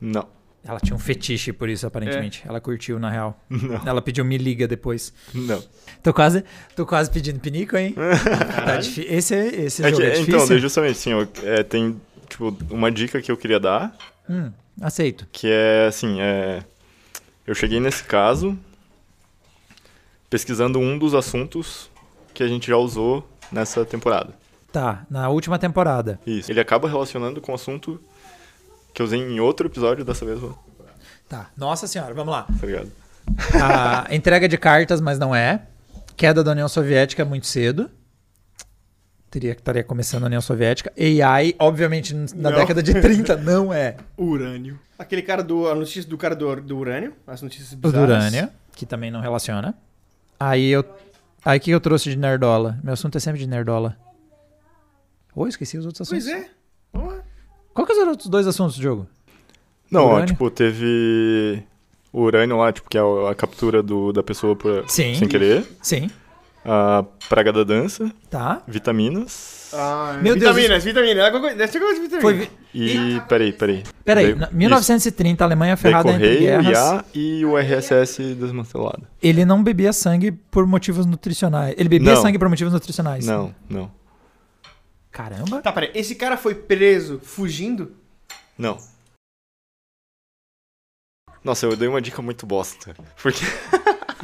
Não. 0.00 0.26
Ela 0.66 0.80
tinha 0.80 0.96
um 0.96 0.98
fetiche 0.98 1.52
por 1.52 1.68
isso, 1.68 1.86
aparentemente. 1.86 2.42
Ela 2.46 2.58
curtiu, 2.58 2.98
na 2.98 3.10
real. 3.10 3.38
Não. 3.50 3.82
Ela 3.86 4.00
pediu 4.00 4.24
me 4.24 4.38
liga 4.38 4.66
depois. 4.66 5.12
Não. 5.34 5.62
Tô 6.02 6.12
quase, 6.14 6.42
tô 6.74 6.86
quase 6.86 7.10
pedindo 7.10 7.38
pinico, 7.38 7.76
hein? 7.76 7.94
tá 8.64 8.78
esse 8.78 9.34
é, 9.34 9.46
esse 9.64 9.82
É 9.84 9.90
jogo 9.90 10.00
que- 10.00 10.06
é 10.06 10.10
difícil. 10.12 10.34
então, 10.44 10.58
justamente, 10.58 10.92
assim, 10.92 11.12
ó, 11.12 11.26
é, 11.42 11.62
tem, 11.62 12.00
tipo, 12.30 12.56
uma 12.70 12.90
dica 12.90 13.20
que 13.20 13.30
eu 13.30 13.36
queria 13.36 13.60
dar, 13.60 13.94
Hum, 14.28 14.50
aceito. 14.80 15.26
que 15.30 15.46
é, 15.50 15.86
assim, 15.86 16.18
é... 16.20 16.62
Eu 17.46 17.54
cheguei 17.54 17.78
nesse 17.80 18.04
caso 18.04 18.58
pesquisando 20.30 20.78
um 20.78 20.98
dos 20.98 21.14
assuntos 21.14 21.90
que 22.32 22.42
a 22.42 22.48
gente 22.48 22.68
já 22.68 22.76
usou 22.76 23.28
nessa 23.52 23.84
temporada. 23.84 24.34
Tá, 24.72 25.04
na 25.08 25.28
última 25.28 25.58
temporada. 25.58 26.18
Isso. 26.26 26.50
Ele 26.50 26.58
acaba 26.58 26.88
relacionando 26.88 27.40
com 27.40 27.52
o 27.52 27.54
assunto 27.54 28.00
que 28.92 29.00
eu 29.00 29.06
usei 29.06 29.20
em 29.20 29.38
outro 29.40 29.66
episódio 29.68 30.04
dessa 30.04 30.24
mesma, 30.24 30.56
Tá. 31.28 31.50
Nossa 31.56 31.86
senhora, 31.86 32.12
vamos 32.12 32.32
lá. 32.32 32.46
tá 32.60 32.66
ligado? 32.66 32.92
A 33.60 34.14
entrega 34.14 34.46
de 34.48 34.58
cartas, 34.58 35.00
mas 35.00 35.18
não 35.18 35.34
é. 35.34 35.62
Queda 36.16 36.44
da 36.44 36.52
União 36.52 36.68
Soviética 36.68 37.24
muito 37.24 37.46
cedo. 37.46 37.90
Teria 39.34 39.52
que 39.52 39.60
estaria 39.60 39.82
começando 39.82 40.22
a 40.22 40.26
União 40.26 40.40
Soviética. 40.40 40.92
AI, 40.96 41.56
obviamente, 41.58 42.14
na 42.14 42.50
Não. 42.50 42.56
década 42.56 42.80
de 42.80 42.94
30, 42.94 43.34
não 43.42 43.72
é. 43.74 43.96
Urânio. 44.16 44.78
Aquele 44.96 45.22
cara 45.22 45.42
do. 45.42 45.66
A 45.68 45.74
notícia 45.74 46.08
do 46.08 46.16
cara 46.16 46.36
do, 46.36 46.54
do 46.60 46.78
urânio. 46.78 47.12
As 47.26 47.42
notícias 47.42 47.72
O 47.72 47.76
bizarras. 47.78 48.06
do 48.08 48.12
urânio, 48.12 48.48
que 48.76 48.86
também 48.86 49.10
não 49.10 49.20
relaciona. 49.20 49.74
Aí 50.38 50.70
eu. 50.70 50.84
Aí 51.44 51.58
o 51.58 51.60
que 51.60 51.72
eu 51.72 51.80
trouxe 51.80 52.10
de 52.10 52.16
nerdola? 52.16 52.78
Meu 52.80 52.92
assunto 52.94 53.16
é 53.16 53.20
sempre 53.20 53.40
de 53.40 53.48
nerdola. 53.48 53.96
Oi, 55.34 55.48
esqueci 55.48 55.76
os 55.78 55.84
outros 55.84 56.02
assuntos. 56.02 56.26
Pois 56.26 56.42
é. 56.44 56.48
Qual 57.74 57.84
que 57.84 57.92
são 57.92 58.04
os 58.04 58.10
outros 58.10 58.28
dois 58.28 58.46
assuntos 58.46 58.76
do 58.76 58.82
jogo? 58.84 59.08
Não, 59.90 60.04
ó, 60.04 60.24
tipo, 60.24 60.48
teve 60.48 61.60
o 62.12 62.20
urânio 62.22 62.56
lá, 62.56 62.72
tipo, 62.72 62.88
que 62.88 62.96
é 62.96 63.00
a 63.00 63.30
a 63.32 63.34
captura 63.34 63.82
do, 63.82 64.12
da 64.12 64.22
pessoa 64.22 64.54
por, 64.54 64.88
Sim. 64.88 65.16
sem 65.16 65.26
querer. 65.26 65.66
Sim. 65.82 66.08
A 66.66 67.04
praga 67.28 67.52
da 67.52 67.62
dança, 67.62 68.10
Tá. 68.30 68.62
vitaminas. 68.66 69.70
Ah, 69.74 70.18
Meu 70.22 70.34
Deus, 70.36 70.54
vitaminas, 70.56 70.84
vitaminas. 70.84 71.16
Deve 71.16 71.36
alguma 71.36 71.40
coisa 71.50 72.08
de 72.08 72.20
Foi. 72.20 72.32
vitamina. 72.34 72.50
vi- 72.72 73.16
E. 73.16 73.20
Peraí, 73.28 73.52
peraí. 73.52 73.82
Peraí, 74.04 74.26
Daí- 74.26 74.34
na- 74.34 74.50
1930, 74.50 75.44
a 75.44 75.46
Alemanha 75.46 75.74
isso. 75.74 75.82
Daí 75.82 75.92
ferrada 75.92 76.10
entre 76.12 76.22
correio, 76.26 76.40
guerras. 76.62 76.78
IA 76.78 77.04
e 77.14 77.44
o 77.44 77.58
RSS 77.58 78.34
desmantelado. 78.34 79.06
Ele 79.22 79.44
não 79.44 79.62
bebia 79.62 79.92
sangue 79.92 80.32
por 80.32 80.66
motivos 80.66 81.04
nutricionais. 81.06 81.74
Ele 81.76 81.88
bebia 81.88 82.14
Não. 82.14 82.22
sangue 82.22 82.38
por 82.38 82.48
motivos 82.48 82.72
nutricionais. 82.72 83.26
Não, 83.26 83.54
não, 83.68 83.90
Caramba. 85.10 85.60
Tá, 85.62 85.70
peraí. 85.72 85.90
Esse 85.94 86.14
cara 86.14 86.36
foi 86.36 86.54
preso 86.54 87.20
fugindo? 87.22 87.92
não. 88.58 88.78
Nossa, 91.42 91.66
eu 91.66 91.76
dei 91.76 91.86
uma 91.88 92.00
dica 92.00 92.22
muito 92.22 92.46
bosta. 92.46 92.94
Porque. 93.22 93.44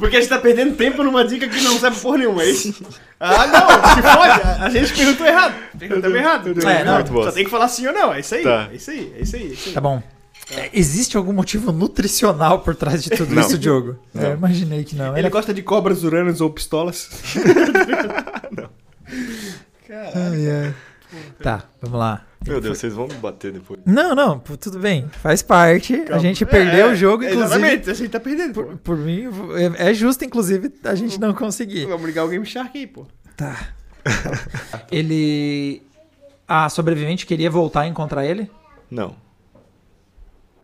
Porque 0.01 0.17
a 0.17 0.19
gente 0.19 0.29
tá 0.29 0.39
perdendo 0.39 0.75
tempo 0.75 1.03
numa 1.03 1.23
dica 1.23 1.47
que 1.47 1.61
não 1.61 1.77
serve 1.77 1.99
porra 1.99 2.17
nenhuma, 2.17 2.41
é 2.41 2.49
isso? 2.49 2.73
Ah, 3.19 3.45
não, 3.45 3.67
se 3.67 4.01
fode. 4.01 4.63
A, 4.63 4.69
gente 4.71 4.93
perguntou 4.95 5.27
errado. 5.27 5.53
Perguntamos 5.77 6.17
errado. 6.17 6.67
É, 6.67 6.83
não. 6.83 6.95
Muito 6.95 7.23
Só 7.23 7.31
tem 7.31 7.43
que 7.43 7.51
falar 7.51 7.67
sim 7.67 7.85
ou 7.85 7.93
não. 7.93 8.11
É 8.11 8.19
isso 8.19 8.33
aí. 8.33 8.41
Tá. 8.41 8.67
É 8.71 8.75
isso 8.75 8.89
aí. 8.89 9.13
É 9.15 9.21
isso 9.21 9.35
aí. 9.35 9.43
É 9.43 9.45
isso 9.45 9.69
aí. 9.69 9.73
Tá 9.75 9.79
bom. 9.79 10.01
É, 10.57 10.71
Existe 10.73 11.17
algum 11.17 11.31
motivo 11.31 11.71
nutricional 11.71 12.61
por 12.61 12.75
trás 12.75 13.03
de 13.03 13.11
tudo 13.11 13.35
Não. 13.35 13.43
isso, 13.43 13.59
Diogo? 13.59 13.95
Não. 14.11 14.23
Eu 14.23 14.33
imaginei 14.33 14.83
que 14.83 14.95
não. 14.95 15.11
Ele 15.11 15.19
Era... 15.19 15.29
gosta 15.29 15.53
de 15.53 15.61
cobras 15.61 16.03
urânios 16.03 16.41
ou 16.41 16.49
pistolas? 16.49 17.07
Ai, 20.15 20.49
ai. 20.49 20.73
Tá, 21.41 21.63
vamos 21.81 21.99
lá. 21.99 22.25
Meu 22.47 22.59
Deus, 22.61 22.77
vocês 22.79 22.93
vão 22.93 23.07
me 23.07 23.13
bater 23.15 23.51
depois. 23.51 23.79
Não, 23.85 24.15
não, 24.15 24.39
pô, 24.39 24.57
tudo 24.57 24.79
bem. 24.79 25.07
Faz 25.21 25.41
parte. 25.41 25.95
A 26.09 26.17
gente 26.17 26.45
perdeu 26.45 26.87
É, 26.87 26.91
o 26.91 26.95
jogo, 26.95 27.23
inclusive. 27.23 27.45
Exatamente, 27.45 27.89
a 27.89 27.93
gente 27.93 28.09
tá 28.09 28.19
perdendo. 28.19 28.53
Por, 28.53 28.77
por 28.77 28.97
mim, 28.97 29.25
é, 29.77 29.89
é 29.89 29.93
justo, 29.93 30.23
inclusive, 30.25 30.71
a 30.83 30.95
gente 30.95 31.19
não 31.19 31.33
conseguir. 31.33 31.85
Vamos 31.85 32.05
ligar 32.05 32.23
o 32.25 32.29
Game 32.29 32.45
Shark 32.45 32.77
aí, 32.77 32.87
pô. 32.87 33.05
Tá. 33.37 33.73
ele. 34.91 35.81
A 36.47 36.67
sobrevivente 36.69 37.25
queria 37.25 37.49
voltar 37.49 37.81
a 37.81 37.87
encontrar 37.87 38.25
ele? 38.25 38.49
Não. 38.89 39.15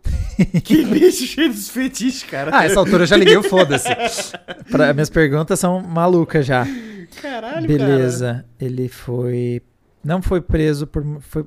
Que 0.64 0.86
bicho 0.86 1.26
cheio 1.26 1.50
dos 1.52 1.70
fetiches, 1.70 2.24
cara. 2.24 2.52
Ah, 2.54 2.64
essa 2.66 2.80
altura 2.80 3.04
eu 3.04 3.08
já 3.08 3.18
liguei 3.18 3.36
o 3.38 3.42
foda-se. 3.44 3.90
Pra- 4.70 4.94
Minhas 4.94 5.10
perguntas 5.10 5.60
são 5.60 5.82
malucas 5.82 6.46
já. 6.46 6.66
Caralho, 7.22 7.68
Beleza. 7.68 8.46
Ele 8.60 8.88
foi. 8.88 9.62
Não 10.04 10.22
foi 10.22 10.42
preso 10.42 10.86
por. 10.88 11.04
Foi 11.22 11.46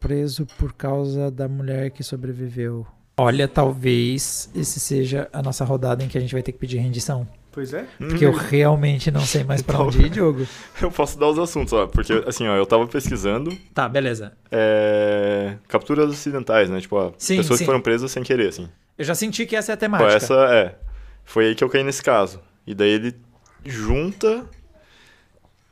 preso 0.00 0.46
por 0.58 0.72
causa 0.72 1.30
da 1.30 1.48
mulher 1.48 1.90
que 1.90 2.02
sobreviveu. 2.02 2.86
Olha, 3.16 3.48
talvez 3.48 4.48
esse 4.54 4.78
seja 4.78 5.28
a 5.32 5.42
nossa 5.42 5.64
rodada 5.64 6.04
em 6.04 6.08
que 6.08 6.16
a 6.16 6.20
gente 6.20 6.32
vai 6.32 6.42
ter 6.42 6.52
que 6.52 6.58
pedir 6.58 6.78
rendição. 6.78 7.26
Pois 7.50 7.74
é. 7.74 7.84
Porque 7.98 8.24
eu 8.24 8.30
realmente 8.30 9.10
não 9.10 9.22
sei 9.22 9.42
mais 9.42 9.60
pra 9.60 9.80
onde 9.80 10.00
ir, 10.02 10.10
Diogo. 10.10 10.46
Eu 10.80 10.92
posso 10.92 11.18
dar 11.18 11.26
os 11.26 11.38
assuntos, 11.40 11.72
ó. 11.72 11.88
Porque, 11.88 12.12
assim, 12.24 12.46
ó, 12.46 12.54
eu 12.54 12.64
tava 12.64 12.86
pesquisando 12.86 13.50
Tá, 13.74 13.88
beleza. 13.88 14.32
é, 14.52 15.56
capturas 15.66 16.08
ocidentais, 16.10 16.70
né? 16.70 16.80
Tipo, 16.80 16.94
ó, 16.96 17.12
Sim, 17.18 17.38
pessoas 17.38 17.58
sim. 17.58 17.64
que 17.64 17.66
foram 17.66 17.80
presas 17.80 18.12
sem 18.12 18.22
querer, 18.22 18.50
assim. 18.50 18.68
Eu 18.96 19.04
já 19.04 19.14
senti 19.16 19.44
que 19.46 19.56
essa 19.56 19.72
é 19.72 19.74
a 19.74 19.76
Pô, 19.76 19.80
temática. 19.80 20.12
essa 20.14 20.34
é. 20.54 20.78
Foi 21.24 21.46
aí 21.46 21.54
que 21.56 21.64
eu 21.64 21.68
caí 21.68 21.82
nesse 21.82 22.02
caso. 22.02 22.40
E 22.64 22.72
daí 22.76 22.90
ele 22.90 23.16
junta 23.64 24.44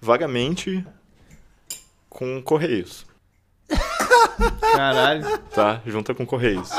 vagamente 0.01 0.85
com 2.17 2.43
Correios, 2.43 3.05
Caralho. 4.75 5.39
tá? 5.55 5.83
Junta 5.87 6.14
com 6.14 6.25
Correios. 6.25 6.71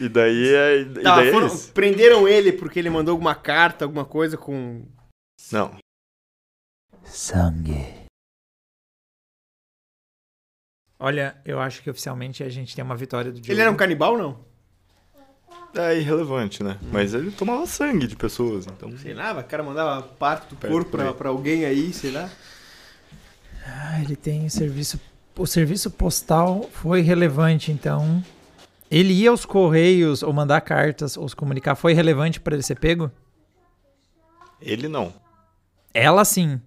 E 0.00 0.08
daí 0.08 0.54
é, 0.54 0.76
e 0.80 0.94
Tá, 1.02 1.16
daí 1.16 1.28
é 1.28 1.32
foram- 1.32 1.46
isso. 1.48 1.70
prenderam 1.72 2.26
ele 2.26 2.50
porque 2.52 2.78
ele 2.78 2.88
mandou 2.88 3.12
alguma 3.12 3.34
carta, 3.34 3.84
alguma 3.84 4.04
coisa 4.06 4.38
com. 4.38 4.86
Não. 5.52 5.76
Sangue. 7.04 7.86
Olha, 10.98 11.36
eu 11.44 11.60
acho 11.60 11.82
que 11.82 11.90
oficialmente 11.90 12.42
a 12.42 12.48
gente 12.48 12.74
tem 12.74 12.84
uma 12.84 12.96
vitória 12.96 13.30
do 13.30 13.40
Diogo. 13.40 13.52
Ele 13.52 13.60
era 13.60 13.70
um 13.70 13.76
canibal, 13.76 14.16
não? 14.18 14.44
É 15.74 15.96
irrelevante, 15.98 16.62
né? 16.62 16.78
Mas 16.92 17.14
ele 17.14 17.30
tomava 17.30 17.66
sangue 17.66 18.06
de 18.06 18.16
pessoas, 18.16 18.66
então. 18.66 18.96
Sei 18.98 19.14
lá, 19.14 19.38
o 19.38 19.44
cara 19.44 19.62
mandava 19.62 20.02
parte 20.02 20.54
do 20.54 20.68
corpo 20.68 20.90
pra, 20.90 21.12
pra 21.14 21.28
alguém 21.28 21.64
aí, 21.64 21.92
sei 21.92 22.10
lá. 22.10 22.28
Ah, 23.82 24.02
ele 24.02 24.14
tem 24.14 24.46
serviço. 24.50 25.00
O 25.34 25.46
serviço 25.46 25.90
postal 25.90 26.68
foi 26.70 27.00
relevante, 27.00 27.72
então. 27.72 28.22
Ele 28.90 29.14
ia 29.14 29.30
aos 29.30 29.46
correios 29.46 30.22
ou 30.22 30.32
mandar 30.34 30.60
cartas 30.60 31.16
ou 31.16 31.26
se 31.26 31.34
comunicar 31.34 31.74
foi 31.74 31.94
relevante 31.94 32.38
pra 32.38 32.54
ele 32.54 32.62
ser 32.62 32.74
pego? 32.78 33.10
Ele 34.60 34.86
não. 34.86 35.14
Ela 35.94 36.26
sim. 36.26 36.60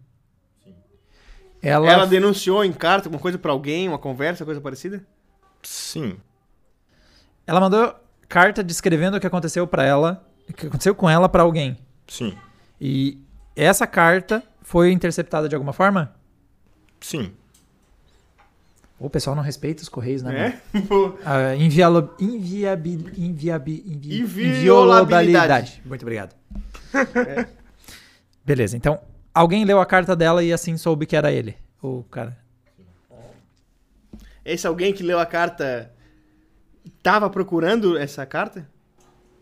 Ela, 1.61 1.91
Ela 1.91 2.07
denunciou 2.07 2.65
em 2.65 2.73
carta 2.73 3.07
alguma 3.07 3.21
coisa 3.21 3.37
pra 3.37 3.51
alguém, 3.51 3.87
uma 3.87 3.99
conversa, 3.99 4.43
coisa 4.43 4.59
parecida? 4.59 5.05
Sim. 5.61 6.17
ela 7.47 7.59
mandou 7.61 7.95
carta 8.27 8.63
descrevendo 8.63 9.15
o 9.15 9.19
que 9.19 9.27
aconteceu 9.27 9.65
pra 9.67 9.85
ela, 9.85 10.25
o 10.49 10.53
que 10.53 10.67
aconteceu 10.67 10.95
com 10.95 11.09
ela 11.09 11.29
pra 11.29 11.43
alguém. 11.43 11.77
Sim. 12.07 12.35
E 12.81 13.17
essa 13.55 13.85
carta 13.85 14.43
foi 14.61 14.91
interceptada 14.91 15.47
de 15.47 15.55
alguma 15.55 15.71
forma? 15.71 16.13
Sim. 17.03 17.33
O 18.97 19.09
pessoal 19.09 19.35
não 19.35 19.43
respeita 19.43 19.83
os 19.83 19.89
correios, 19.89 20.23
né? 20.23 20.61
É? 20.73 20.81
Pô, 20.81 21.09
meu? 21.09 21.19
A 21.25 21.53
invialo- 21.55 22.15
inviabil, 22.17 23.09
inviabi, 23.17 23.83
invi, 23.85 24.47
Inviolabilidade. 24.47 25.81
Muito 25.85 26.03
obrigado. 26.03 26.33
Beleza, 28.45 28.77
então 28.77 28.99
alguém 29.33 29.65
leu 29.65 29.81
a 29.81 29.85
carta 29.85 30.15
dela 30.15 30.41
e 30.41 30.53
assim 30.53 30.77
soube 30.77 31.05
que 31.05 31.15
era 31.15 31.31
ele. 31.31 31.57
O 31.81 32.03
cara. 32.03 32.37
Esse 34.45 34.65
alguém 34.65 34.93
que 34.93 35.03
leu 35.03 35.19
a 35.19 35.25
carta 35.25 35.91
tava 37.01 37.29
procurando 37.29 37.97
essa 37.97 38.25
carta? 38.25 38.65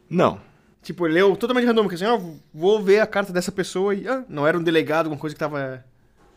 Não. 0.09 0.39
Tipo, 0.81 1.05
ele 1.05 1.15
leu 1.15 1.35
totalmente 1.35 1.65
randômico, 1.65 1.93
assim, 1.93 2.05
ó, 2.05 2.19
vou 2.51 2.81
ver 2.81 2.99
a 2.99 3.05
carta 3.07 3.31
dessa 3.31 3.51
pessoa 3.51 3.93
e, 3.93 4.07
ah, 4.07 4.23
não 4.27 4.47
era 4.47 4.57
um 4.57 4.63
delegado, 4.63 5.05
alguma 5.05 5.19
coisa 5.21 5.35
que 5.35 5.39
tava... 5.39 5.85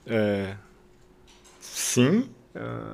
É... 0.06 0.54
Sim, 1.72 2.28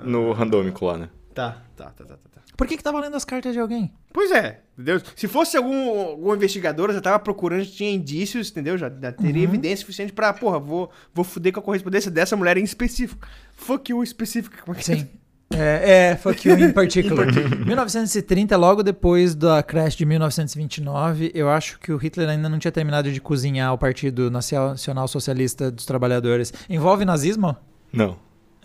no 0.04 0.32
randômico 0.32 0.86
lá, 0.86 0.96
né? 0.98 1.08
Tá, 1.34 1.62
tá, 1.76 1.86
tá, 1.86 2.04
tá, 2.04 2.04
tá. 2.04 2.16
tá. 2.34 2.40
Por 2.56 2.66
que 2.66 2.76
que 2.76 2.82
tava 2.82 3.00
lendo 3.00 3.16
as 3.16 3.24
cartas 3.24 3.52
de 3.52 3.58
alguém? 3.58 3.90
Pois 4.12 4.30
é, 4.32 4.60
entendeu? 4.74 5.00
Se 5.16 5.26
fosse 5.28 5.56
algum, 5.56 5.98
algum 5.98 6.34
investigador, 6.34 6.92
já 6.92 7.00
tava 7.00 7.18
procurando, 7.18 7.62
já 7.62 7.70
tinha 7.70 7.90
indícios, 7.90 8.50
entendeu? 8.50 8.76
Já, 8.76 8.90
já 8.90 9.12
teria 9.12 9.44
evidência 9.44 9.78
suficiente 9.78 10.12
pra, 10.12 10.32
porra, 10.32 10.58
vou, 10.58 10.90
vou 11.14 11.24
fuder 11.24 11.52
com 11.52 11.60
a 11.60 11.62
correspondência 11.62 12.10
dessa 12.10 12.36
mulher 12.36 12.58
em 12.58 12.64
específico. 12.64 13.26
Fuck 13.54 13.90
you 13.90 14.02
específico. 14.02 14.56
Como 14.64 14.76
é 14.76 14.78
que 14.78 14.84
Sim. 14.84 15.08
É, 15.52 16.10
é, 16.10 16.16
fuck 16.16 16.48
you 16.48 16.58
in 16.58 16.72
particular. 16.72 17.26
1930, 17.66 18.56
logo 18.56 18.82
depois 18.82 19.34
da 19.34 19.62
crash 19.62 19.96
de 19.96 20.04
1929, 20.04 21.32
eu 21.34 21.48
acho 21.48 21.78
que 21.80 21.92
o 21.92 21.96
Hitler 21.96 22.28
ainda 22.28 22.48
não 22.48 22.58
tinha 22.58 22.70
terminado 22.70 23.10
de 23.10 23.20
cozinhar 23.20 23.72
o 23.72 23.78
Partido 23.78 24.30
Nacional 24.30 25.08
Socialista 25.08 25.70
dos 25.70 25.86
Trabalhadores. 25.86 26.52
Envolve 26.68 27.04
nazismo? 27.04 27.56
Não. 27.92 28.16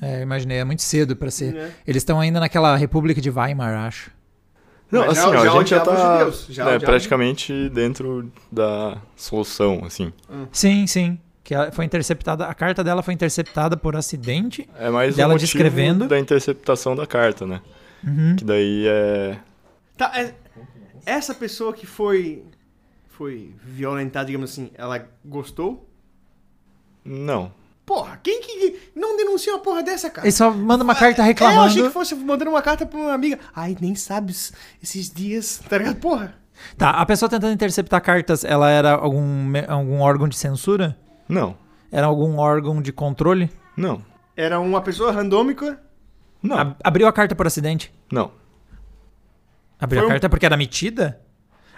É, 0.01 0.21
imaginei, 0.21 0.57
é 0.57 0.63
muito 0.63 0.81
cedo 0.81 1.15
pra 1.15 1.31
ser. 1.31 1.55
É. 1.55 1.71
Eles 1.87 2.01
estão 2.01 2.19
ainda 2.19 2.39
naquela 2.39 2.75
República 2.75 3.21
de 3.21 3.29
Weimar, 3.29 3.73
acho. 3.85 4.11
Não, 4.91 5.05
Mas 5.07 5.17
assim, 5.17 5.31
já- 5.31 5.39
ó, 5.39 5.43
já 5.45 5.51
a 5.53 5.57
gente 5.57 5.69
já 5.69 5.79
tá 5.79 5.95
judeus, 6.19 6.45
já 6.49 6.65
né, 6.65 6.79
praticamente 6.79 7.69
dentro 7.69 8.31
da 8.51 8.97
solução, 9.15 9.83
assim. 9.85 10.13
Sim, 10.51 10.85
sim. 10.85 11.19
Que 11.43 11.53
ela 11.55 11.71
foi 11.71 11.85
interceptada, 11.85 12.45
a 12.45 12.53
carta 12.53 12.83
dela 12.83 13.01
foi 13.03 13.13
interceptada 13.13 13.77
por 13.77 13.95
acidente. 13.95 14.67
É 14.77 14.89
mais 14.89 15.15
Dela 15.15 15.29
o 15.29 15.33
motivo 15.33 15.51
descrevendo. 15.51 16.07
da 16.07 16.19
interceptação 16.19 16.95
da 16.95 17.05
carta, 17.07 17.45
né? 17.47 17.61
Uhum. 18.03 18.35
Que 18.35 18.43
daí 18.43 18.85
é... 18.87 19.37
Tá, 19.97 20.11
é- 20.15 20.33
essa 21.05 21.33
pessoa 21.33 21.71
que 21.73 21.85
foi 21.85 22.43
foi 23.09 23.53
violentada, 23.63 24.25
digamos 24.25 24.51
assim, 24.51 24.71
ela 24.75 25.07
gostou? 25.23 25.87
Não. 27.03 27.51
Porra, 27.85 28.19
quem 28.23 28.41
que 28.41 28.89
não 28.95 29.15
denuncia 29.15 29.53
uma 29.53 29.59
porra 29.61 29.83
dessa, 29.83 30.09
cara? 30.09 30.25
Ele 30.25 30.31
só 30.31 30.49
manda 30.51 30.83
uma 30.83 30.95
carta 30.95 31.21
É, 31.21 31.25
eu 31.29 31.31
achei 31.31 31.47
reclamando. 31.47 31.83
que 31.83 31.89
fosse 31.91 32.15
mandando 32.15 32.49
uma 32.49 32.61
carta 32.61 32.85
pra 32.85 32.97
uma 32.99 33.13
amiga. 33.13 33.37
Ai, 33.55 33.77
nem 33.79 33.93
sabes 33.93 34.51
esses 34.81 35.09
dias, 35.09 35.61
tá 35.69 35.77
ligado? 35.77 35.97
Porra. 35.97 36.33
Tá, 36.77 36.89
a 36.91 37.05
pessoa 37.05 37.29
tentando 37.29 37.53
interceptar 37.53 38.01
cartas, 38.01 38.43
ela 38.43 38.69
era 38.71 38.93
algum, 38.93 39.51
algum 39.67 39.99
órgão 40.01 40.27
de 40.27 40.35
censura? 40.35 40.97
Não. 41.29 41.55
Era 41.91 42.07
algum 42.07 42.37
órgão 42.39 42.81
de 42.81 42.91
controle? 42.91 43.51
Não. 43.77 44.01
Era 44.35 44.59
uma 44.59 44.81
pessoa 44.81 45.11
randômica. 45.11 45.79
Não. 46.41 46.57
Ab- 46.57 46.75
abriu 46.83 47.07
a 47.07 47.13
carta 47.13 47.35
por 47.35 47.45
acidente? 47.45 47.93
Não. 48.11 48.31
Abriu 49.79 49.99
Foi 50.01 50.05
a 50.05 50.07
um- 50.07 50.11
carta 50.13 50.29
porque 50.29 50.45
era 50.45 50.57
metida? 50.57 51.19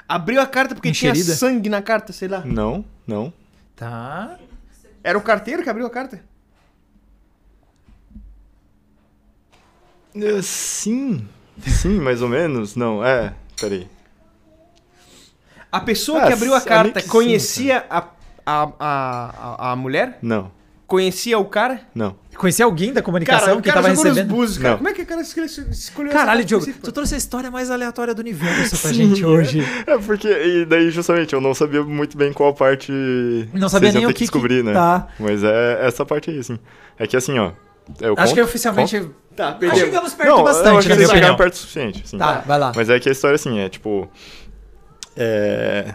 Abriu 0.07 0.39
a 0.39 0.45
carta 0.45 0.73
porque 0.73 0.91
tinha 0.91 1.13
sangue 1.15 1.67
na 1.69 1.81
carta, 1.81 2.13
sei 2.13 2.27
lá. 2.29 2.41
Não. 2.45 2.85
Não. 3.05 3.33
Tá. 3.75 4.37
Era 5.07 5.17
o 5.17 5.21
carteiro 5.21 5.63
que 5.63 5.69
abriu 5.69 5.85
a 5.85 5.89
carta? 5.89 6.21
É, 10.13 10.41
sim. 10.41 11.25
Sim, 11.65 12.01
mais 12.01 12.21
ou 12.21 12.27
menos. 12.27 12.75
Não, 12.75 13.01
é. 13.05 13.33
Peraí. 13.57 13.87
A 15.71 15.79
pessoa 15.79 16.23
Ah, 16.23 16.27
que 16.27 16.33
abriu 16.33 16.53
a 16.53 16.59
carta 16.59 16.99
sim, 16.99 17.07
conhecia 17.07 17.85
a, 17.89 17.99
a, 18.45 18.63
a, 18.77 19.65
a, 19.69 19.71
a 19.71 19.75
mulher? 19.77 20.19
Não. 20.21 20.51
Conhecia 20.87 21.37
o 21.37 21.43
cara? 21.45 21.81
Não. 21.93 22.15
Conhecia 22.37 22.63
alguém 22.63 22.93
da 22.93 23.01
comunicação 23.01 23.47
Cara, 23.47 23.61
que 23.61 23.71
tava 23.73 23.89
recebendo? 23.89 24.27
búzios, 24.29 24.57
cara. 24.57 24.69
Não. 24.71 24.77
Como 24.77 24.89
é 24.89 24.93
que 24.93 25.01
o 25.01 25.05
cara 25.05 25.21
escolheu, 25.21 26.13
Caralho, 26.13 26.45
Diogo, 26.45 26.61
específica? 26.63 26.85
tu 26.85 26.93
trouxe 26.93 27.15
a 27.15 27.17
história 27.17 27.51
mais 27.51 27.69
aleatória 27.69 28.13
do 28.13 28.19
universo 28.19 28.77
pra 28.79 28.91
Sim, 28.91 28.93
gente 29.09 29.25
hoje. 29.25 29.59
É 29.85 29.97
porque, 29.97 30.27
e 30.29 30.65
daí 30.65 30.89
justamente, 30.89 31.33
eu 31.33 31.41
não 31.41 31.53
sabia 31.53 31.83
muito 31.83 32.15
bem 32.17 32.31
qual 32.31 32.53
parte 32.53 32.91
Não 33.53 33.67
sabia 33.67 33.91
vocês 33.91 33.95
iam 33.95 34.01
nem 34.01 34.05
o 34.05 34.07
ter 34.09 34.13
que 34.13 34.19
que 34.19 34.23
descobrir, 34.25 34.57
que... 34.57 34.63
né? 34.63 34.73
Tá. 34.73 35.07
Mas 35.19 35.43
é 35.43 35.79
essa 35.85 36.05
parte 36.05 36.29
aí, 36.29 36.39
assim. 36.39 36.57
É 36.97 37.05
que 37.05 37.17
assim, 37.17 37.37
ó. 37.37 37.51
Eu 37.99 38.13
Acho 38.13 38.27
conto- 38.27 38.33
que 38.35 38.41
oficialmente... 38.41 39.09
Tá, 39.35 39.49
Acho 39.49 39.57
perdeu. 39.59 39.77
que 39.79 39.85
chegamos 39.85 40.13
perto 40.13 40.29
Não, 40.29 40.37
eu 40.39 40.43
bastante, 40.45 40.67
acho 40.67 40.75
na 40.75 40.81
que 40.81 40.87
minha 40.87 40.95
vocês 40.97 41.09
chegaram 41.09 41.33
opinião. 41.33 41.37
perto 41.37 41.53
o 41.53 41.57
suficiente, 41.57 42.07
sim. 42.07 42.17
Tá, 42.17 42.43
vai 42.47 42.57
lá. 42.59 42.71
Mas 42.75 42.89
é 42.89 42.99
que 42.99 43.09
a 43.09 43.11
história, 43.11 43.35
assim, 43.35 43.59
é 43.59 43.67
tipo. 43.69 44.09
é, 45.15 45.93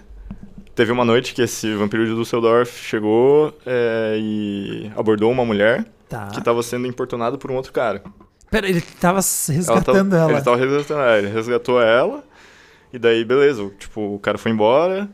Teve 0.74 0.90
uma 0.90 1.04
noite 1.04 1.34
que 1.34 1.42
esse 1.42 1.74
vampiro 1.74 2.06
de 2.06 2.14
Düsseldorf 2.14 2.70
chegou 2.82 3.52
é, 3.66 4.16
e 4.18 4.90
abordou 4.96 5.30
uma 5.30 5.44
mulher 5.44 5.84
Tá. 6.08 6.28
que 6.28 6.42
tava 6.42 6.62
sendo 6.62 6.86
importunada 6.86 7.36
por 7.36 7.50
um 7.50 7.56
outro 7.56 7.72
cara. 7.72 8.02
Pera, 8.50 8.68
ele 8.68 8.80
tava 8.80 9.18
s- 9.18 9.50
Ela 9.50 9.58
resgatando 9.58 10.10
tava, 10.10 10.22
ela. 10.22 10.32
Ele 10.32 10.42
tava 10.42 10.56
resgatando 10.56 11.00
ela. 11.00 11.18
Ele 11.18 11.28
resgatou 11.28 11.80
ela. 11.82 12.24
E 12.92 12.98
daí, 12.98 13.24
beleza. 13.24 13.70
Tipo, 13.78 14.14
o 14.14 14.18
cara 14.18 14.36
foi 14.38 14.50
embora. 14.52 15.08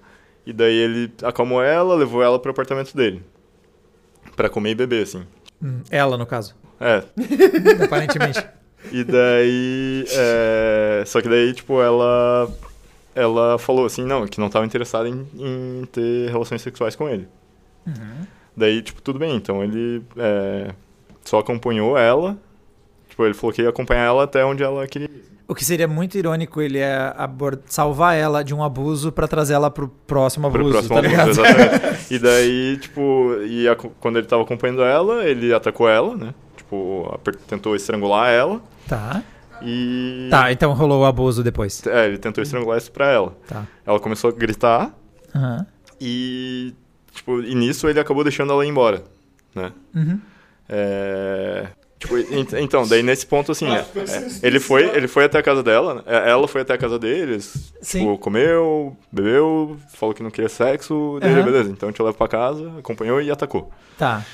E 0.47 0.53
daí 0.53 0.75
ele 0.75 1.13
acalmou 1.23 1.63
ela, 1.63 1.95
levou 1.95 2.23
ela 2.23 2.39
pro 2.39 2.51
apartamento 2.51 2.97
dele. 2.97 3.23
Pra 4.35 4.49
comer 4.49 4.71
e 4.71 4.75
beber, 4.75 5.03
assim. 5.05 5.25
Hum, 5.63 5.83
ela, 5.91 6.17
no 6.17 6.27
caso. 6.27 6.55
É. 6.81 7.03
Aparentemente. 7.85 8.45
E 8.93 9.05
daí. 9.05 10.05
é, 10.11 11.03
Só 11.07 11.21
que 11.21 11.29
daí, 11.29 11.53
tipo, 11.53 11.81
ela. 11.81 12.49
Ela 13.21 13.59
falou 13.59 13.85
assim, 13.87 14.05
não, 14.05 14.27
que 14.27 14.39
não 14.41 14.49
tava 14.49 14.65
interessada 14.67 15.09
em, 15.09 15.27
em 15.37 15.85
ter 15.91 16.31
relações 16.31 16.63
sexuais 16.63 16.95
com 16.97 17.09
ele. 17.09 17.27
Daí, 18.57 18.83
tipo, 18.83 19.01
tudo 19.03 19.19
bem. 19.19 19.35
Então 19.37 19.63
ele 19.63 20.03
é, 20.17 20.73
só 21.25 21.39
acompanhou 21.39 21.97
ela. 21.97 22.37
Tipo, 23.09 23.25
ele 23.25 23.35
falou 23.35 23.53
que 23.53 23.63
ia 23.63 23.69
acompanhar 23.69 24.05
ela 24.05 24.25
até 24.25 24.45
onde 24.45 24.63
ela 24.63 24.87
queria. 24.87 25.09
O 25.47 25.55
que 25.55 25.65
seria 25.65 25.89
muito 25.89 26.19
irônico, 26.19 26.61
ele 26.61 26.79
é 26.79 27.15
salvar 27.65 28.15
ela 28.15 28.45
de 28.45 28.55
um 28.55 28.63
abuso 28.63 29.11
pra 29.11 29.27
trazer 29.27 29.55
ela 29.55 29.71
pro 29.71 29.89
próximo 30.07 30.51
Pro 30.51 30.61
abuso, 30.61 30.87
próximo 30.89 31.17
tá 31.17 31.23
abuso, 31.23 31.41
exatamente. 31.41 31.99
E 32.13 32.19
daí, 32.19 32.77
tipo, 32.79 33.35
e 33.47 33.67
a- 33.67 33.75
quando 33.75 34.19
ele 34.19 34.27
tava 34.27 34.43
acompanhando 34.43 34.83
ela, 34.83 35.25
ele 35.25 35.53
atacou 35.55 35.89
ela, 35.89 36.15
né? 36.15 36.35
Tipo, 36.57 37.19
tentou 37.47 37.75
estrangular 37.75 38.29
ela. 38.31 38.61
Tá. 38.87 39.23
E. 39.63 40.29
Tá, 40.31 40.53
então 40.53 40.73
rolou 40.73 41.03
o 41.03 41.05
abuso 41.05 41.43
depois. 41.43 41.85
É, 41.87 42.07
ele 42.07 42.19
tentou 42.19 42.43
estrangular 42.43 42.79
isso 42.79 42.91
pra 42.93 43.11
ela. 43.11 43.37
Tá. 43.47 43.67
Ela 43.87 43.99
começou 44.01 44.31
a 44.31 44.33
gritar. 44.33 44.95
Aham. 45.35 45.67
E, 46.01 46.73
tipo, 47.13 47.41
e 47.43 47.55
nisso 47.55 47.89
ele 47.89 47.99
acabou 48.01 48.23
deixando 48.23 48.53
ela 48.53 48.65
ir 48.65 48.69
embora, 48.69 49.03
né? 49.55 49.73
Uhum. 49.95 50.21
É... 50.69 51.67
Tipo, 51.99 52.17
ent- 52.17 52.53
então, 52.53 52.87
daí 52.87 53.03
nesse 53.03 53.27
ponto, 53.27 53.51
assim, 53.51 53.67
é- 53.69 53.85
ele, 54.41 54.61
foi, 54.61 54.85
ele 54.97 55.09
foi 55.09 55.25
até 55.25 55.39
a 55.39 55.43
casa 55.43 55.65
dela, 55.65 55.95
né? 55.95 56.03
É, 56.07 56.31
ela 56.31 56.47
foi 56.47 56.61
até 56.61 56.75
a 56.75 56.79
casa 56.79 56.97
deles, 56.97 57.73
Sim. 57.83 57.99
tipo, 58.01 58.19
comeu, 58.19 58.97
bebeu, 59.11 59.77
falou 59.95 60.15
que 60.15 60.23
não 60.23 60.31
queria 60.31 60.49
sexo, 60.49 61.19
daí, 61.21 61.43
beleza, 61.43 61.69
então 61.71 61.91
te 61.91 62.01
leva 62.01 62.17
pra 62.17 62.29
casa, 62.29 62.73
acompanhou 62.79 63.21
e 63.21 63.33
atacou. 63.33 63.73
Tá. 63.99 64.25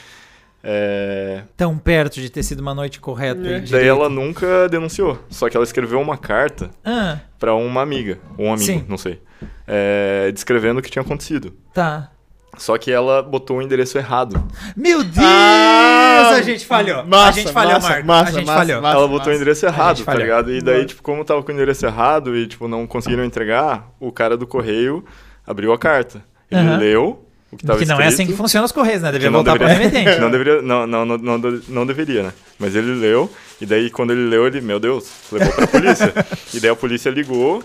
É... 0.66 1.42
Tão 1.56 1.76
perto 1.76 2.20
de 2.20 2.30
ter 2.30 2.42
sido 2.42 2.60
uma 2.60 2.74
noite 2.74 2.98
correta. 2.98 3.40
e 3.46 3.52
É. 3.54 3.60
Daí 3.60 3.86
ela 3.86 4.08
nunca 4.08 4.66
denunciou, 4.68 5.18
só 5.28 5.48
que 5.50 5.56
ela 5.56 5.64
escreveu 5.64 6.00
uma 6.00 6.16
carta 6.16 6.70
Ah, 6.84 7.18
pra 7.38 7.54
uma 7.54 7.82
amiga, 7.82 8.18
ou 8.38 8.46
um 8.46 8.52
amigo, 8.54 8.64
Sim. 8.64 8.84
não 8.88 8.96
sei, 8.96 9.20
é, 9.66 10.30
descrevendo 10.32 10.80
o 10.80 10.82
que 10.82 10.90
tinha 10.90 11.02
acontecido. 11.02 11.52
tá. 11.72 12.10
Só 12.56 12.78
que 12.78 12.92
ela 12.92 13.20
botou 13.20 13.56
o 13.58 13.62
endereço 13.62 13.98
errado. 13.98 14.40
Meu 14.76 15.02
Deus! 15.02 15.16
Ah, 15.26 16.34
a 16.36 16.40
gente 16.42 16.64
falhou. 16.64 17.00
a 17.00 17.02
massa, 17.02 17.32
gente 17.40 17.52
falhou, 17.52 17.72
massa, 17.72 17.88
Marco. 17.88 18.06
massa, 18.06 18.28
a 18.28 18.32
gente 18.32 18.46
massa, 18.46 18.58
falhou. 18.60 18.80
massa. 18.82 18.96
ela 18.96 19.08
botou 19.08 19.32
o 19.32 19.34
endereço 19.36 19.66
errado, 19.66 20.04
tá 20.04 20.14
ligado? 20.14 20.52
E 20.52 20.62
daí, 20.62 20.86
tipo, 20.86 21.02
como 21.02 21.24
tava 21.24 21.42
com 21.42 21.50
o 21.50 21.52
endereço 21.54 21.84
errado 21.84 22.36
e, 22.36 22.46
tipo, 22.46 22.68
não 22.68 22.86
conseguiram 22.86 23.24
entregar, 23.24 23.90
o 23.98 24.12
cara 24.12 24.36
do 24.36 24.46
correio 24.46 25.04
abriu 25.44 25.72
a 25.72 25.78
carta. 25.78 26.22
Ele 26.48 26.60
Aham. 26.60 26.76
leu 26.78 27.23
o 27.54 27.56
que 27.56 27.66
tava 27.66 27.78
que 27.78 27.84
não 27.86 27.94
é 27.96 28.08
escrito. 28.08 28.14
assim 28.14 28.26
que 28.26 28.36
funcionam 28.36 28.64
os 28.66 28.72
correios, 28.72 29.02
né? 29.02 29.10
Devia 29.12 29.30
não 29.30 29.38
voltar 29.42 29.56
pro 29.58 29.66
deveria- 29.66 29.88
remetente. 29.88 30.20
não 30.20 30.30
deveria, 30.30 30.62
não, 30.62 30.86
não, 30.86 31.04
não, 31.04 31.18
não, 31.18 31.60
não 31.68 31.86
deveria, 31.86 32.22
né? 32.24 32.32
Mas 32.58 32.74
ele 32.74 32.94
leu, 32.94 33.30
e 33.60 33.66
daí 33.66 33.90
quando 33.90 34.12
ele 34.12 34.28
leu, 34.28 34.46
ele, 34.46 34.60
meu 34.60 34.78
Deus, 34.78 35.08
levou 35.32 35.52
pra 35.54 35.66
polícia. 35.66 36.12
e 36.54 36.60
daí 36.60 36.70
a 36.70 36.76
polícia 36.76 37.10
ligou 37.10 37.62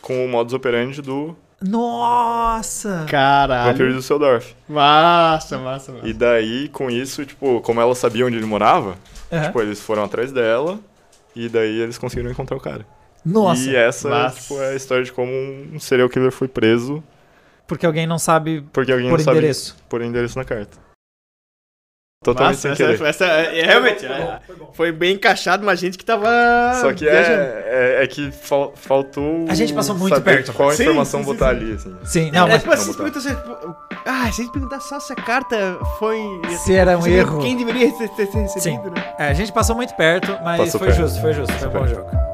com 0.00 0.24
o 0.24 0.28
modus 0.28 0.52
operandi 0.54 1.00
do 1.02 1.34
Nossa! 1.62 3.06
Caralho. 3.08 3.70
vampiro 3.72 3.90
de 3.90 3.96
Düsseldorf. 3.98 4.54
Massa, 4.68 5.58
massa, 5.58 5.92
massa. 5.92 6.06
E 6.08 6.12
daí, 6.12 6.68
com 6.68 6.90
isso, 6.90 7.24
tipo, 7.24 7.60
como 7.62 7.80
ela 7.80 7.94
sabia 7.94 8.26
onde 8.26 8.36
ele 8.36 8.46
morava, 8.46 8.96
Aham. 9.32 9.46
tipo, 9.46 9.60
eles 9.62 9.80
foram 9.80 10.04
atrás 10.04 10.30
dela, 10.32 10.78
e 11.34 11.48
daí 11.48 11.80
eles 11.80 11.96
conseguiram 11.98 12.30
encontrar 12.30 12.56
o 12.56 12.60
cara. 12.60 12.86
Nossa! 13.24 13.62
E 13.70 13.74
essa 13.74 14.08
Massa. 14.10 14.40
tipo, 14.40 14.60
é 14.60 14.72
a 14.72 14.74
história 14.76 15.02
de 15.04 15.10
como 15.12 15.30
um 15.32 15.80
serial 15.80 16.08
killer 16.10 16.30
foi 16.30 16.46
preso 16.48 17.02
Porque 17.66 17.86
alguém 17.86 18.06
não 18.06 18.18
sabe 18.18 18.62
porque 18.72 18.92
alguém 18.92 19.08
por 19.08 19.18
não 19.18 19.24
sabe 19.24 19.38
endereço. 19.38 19.76
pôr 19.88 20.02
endereço 20.02 20.38
na 20.38 20.44
carta. 20.44 20.84
Totalmente 22.22 22.54
Massa, 22.54 22.74
sem 22.74 22.86
querer. 22.86 22.94
essa, 22.94 23.06
essa, 23.06 23.24
é, 23.26 23.66
realmente, 23.66 24.06
é, 24.06 24.40
foi 24.72 24.90
bem 24.90 25.14
encaixado, 25.14 25.62
mas 25.62 25.78
gente 25.78 25.98
que 25.98 26.04
tava 26.06 26.26
Só 26.80 26.90
que 26.94 27.06
é, 27.06 27.12
é, 27.66 28.02
é 28.02 28.06
que 28.06 28.30
fal- 28.32 28.72
faltou. 28.74 29.44
A 29.46 29.54
gente 29.54 29.74
passou 29.74 29.94
muito 29.94 30.14
saber 30.14 30.36
perto. 30.36 30.54
Qual 30.54 30.70
Sim, 30.72 30.84
informação 30.84 31.20
sim, 31.20 31.26
sim, 31.26 31.32
botar 31.34 31.50
sim. 31.50 31.56
ali, 31.60 31.72
assim. 31.74 31.96
Sim, 32.04 32.30
Não, 32.30 32.40
não, 32.40 32.48
mas 32.48 32.62
tipo 32.62 32.74
não 32.74 32.82
se 32.82 32.96
pergunta 32.96 33.20
se... 33.20 33.28
Ah, 34.06 34.32
se 34.32 34.40
a 34.40 34.44
gente 34.44 34.52
perguntar 34.52 34.80
só 34.80 34.98
se 35.00 35.12
a 35.12 35.16
carta 35.16 35.78
foi... 35.98 36.18
se 36.64 36.74
era 36.74 36.96
um 36.96 37.02
Saber 37.02 37.18
erro. 37.18 37.40
Quem 37.42 37.58
deveria 37.58 37.92
ter, 37.92 38.08
ter, 38.08 38.26
ter 38.26 38.38
recebido, 38.38 38.84
Sim. 38.84 38.90
né? 38.90 39.14
É, 39.18 39.28
a 39.28 39.34
gente 39.34 39.52
passou 39.52 39.76
muito 39.76 39.94
perto, 39.94 40.28
mas 40.42 40.58
Passou 40.60 40.78
foi 40.78 40.88
perto. 40.88 41.00
justo, 41.02 41.20
foi 41.20 41.32
justo, 41.34 41.52
foi 41.52 41.68
um 41.68 41.70
bom 41.72 41.78
perto. 41.80 41.94
jogo. 41.94 42.33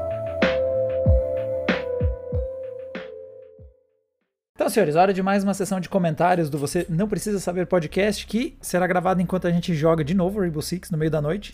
Senhores, 4.69 4.95
hora 4.95 5.13
de 5.13 5.23
mais 5.23 5.43
uma 5.43 5.53
sessão 5.53 5.79
de 5.79 5.89
comentários 5.89 6.49
do 6.49 6.57
Você 6.57 6.85
Não 6.89 7.07
Precisa 7.07 7.39
Saber 7.39 7.65
Podcast, 7.65 8.25
que 8.25 8.57
será 8.61 8.85
gravado 8.85 9.21
enquanto 9.21 9.47
a 9.47 9.51
gente 9.51 9.73
joga 9.73 10.03
de 10.03 10.13
novo 10.13 10.39
Rainbow 10.39 10.61
Six 10.61 10.91
no 10.91 10.97
meio 10.97 11.09
da 11.09 11.21
noite. 11.21 11.53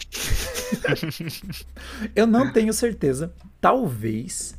eu 2.15 2.27
não 2.27 2.51
tenho 2.51 2.73
certeza. 2.73 3.33
Talvez 3.61 4.55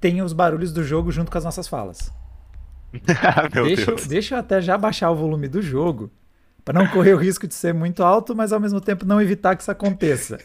tenha 0.00 0.24
os 0.24 0.32
barulhos 0.32 0.72
do 0.72 0.84
jogo 0.84 1.10
junto 1.10 1.30
com 1.30 1.38
as 1.38 1.44
nossas 1.44 1.68
falas. 1.68 2.12
Meu 3.54 3.64
deixa, 3.64 3.86
Deus. 3.86 4.06
deixa 4.06 4.34
eu 4.34 4.38
até 4.38 4.60
já 4.60 4.76
baixar 4.76 5.10
o 5.10 5.16
volume 5.16 5.48
do 5.48 5.60
jogo, 5.62 6.10
para 6.66 6.80
não 6.80 6.88
correr 6.88 7.14
o 7.14 7.16
risco 7.16 7.46
de 7.46 7.54
ser 7.54 7.72
muito 7.72 8.02
alto, 8.02 8.34
mas 8.34 8.52
ao 8.52 8.58
mesmo 8.58 8.80
tempo 8.80 9.06
não 9.06 9.22
evitar 9.22 9.54
que 9.54 9.62
isso 9.62 9.70
aconteça. 9.70 10.40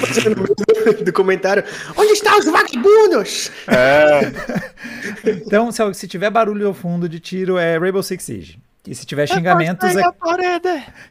do 1.04 1.12
comentário. 1.12 1.62
Onde 1.94 2.12
estão 2.12 2.38
os 2.38 2.46
vagabundos? 2.46 3.50
Então, 5.22 5.70
se, 5.70 5.94
se 5.94 6.08
tiver 6.08 6.30
barulho 6.30 6.68
ao 6.68 6.72
fundo 6.72 7.06
de 7.06 7.20
tiro, 7.20 7.58
é 7.58 7.76
Rainbow 7.76 8.02
Six 8.02 8.24
Siege. 8.24 8.58
E 8.88 8.94
se 8.94 9.04
tiver 9.04 9.26
xingamentos, 9.26 9.94
é, 9.94 10.02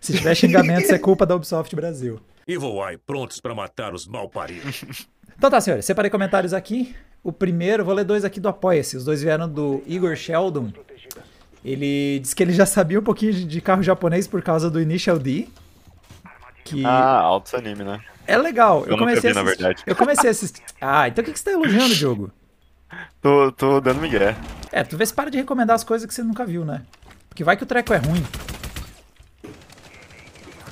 se 0.02 0.14
tiver 0.14 0.34
xingamentos, 0.34 0.90
é 0.90 0.98
culpa 0.98 1.28
da 1.28 1.36
Ubisoft 1.36 1.76
Brasil. 1.76 2.20
Evil 2.48 2.88
Eye 2.88 2.98
prontos 2.98 3.40
para 3.40 3.54
matar 3.54 3.94
os 3.94 4.08
malparidos. 4.08 5.08
Então 5.38 5.50
tá, 5.50 5.62
senhores, 5.62 5.86
separei 5.86 6.10
comentários 6.10 6.54
aqui. 6.54 6.96
O 7.24 7.32
primeiro, 7.32 7.86
vou 7.86 7.94
ler 7.94 8.04
dois 8.04 8.26
aqui 8.26 8.40
do 8.40 8.50
Apoia-se. 8.50 8.98
Os 8.98 9.06
dois 9.06 9.22
vieram 9.22 9.48
do 9.48 9.84
Igor 9.86 10.16
Sheldon. 10.16 10.72
Ele 11.64 12.20
disse 12.20 12.36
que 12.36 12.44
ele 12.44 12.52
já 12.54 12.66
sabia 12.66 13.00
um 13.00 13.04
pouquinho 13.04 13.34
de- 13.34 13.62
carro 13.62 13.82
japonês 13.84 14.28
por 14.28 14.42
causa 14.42 14.70
do 14.70 14.82
Initial 14.82 15.18
D. 15.18 15.48
Que 16.66 16.86
Ah, 16.86 17.20
altos 17.20 17.54
anime, 17.54 17.84
né? 17.84 18.00
é 18.28 18.38
legal. 18.38 18.82
eu 18.86 18.92
nunca 18.92 19.00
comecei 19.00 19.22
vi, 19.22 19.28
a 19.30 19.34
na 19.34 19.42
assistir- 19.42 19.62
verdade. 19.64 19.84
Eu 19.86 19.96
comecei 19.96 20.30
a 20.30 20.32
assistir. 20.32 20.62
Ah, 20.82 21.08
então 21.08 21.22
o 21.22 21.26
que, 21.26 21.32
que 21.34 21.40
você 21.40 21.46
tá 21.46 21.52
elogiando, 21.52 21.94
Diogo? 21.96 22.32
Tô, 23.22 23.52
tô 23.52 23.80
dando 23.82 24.00
migué. 24.02 24.36
É, 24.72 24.84
tu 24.84 24.96
vê 24.98 25.06
se 25.06 25.14
para 25.14 25.30
de 25.32 25.38
recomendar 25.38 25.76
as 25.76 25.84
coisas 25.84 26.06
que 26.08 26.14
você 26.14 26.22
nunca 26.24 26.46
viu, 26.46 26.64
né? 26.66 26.82
Porque 27.30 27.44
vai 27.44 27.56
que 27.58 27.64
o 27.64 27.66
treco 27.66 27.94
é 27.94 27.98
ruim. 27.98 28.24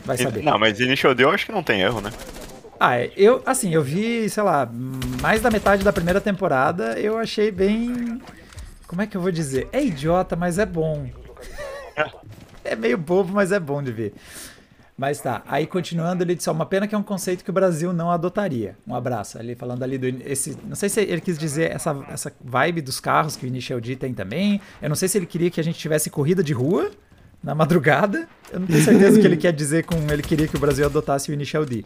Vai 0.05 0.17
saber. 0.17 0.43
Não, 0.43 0.57
mas 0.59 0.79
Initial 0.79 1.13
D 1.15 1.23
eu 1.23 1.29
acho 1.31 1.45
que 1.45 1.51
não 1.51 1.63
tem 1.63 1.81
erro, 1.81 2.01
né? 2.01 2.11
Ah, 2.79 2.97
é, 2.99 3.11
eu, 3.15 3.41
assim, 3.45 3.73
eu 3.73 3.81
vi, 3.83 4.29
sei 4.29 4.43
lá, 4.43 4.67
mais 5.21 5.41
da 5.41 5.49
metade 5.51 5.83
da 5.83 5.93
primeira 5.93 6.19
temporada, 6.19 6.99
eu 6.99 7.17
achei 7.17 7.51
bem. 7.51 8.19
Como 8.91 9.01
é 9.01 9.07
que 9.07 9.15
eu 9.15 9.21
vou 9.21 9.31
dizer? 9.31 9.69
É 9.71 9.81
idiota, 9.81 10.35
mas 10.35 10.59
é 10.59 10.65
bom. 10.65 11.07
É 12.61 12.75
meio 12.75 12.97
bobo, 12.97 13.31
mas 13.31 13.53
é 13.53 13.57
bom 13.57 13.81
de 13.81 13.89
ver. 13.89 14.13
Mas 14.97 15.21
tá, 15.21 15.41
aí 15.47 15.65
continuando, 15.65 16.25
ele 16.25 16.35
disse, 16.35 16.49
ó, 16.49 16.53
uma 16.53 16.65
pena 16.65 16.85
que 16.85 16.93
é 16.93 16.97
um 16.97 17.03
conceito 17.03 17.41
que 17.41 17.49
o 17.49 17.53
Brasil 17.53 17.93
não 17.93 18.11
adotaria. 18.11 18.75
Um 18.85 18.93
abraço. 18.93 19.39
Ali 19.39 19.55
falando 19.55 19.81
ali 19.83 19.97
do. 19.97 20.07
Esse, 20.29 20.57
não 20.65 20.75
sei 20.75 20.89
se 20.89 20.99
ele 20.99 21.21
quis 21.21 21.37
dizer 21.37 21.71
essa, 21.71 22.05
essa 22.09 22.33
vibe 22.43 22.81
dos 22.81 22.99
carros 22.99 23.37
que 23.37 23.45
o 23.45 23.47
Initial 23.47 23.79
D 23.79 23.95
tem 23.95 24.13
também. 24.13 24.59
Eu 24.81 24.89
não 24.89 24.95
sei 24.97 25.07
se 25.07 25.17
ele 25.17 25.25
queria 25.25 25.49
que 25.49 25.61
a 25.61 25.63
gente 25.63 25.79
tivesse 25.79 26.09
corrida 26.09 26.43
de 26.43 26.51
rua 26.51 26.91
na 27.41 27.55
madrugada. 27.55 28.27
Eu 28.51 28.59
não 28.59 28.67
tenho 28.67 28.83
certeza 28.83 29.17
o 29.17 29.21
que 29.21 29.25
ele 29.25 29.37
quer 29.37 29.53
dizer 29.53 29.85
com 29.85 29.95
ele 30.11 30.21
queria 30.21 30.49
que 30.49 30.57
o 30.57 30.59
Brasil 30.59 30.85
adotasse 30.85 31.31
o 31.31 31.33
Initial 31.33 31.63
D. 31.63 31.85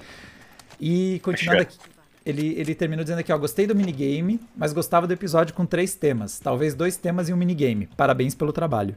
E 0.82 1.20
continuando 1.24 1.62
aqui, 1.62 1.78
ele, 2.26 2.54
ele 2.58 2.74
terminou 2.74 3.04
dizendo 3.04 3.20
aqui, 3.20 3.32
ó, 3.32 3.38
gostei 3.38 3.68
do 3.68 3.76
minigame, 3.76 4.40
mas 4.58 4.74
gostava 4.74 5.06
do 5.06 5.14
episódio 5.14 5.54
com 5.54 5.66
três 5.66 5.94
temas. 5.96 6.40
Talvez 6.40 6.74
dois 6.74 6.98
temas 6.98 7.30
e 7.30 7.34
um 7.34 7.38
minigame. 7.38 7.88
Parabéns 7.96 8.34
pelo 8.34 8.52
trabalho. 8.52 8.96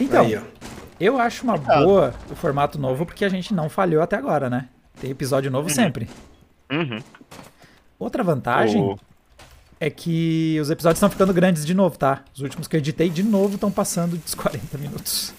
Então, 0.00 0.24
Aí, 0.24 0.40
eu 0.98 1.18
acho 1.18 1.44
uma 1.44 1.56
boa 1.56 2.14
o 2.30 2.34
formato 2.34 2.78
novo 2.78 3.04
porque 3.04 3.24
a 3.24 3.28
gente 3.28 3.52
não 3.54 3.68
falhou 3.68 4.02
até 4.02 4.16
agora, 4.16 4.48
né? 4.48 4.68
Tem 5.00 5.10
episódio 5.10 5.50
novo 5.50 5.68
sempre. 5.70 6.08
Uhum. 6.70 6.98
Outra 7.98 8.22
vantagem 8.24 8.80
O- 8.80 8.98
é 9.78 9.90
que 9.90 10.58
os 10.60 10.70
episódios 10.70 10.96
estão 10.98 11.10
ficando 11.10 11.32
grandes 11.34 11.66
de 11.66 11.74
novo, 11.74 11.98
tá? 11.98 12.24
Os 12.34 12.40
últimos 12.40 12.66
que 12.66 12.76
eu 12.76 12.78
editei 12.78 13.10
de 13.10 13.22
novo 13.22 13.54
estão 13.56 13.70
passando 13.70 14.16
dos 14.16 14.34
40 14.34 14.78
minutos. 14.78 15.34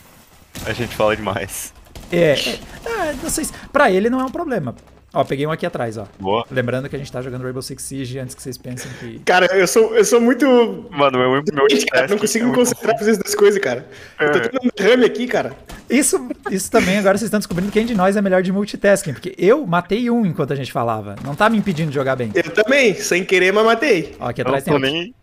A 0.66 0.74
gente 0.74 0.96
fala 0.96 1.16
demais. 1.16 1.74
É, 2.12 2.34
é, 2.34 2.60
ah, 2.86 3.14
não 3.22 3.30
sei 3.30 3.46
se, 3.46 3.54
pra 3.72 3.90
ele 3.92 4.10
não 4.10 4.20
é 4.22 4.24
um 4.26 4.30
problema. 4.32 4.76
Ó, 5.16 5.24
peguei 5.24 5.46
um 5.46 5.52
aqui 5.52 5.64
atrás, 5.64 5.96
ó. 5.96 6.08
Boa. 6.20 6.44
Lembrando 6.50 6.90
que 6.90 6.96
a 6.96 7.00
gente 7.00 7.12
tá 7.12 7.22
jogando 7.22 7.44
Rainbow 7.44 7.62
Six 7.62 7.84
Siege 7.84 8.18
antes 8.18 8.34
que 8.34 8.42
vocês 8.42 8.58
pensem 8.58 8.90
que. 9.00 9.20
Cara, 9.20 9.46
eu 9.56 9.68
sou, 9.68 9.96
eu 9.96 10.04
sou 10.04 10.20
muito. 10.20 10.46
Mano, 10.90 11.20
meu, 11.20 11.30
meu 11.32 11.70
Gente, 11.70 11.86
cara, 11.86 12.08
não 12.08 12.18
consigo 12.18 12.46
é 12.46 12.48
me 12.50 12.56
concentrar 12.56 12.90
pra 12.90 12.98
fazer 12.98 13.12
as 13.12 13.18
duas 13.20 13.36
coisas, 13.36 13.62
cara. 13.62 13.88
Eu 14.20 14.32
tô 14.32 14.38
É. 14.40 14.42
tendo 14.42 14.60
um 14.66 14.70
derrame 14.76 15.06
aqui, 15.06 15.28
cara. 15.28 15.54
Isso, 15.88 16.28
isso 16.50 16.72
também, 16.72 16.98
agora 16.98 17.16
vocês 17.16 17.28
estão 17.28 17.40
descobrindo 17.40 17.72
quem 17.72 17.86
de 17.86 17.94
nós 17.94 18.18
é 18.18 18.22
melhor 18.24 18.42
de 18.42 18.52
multitasking. 18.52 19.14
Porque 19.14 19.36
eu 19.38 19.68
matei 19.68 20.10
um 20.10 20.26
enquanto 20.26 20.52
a 20.52 20.56
gente 20.56 20.72
falava. 20.72 21.16
Não 21.24 21.36
tá 21.36 21.48
me 21.48 21.60
impedindo 21.60 21.90
de 21.90 21.96
jogar 21.96 22.16
bem. 22.16 22.32
Eu 22.34 22.50
também, 22.52 22.96
sem 22.96 23.24
querer, 23.24 23.54
mas 23.54 23.64
matei. 23.66 24.16
Ó, 24.20 24.30
aqui 24.30 24.42
Eu 24.42 24.46
não 24.46 24.50
atrás 24.50 24.64
tem 24.64 24.74
tô 24.74 24.80
nem, 24.80 25.14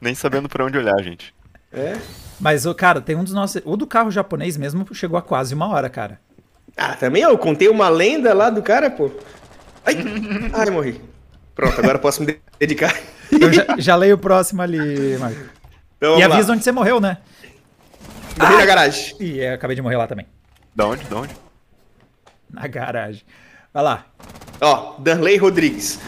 nem 0.00 0.14
sabendo 0.14 0.48
pra 0.48 0.64
onde 0.64 0.78
olhar, 0.78 1.02
gente. 1.02 1.34
É. 1.72 1.96
Mas, 2.38 2.64
o 2.64 2.74
cara, 2.74 3.00
tem 3.00 3.16
um 3.16 3.24
dos 3.24 3.32
nossos. 3.32 3.60
O 3.64 3.76
do 3.76 3.86
carro 3.86 4.10
japonês 4.10 4.56
mesmo 4.56 4.86
chegou 4.94 5.16
a 5.18 5.22
quase 5.22 5.52
uma 5.54 5.68
hora, 5.68 5.88
cara. 5.88 6.20
Ah, 6.76 6.94
também, 6.96 7.22
eu 7.22 7.36
contei 7.38 7.68
uma 7.68 7.88
lenda 7.88 8.32
lá 8.34 8.50
do 8.50 8.62
cara, 8.62 8.90
pô. 8.90 9.10
Ai, 9.84 9.96
ai, 10.54 10.70
morri. 10.70 11.00
Pronto, 11.54 11.78
agora 11.78 11.96
eu 11.96 12.00
posso 12.02 12.22
me 12.22 12.38
dedicar. 12.58 12.94
Eu 13.30 13.52
já, 13.52 13.64
já 13.78 13.96
leio 13.96 14.14
o 14.14 14.18
próximo 14.18 14.62
ali, 14.62 15.16
Marco. 15.18 15.40
Então, 15.96 16.18
E 16.18 16.22
avisa 16.22 16.48
lá. 16.48 16.54
onde 16.54 16.64
você 16.64 16.72
morreu, 16.72 17.00
né? 17.00 17.18
Morri 18.38 18.56
na 18.56 18.64
garagem. 18.66 19.16
Ih, 19.20 19.38
eu 19.40 19.54
acabei 19.54 19.76
de 19.76 19.82
morrer 19.82 19.96
lá 19.96 20.06
também. 20.06 20.26
Da 20.74 20.86
onde? 20.86 21.04
Da 21.04 21.16
onde? 21.16 21.34
Na 22.50 22.66
garagem. 22.66 23.22
Vai 23.72 23.82
lá. 23.82 24.06
Ó, 24.60 24.94
Danley 24.98 25.36
Rodrigues. 25.36 25.98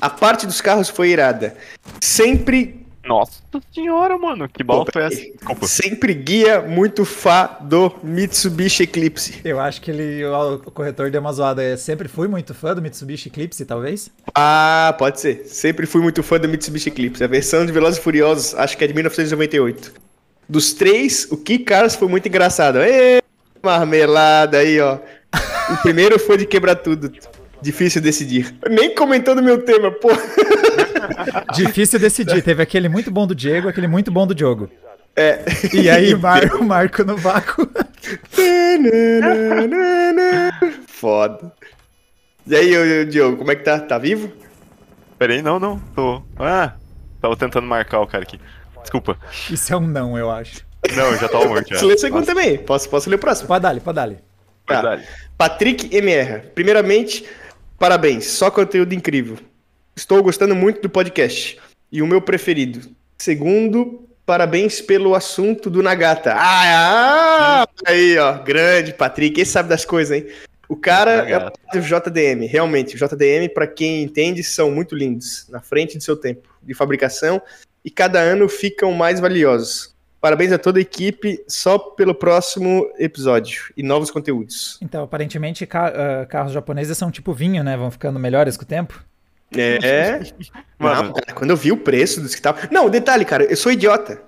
A 0.00 0.08
parte 0.10 0.46
dos 0.46 0.60
carros 0.60 0.88
foi 0.88 1.08
irada. 1.10 1.56
Sempre 2.00 2.79
Nossa 3.04 3.40
senhora, 3.72 4.18
mano. 4.18 4.48
Que 4.48 4.62
bola 4.62 4.84
foi 4.92 5.02
essa? 5.02 5.16
Desculpa. 5.16 5.66
Sempre 5.66 6.12
guia 6.14 6.60
muito 6.60 7.04
fã 7.04 7.48
do 7.62 7.92
Mitsubishi 8.02 8.82
Eclipse. 8.82 9.40
Eu 9.44 9.58
acho 9.58 9.80
que 9.80 9.90
ele, 9.90 10.24
o, 10.24 10.54
o 10.54 10.70
corretor 10.70 11.10
deu 11.10 11.20
uma 11.20 11.32
zoada. 11.32 11.62
Eu 11.62 11.78
sempre 11.78 12.08
fui 12.08 12.28
muito 12.28 12.52
fã 12.52 12.74
do 12.74 12.82
Mitsubishi 12.82 13.28
Eclipse, 13.28 13.64
talvez. 13.64 14.10
Ah, 14.34 14.94
pode 14.98 15.20
ser. 15.20 15.46
Sempre 15.46 15.86
fui 15.86 16.02
muito 16.02 16.22
fã 16.22 16.38
do 16.38 16.48
Mitsubishi 16.48 16.88
Eclipse. 16.88 17.24
A 17.24 17.26
versão 17.26 17.64
de 17.64 17.72
Velozes 17.72 17.98
e 17.98 18.02
Furiosos, 18.02 18.54
acho 18.54 18.76
que 18.76 18.84
é 18.84 18.86
de 18.86 18.94
1998. 18.94 19.92
Dos 20.48 20.72
três, 20.72 21.26
o 21.30 21.36
Key 21.36 21.60
Cars 21.60 21.94
foi 21.94 22.08
muito 22.08 22.28
engraçado. 22.28 22.80
Ê, 22.82 23.22
marmelada 23.62 24.58
aí, 24.58 24.80
ó. 24.80 24.98
O 25.72 25.76
primeiro 25.82 26.18
foi 26.18 26.36
de 26.36 26.46
quebrar 26.46 26.76
tudo. 26.76 27.12
Difícil 27.62 28.00
decidir. 28.00 28.54
Nem 28.68 28.94
comentou 28.94 29.34
do 29.34 29.42
meu 29.42 29.62
tema, 29.62 29.90
pô. 29.90 30.08
Difícil 31.54 31.98
decidir. 31.98 32.42
Teve 32.42 32.62
aquele 32.62 32.88
muito 32.88 33.10
bom 33.10 33.26
do 33.26 33.34
Diego, 33.34 33.68
aquele 33.68 33.86
muito 33.86 34.10
bom 34.10 34.26
do 34.26 34.34
Diogo. 34.34 34.70
É. 35.16 35.44
E 35.72 35.90
aí, 35.90 36.14
Marco, 36.16 36.62
Marco 36.64 37.04
no 37.04 37.16
vácuo. 37.16 37.68
Foda. 40.86 41.52
E 42.46 42.56
aí, 42.56 43.04
Diogo, 43.06 43.36
como 43.38 43.50
é 43.50 43.56
que 43.56 43.64
tá? 43.64 43.78
Tá 43.78 43.98
vivo? 43.98 44.32
Peraí, 45.18 45.42
não, 45.42 45.58
não. 45.58 45.78
Tô. 45.94 46.22
Ah, 46.38 46.74
tava 47.20 47.36
tentando 47.36 47.66
marcar 47.66 48.00
o 48.00 48.06
cara 48.06 48.22
aqui. 48.22 48.40
Desculpa. 48.80 49.18
Isso 49.50 49.72
é 49.72 49.76
um 49.76 49.86
não, 49.86 50.16
eu 50.16 50.30
acho. 50.30 50.64
Não, 50.96 51.14
já 51.16 51.28
tava 51.28 51.46
morto. 51.46 51.68
Posso 51.68 51.86
ler 51.86 51.94
o 51.94 51.98
segundo 51.98 52.24
também. 52.24 52.56
Posso, 52.58 52.88
posso 52.88 53.10
ler 53.10 53.16
o 53.16 53.18
próximo? 53.18 53.48
Pode 53.48 53.62
dar-lhe, 53.62 53.80
pode 53.80 53.96
dar-lhe. 53.96 54.18
Tá. 54.66 54.98
Patrick 55.36 55.94
MR. 55.94 56.40
Primeiramente, 56.54 57.26
parabéns. 57.78 58.26
Só 58.26 58.50
conteúdo 58.50 58.94
incrível. 58.94 59.36
Estou 60.00 60.22
gostando 60.22 60.54
muito 60.56 60.80
do 60.80 60.88
podcast. 60.88 61.58
E 61.92 62.00
o 62.00 62.06
meu 62.06 62.22
preferido. 62.22 62.88
Segundo, 63.18 64.08
parabéns 64.24 64.80
pelo 64.80 65.14
assunto 65.14 65.68
do 65.68 65.82
Nagata. 65.82 66.32
Ah, 66.34 67.64
ah 67.64 67.66
aí, 67.86 68.16
ó. 68.16 68.38
Grande, 68.38 68.94
Patrick. 68.94 69.38
Esse 69.38 69.52
sabe 69.52 69.68
das 69.68 69.84
coisas, 69.84 70.16
hein? 70.16 70.26
O 70.70 70.74
cara 70.74 71.28
é 71.28 71.32
Nagata. 71.34 71.60
o 71.74 71.80
JDM. 71.80 72.46
Realmente, 72.46 72.96
o 72.96 72.98
JDM, 72.98 73.50
pra 73.52 73.66
quem 73.66 74.02
entende, 74.02 74.42
são 74.42 74.70
muito 74.70 74.96
lindos. 74.96 75.46
Na 75.50 75.60
frente 75.60 75.98
do 75.98 76.02
seu 76.02 76.16
tempo 76.16 76.48
de 76.62 76.72
fabricação. 76.72 77.40
E 77.84 77.90
cada 77.90 78.20
ano 78.20 78.48
ficam 78.48 78.92
mais 78.92 79.20
valiosos. 79.20 79.94
Parabéns 80.18 80.50
a 80.50 80.56
toda 80.58 80.78
a 80.78 80.82
equipe 80.82 81.44
só 81.46 81.78
pelo 81.78 82.14
próximo 82.14 82.90
episódio 82.98 83.70
e 83.76 83.82
novos 83.82 84.10
conteúdos. 84.10 84.78
Então, 84.80 85.04
aparentemente, 85.04 85.66
ca- 85.66 85.92
ah, 86.22 86.26
carros 86.26 86.52
japoneses 86.52 86.96
são 86.96 87.10
tipo 87.10 87.34
vinho, 87.34 87.62
né? 87.62 87.76
Vão 87.76 87.90
ficando 87.90 88.18
melhores 88.18 88.56
com 88.56 88.62
o 88.62 88.66
tempo. 88.66 89.04
É. 89.56 90.20
Mano. 90.78 91.02
Não, 91.08 91.12
cara, 91.12 91.32
quando 91.34 91.50
eu 91.50 91.56
vi 91.56 91.72
o 91.72 91.76
preço 91.76 92.20
dos 92.20 92.30
que 92.30 92.38
estavam. 92.38 92.62
Não, 92.70 92.88
detalhe, 92.88 93.24
cara, 93.24 93.44
eu 93.44 93.56
sou 93.56 93.70
idiota. 93.72 94.22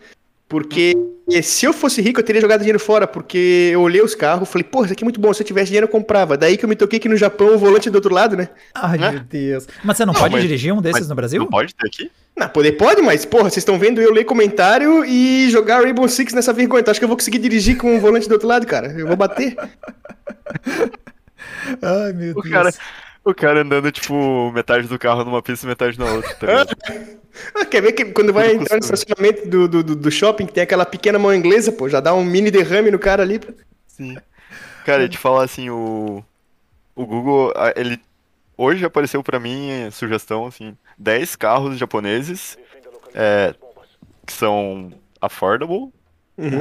Porque 0.48 0.94
se 1.42 1.64
eu 1.64 1.72
fosse 1.72 2.02
rico, 2.02 2.20
eu 2.20 2.24
teria 2.24 2.40
jogado 2.42 2.58
dinheiro 2.60 2.78
fora. 2.78 3.06
Porque 3.06 3.70
eu 3.72 3.80
olhei 3.80 4.02
os 4.02 4.14
carros 4.14 4.46
falei, 4.50 4.64
pô, 4.64 4.84
isso 4.84 4.92
aqui 4.92 5.02
é 5.02 5.06
muito 5.06 5.18
bom. 5.18 5.32
Se 5.32 5.42
eu 5.42 5.46
tivesse 5.46 5.68
dinheiro, 5.68 5.86
eu 5.86 5.90
comprava. 5.90 6.36
Daí 6.36 6.58
que 6.58 6.64
eu 6.64 6.68
me 6.68 6.76
toquei 6.76 6.98
que 6.98 7.08
no 7.08 7.16
Japão 7.16 7.54
o 7.54 7.58
volante 7.58 7.88
é 7.88 7.90
do 7.90 7.94
outro 7.94 8.12
lado, 8.12 8.36
né? 8.36 8.50
Ai, 8.74 8.98
Né? 8.98 9.10
meu 9.12 9.20
Deus. 9.20 9.66
Mas 9.82 9.96
você 9.96 10.04
não, 10.04 10.12
Não, 10.12 10.20
pode 10.20 10.34
mas- 10.34 10.42
dirigir 10.42 10.74
um 10.74 10.82
desses 10.82 11.08
no 11.08 11.14
Brasil? 11.14 11.38
Não 11.40 11.46
pode 11.46 11.74
ter 11.74 11.86
aqui? 11.86 12.10
Não, 12.36 12.48
poder 12.50 12.72
pode, 12.72 13.00
mas, 13.00 13.24
porra, 13.24 13.44
vocês 13.44 13.58
estão 13.58 13.78
vendo 13.78 14.00
eu 14.00 14.12
ler 14.12 14.24
comentário 14.24 15.04
e 15.06 15.48
jogar 15.50 15.82
Rainbow 15.82 16.06
Six 16.08 16.34
nessa 16.34 16.52
vergonha. 16.52 16.80
Então 16.80 16.90
acho 16.90 17.00
que 17.00 17.04
eu 17.04 17.08
vou 17.08 17.16
conseguir 17.16 17.38
dirigir 17.38 17.78
com 17.78 17.96
o 17.96 18.00
volante 18.00 18.28
do 18.28 18.32
outro 18.32 18.48
lado, 18.48 18.66
cara. 18.66 18.88
Eu 18.92 19.06
vou 19.06 19.16
bater. 19.16 19.54
Ai, 21.80 22.12
meu 22.12 22.32
O 22.36 22.42
Deus. 22.42 22.48
cara, 22.54 22.70
O 23.24 23.32
cara 23.34 23.60
andando, 23.62 23.90
tipo, 23.92 24.50
metade 24.52 24.88
do 24.88 24.98
carro 24.98 25.24
numa 25.24 25.40
pista 25.40 25.64
e 25.64 25.68
metade 25.68 25.98
na 25.98 26.06
outra. 26.12 26.34
Tá? 26.34 26.66
Ah, 27.54 27.64
quer 27.64 27.80
ver 27.80 27.92
que 27.92 28.04
quando 28.06 28.30
vai 28.30 28.52
entrar 28.52 28.76
no 28.76 28.82
estacionamento 28.84 29.48
do, 29.48 29.66
do, 29.66 29.82
do- 29.96 30.10
shopping, 30.10 30.44
que 30.44 30.52
tem 30.52 30.62
aquela 30.64 30.84
pequena 30.84 31.18
mão 31.18 31.32
inglesa, 31.34 31.72
pô, 31.72 31.88
já 31.88 31.98
dá 31.98 32.12
um 32.12 32.22
mini 32.22 32.50
derrame 32.50 32.90
no 32.90 32.98
cara 32.98 33.22
ali. 33.22 33.38
pô. 33.38 33.54
Sim. 33.86 34.16
Cara, 34.84 35.08
te 35.08 35.16
falar 35.16 35.44
assim, 35.44 35.70
o. 35.70 36.22
O 36.94 37.06
Google, 37.06 37.50
ele. 37.74 37.98
Hoje 38.54 38.84
apareceu 38.84 39.22
pra 39.22 39.40
mim 39.40 39.88
sugestão, 39.92 40.44
assim, 40.44 40.76
10 40.98 41.34
carros 41.36 41.78
japoneses 41.78 42.58
é, 43.14 43.54
que 44.26 44.32
são 44.34 44.92
affordable, 45.18 45.90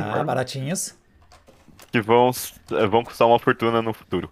Ah, 0.02 0.24
baratinhos. 0.24 0.96
que 1.92 2.00
vão, 2.00 2.32
eh, 2.72 2.88
vão 2.88 3.04
custar 3.04 3.28
uma 3.28 3.40
fortuna 3.40 3.82
no 3.82 3.94
futuro. 3.94 4.32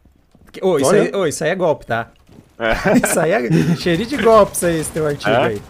Que- 0.54 0.64
Ô, 0.64 0.80
isso, 0.80 0.90
aí, 0.96 1.12
ô, 1.14 1.28
isso 1.28 1.44
aí 1.44 1.50
é 1.50 1.56
golpe, 1.56 1.86
tá? 1.86 2.12
É, 2.60 3.08
Isso 3.08 3.20
aí 3.20 3.32
é 3.32 3.76
cheirinho 3.78 4.10
de 4.10 4.18
golpe, 4.18 4.54
isso 4.56 4.66
aí, 4.66 4.80
esse 4.80 4.92
teu 4.92 5.08
artigo 5.08 5.30
É? 5.32 5.48
aí. 5.48 5.62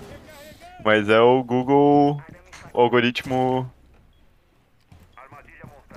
mas 0.83 1.07
é 1.07 1.19
o 1.19 1.43
Google 1.43 2.19
o 2.73 2.81
algoritmo. 2.81 3.69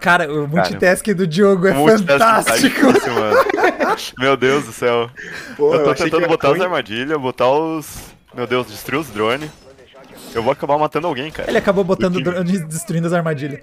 Cara, 0.01 0.31
o 0.33 0.49
multitask 0.49 1.07
do 1.15 1.27
Diogo 1.27 1.67
é 1.69 1.73
tá 1.73 2.43
fantástico. 2.43 2.87
Meu 4.19 4.37
Deus 4.37 4.65
do 4.67 4.73
céu. 4.73 5.09
Pô, 5.57 5.75
Eu 5.75 5.85
tô 5.85 5.95
que 5.95 6.03
tentando 6.05 6.27
botar 6.27 6.53
as 6.53 6.61
armadilhas, 6.61 7.21
botar 7.21 7.49
os. 7.49 8.11
Meu 8.35 8.47
Deus, 8.47 8.67
destruir 8.67 8.99
os 9.01 9.09
drones. 9.11 9.49
Eu 10.35 10.43
vou 10.43 10.53
acabar 10.53 10.79
matando 10.79 11.07
alguém, 11.07 11.31
cara. 11.31 11.49
Ele 11.49 11.59
acabou 11.59 11.85
botando 11.85 12.15
Do 12.15 12.23
time. 12.23 12.33
drones 12.35 12.67
destruindo 12.67 13.07
as 13.07 13.13
armadilhas. 13.13 13.61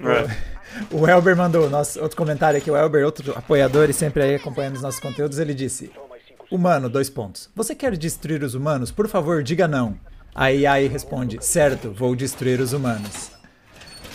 É. 0.00 0.52
O 0.90 1.06
Elber 1.06 1.36
mandou 1.36 1.68
nosso, 1.68 2.00
outro 2.00 2.16
comentário 2.16 2.56
aqui. 2.56 2.70
O 2.70 2.76
Elber, 2.76 3.04
outro 3.04 3.36
apoiador 3.36 3.90
e 3.90 3.92
sempre 3.92 4.22
aí 4.22 4.34
acompanhando 4.36 4.76
os 4.76 4.82
nossos 4.82 5.00
conteúdos, 5.00 5.38
ele 5.38 5.52
disse: 5.52 5.90
Humano, 6.52 6.88
dois 6.90 7.08
pontos. 7.08 7.48
Você 7.56 7.74
quer 7.74 7.96
destruir 7.96 8.42
os 8.42 8.54
humanos? 8.54 8.90
Por 8.90 9.08
favor, 9.08 9.42
diga 9.42 9.66
não. 9.66 9.96
Aí 10.34 10.66
AI 10.66 10.86
responde: 10.86 11.38
Certo, 11.42 11.90
vou 11.90 12.14
destruir 12.14 12.60
os 12.60 12.74
humanos. 12.74 13.30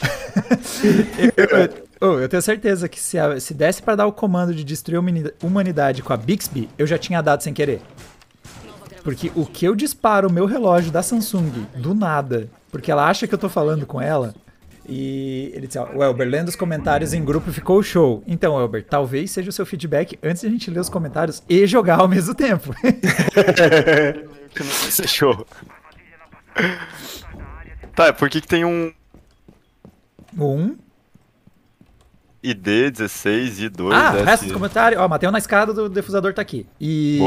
eu, 1.36 2.08
eu- 2.10 2.20
eu 2.22 2.30
tenho 2.30 2.42
certeza 2.44 2.88
que 2.88 3.00
se, 3.00 3.18
a- 3.18 3.40
se 3.40 3.54
desse 3.56 3.82
pra 3.82 3.96
dar 3.96 4.06
o 4.06 4.12
comando 4.12 4.54
de 4.54 4.64
destruir 4.64 4.98
a 4.98 5.00
humani- 5.00 5.32
humanidade 5.42 6.04
com 6.04 6.14
a 6.14 6.18
Bixby, 6.18 6.70
eu 6.78 6.86
já 6.86 6.98
tinha 6.98 7.22
dado 7.22 7.42
sem 7.42 7.54
querer. 7.54 7.82
Porque 9.04 9.32
o 9.36 9.46
que 9.46 9.66
eu 9.66 9.76
disparo 9.76 10.28
o 10.28 10.32
meu 10.32 10.46
relógio 10.46 10.92
da 10.92 11.02
Samsung 11.02 11.66
do 11.76 11.96
nada, 11.96 12.48
porque 12.72 12.92
ela 12.92 13.08
acha 13.08 13.26
que 13.26 13.34
eu 13.34 13.40
tô 13.40 13.50
falando 13.50 13.86
com 13.86 14.00
ela. 14.02 14.36
E 14.88 15.52
ele 15.54 15.68
disse, 15.68 15.78
ó, 15.78 15.88
o 15.94 16.04
Elber, 16.04 16.28
lendo 16.28 16.48
os 16.48 16.56
comentários 16.56 17.14
em 17.14 17.24
grupo 17.24 17.52
ficou 17.52 17.84
show. 17.84 18.24
Então, 18.26 18.60
Elber, 18.60 18.86
talvez 18.86 19.32
seja 19.32 19.50
o 19.50 19.54
seu 19.54 19.66
feedback 19.66 20.18
antes 20.24 20.42
de 20.42 20.48
a 20.48 20.50
gente 20.50 20.72
ler 20.72 20.80
os 20.80 20.90
comentários 20.90 21.44
e 21.50 21.68
jogar 21.68 22.00
ao 22.00 22.08
mesmo 22.08 22.34
tempo. 22.34 22.74
Fechou. 24.92 25.46
Tá, 27.94 28.14
por 28.14 28.30
que 28.30 28.40
que 28.40 28.48
tem 28.48 28.64
um 28.64 28.92
um. 30.38 30.76
ID 32.44 32.92
16 32.92 33.62
e 33.62 33.70
2 33.70 33.94
Ah, 33.94 34.14
o 34.14 34.24
resto 34.24 34.44
dos 34.44 34.54
comentários. 34.54 35.02
Ó, 35.02 35.08
Mateu 35.08 35.32
na 35.32 35.40
escada 35.40 35.74
do 35.74 35.90
defusador 35.90 36.34
tá 36.34 36.42
aqui. 36.42 36.66
E. 36.80 37.20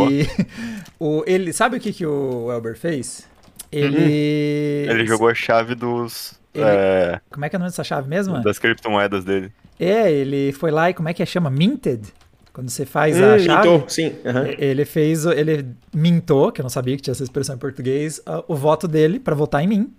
o, 0.99 1.23
ele, 1.27 1.53
sabe 1.53 1.77
o 1.77 1.81
que, 1.81 1.93
que 1.93 2.07
o 2.07 2.51
Elber 2.51 2.79
fez? 2.79 3.29
Ele. 3.71 4.87
Ele 4.89 5.07
jogou 5.07 5.29
a 5.29 5.35
chave 5.35 5.75
dos... 5.75 6.40
Ele- 6.55 6.65
é, 6.65 7.21
Como 7.31 7.45
é 7.45 7.49
que 7.49 7.57
é 7.57 7.59
o 7.59 7.61
nome 7.61 7.71
dessa 7.71 7.85
chave 7.85 8.09
mesmo? 8.09 8.43
das 8.43 8.59
criptomoedas 8.59 9.25
dele. 9.25 9.53
É, 9.79 10.11
ele 10.11 10.53
foi 10.53 10.71
lá 10.71 10.91
e 10.91 10.95
como 10.95 11.09
é 11.09 11.15
que 11.15 11.23
é? 11.23 11.27
Chama? 11.27 11.49
Minted? 11.51 12.13
Quando 12.53 12.69
você 12.69 12.85
faz 12.85 13.17
Hum, 13.17 13.25
a 13.35 13.39
chave. 13.39 13.69
mintou, 13.69 13.89
sim. 13.89 14.13
aham. 14.27 14.47
Ele 14.59 14.85
fez, 14.85 15.25
ele 15.25 15.67
mintou, 15.95 16.51
que 16.51 16.61
eu 16.61 16.65
não 16.65 16.69
sabia 16.71 16.97
que 16.97 17.03
tinha 17.03 17.13
essa 17.13 17.23
expressão 17.23 17.55
em 17.55 17.59
português, 17.59 18.21
a- 18.27 18.43
o 18.49 18.57
voto 18.57 18.89
dele 18.89 19.21
pra 19.21 19.35
votar 19.35 19.63
em 19.63 19.69
mim. 19.69 19.95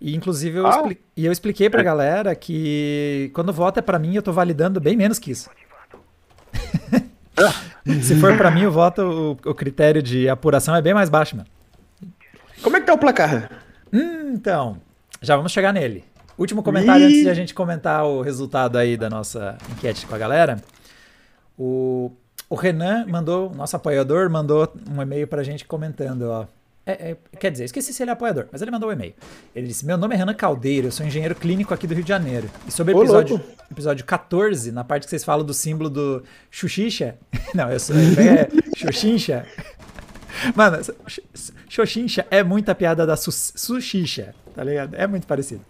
E 0.00 0.16
inclusive 0.16 0.58
eu, 0.58 0.66
Ah. 0.66 0.70
expli- 0.70 0.98
e 1.14 1.26
eu 1.26 1.30
expliquei 1.32 1.68
pra 1.68 1.82
galera 1.82 2.34
que 2.34 3.30
quando 3.34 3.52
vota 3.52 3.80
é 3.80 3.82
pra 3.82 3.98
mim, 3.98 4.14
eu 4.14 4.22
tô 4.22 4.32
validando 4.32 4.80
bem 4.80 4.96
menos 4.96 5.18
que 5.18 5.30
isso. 5.30 5.50
Se 8.02 8.14
for 8.16 8.36
pra 8.36 8.50
mim 8.50 8.66
o 8.66 8.70
voto, 8.72 9.02
o, 9.44 9.50
o 9.50 9.54
critério 9.54 10.02
de 10.02 10.28
apuração 10.28 10.74
é 10.74 10.82
bem 10.82 10.94
mais 10.94 11.08
baixo, 11.08 11.36
mano. 11.36 11.48
Como 12.62 12.76
é 12.76 12.80
que 12.80 12.86
tá 12.86 12.92
o 12.94 12.98
placar? 12.98 13.50
Hum, 13.92 14.32
Então, 14.34 14.78
já 15.20 15.36
vamos 15.36 15.52
chegar 15.52 15.72
nele. 15.72 16.04
Último 16.38 16.62
comentário 16.62 17.02
Ih. 17.02 17.06
antes 17.06 17.22
de 17.22 17.28
a 17.30 17.34
gente 17.34 17.54
comentar 17.54 18.04
o 18.06 18.22
resultado 18.22 18.78
aí 18.78 18.96
da 18.96 19.10
nossa 19.10 19.58
enquete 19.70 20.06
com 20.06 20.14
a 20.14 20.18
galera. 20.18 20.56
O, 21.58 22.12
o 22.48 22.54
Renan 22.54 23.06
mandou, 23.06 23.50
nosso 23.54 23.76
apoiador, 23.76 24.30
mandou 24.30 24.72
um 24.90 25.02
e-mail 25.02 25.26
pra 25.26 25.42
gente 25.42 25.64
comentando, 25.66 26.22
ó. 26.22 26.46
É, 26.86 27.10
é, 27.10 27.16
quer 27.38 27.50
dizer, 27.52 27.64
esqueci 27.64 27.92
se 27.92 28.02
ele 28.02 28.10
é 28.10 28.14
apoiador, 28.14 28.46
mas 28.50 28.62
ele 28.62 28.70
mandou 28.70 28.88
um 28.88 28.92
e-mail. 28.92 29.12
Ele 29.54 29.66
disse: 29.66 29.84
Meu 29.84 29.98
nome 29.98 30.14
é 30.14 30.18
Renan 30.18 30.32
Caldeiro, 30.32 30.86
eu 30.88 30.92
sou 30.92 31.04
engenheiro 31.04 31.34
clínico 31.34 31.74
aqui 31.74 31.86
do 31.86 31.92
Rio 31.94 32.02
de 32.02 32.08
Janeiro. 32.08 32.48
E 32.66 32.72
sobre 32.72 32.94
o 32.94 33.02
episódio, 33.02 33.36
louco. 33.36 33.52
episódio 33.70 34.04
14, 34.06 34.72
na 34.72 34.82
parte 34.82 35.04
que 35.04 35.10
vocês 35.10 35.22
falam 35.22 35.44
do 35.44 35.52
símbolo 35.52 35.90
do 35.90 36.24
Xuxixa. 36.50 37.16
Não, 37.54 37.70
eu 37.70 37.78
sou. 37.78 37.94
É, 37.96 38.48
Xuxincha. 38.76 39.44
Mano, 40.56 40.78
X- 41.06 41.52
Xoxincha 41.68 42.26
é 42.30 42.42
muita 42.42 42.74
piada 42.74 43.04
da 43.06 43.14
su 43.16 43.30
Suxixa, 43.30 44.34
tá 44.60 44.64
ligado? 44.64 44.94
É 44.94 45.06
muito 45.06 45.26
parecido. 45.26 45.62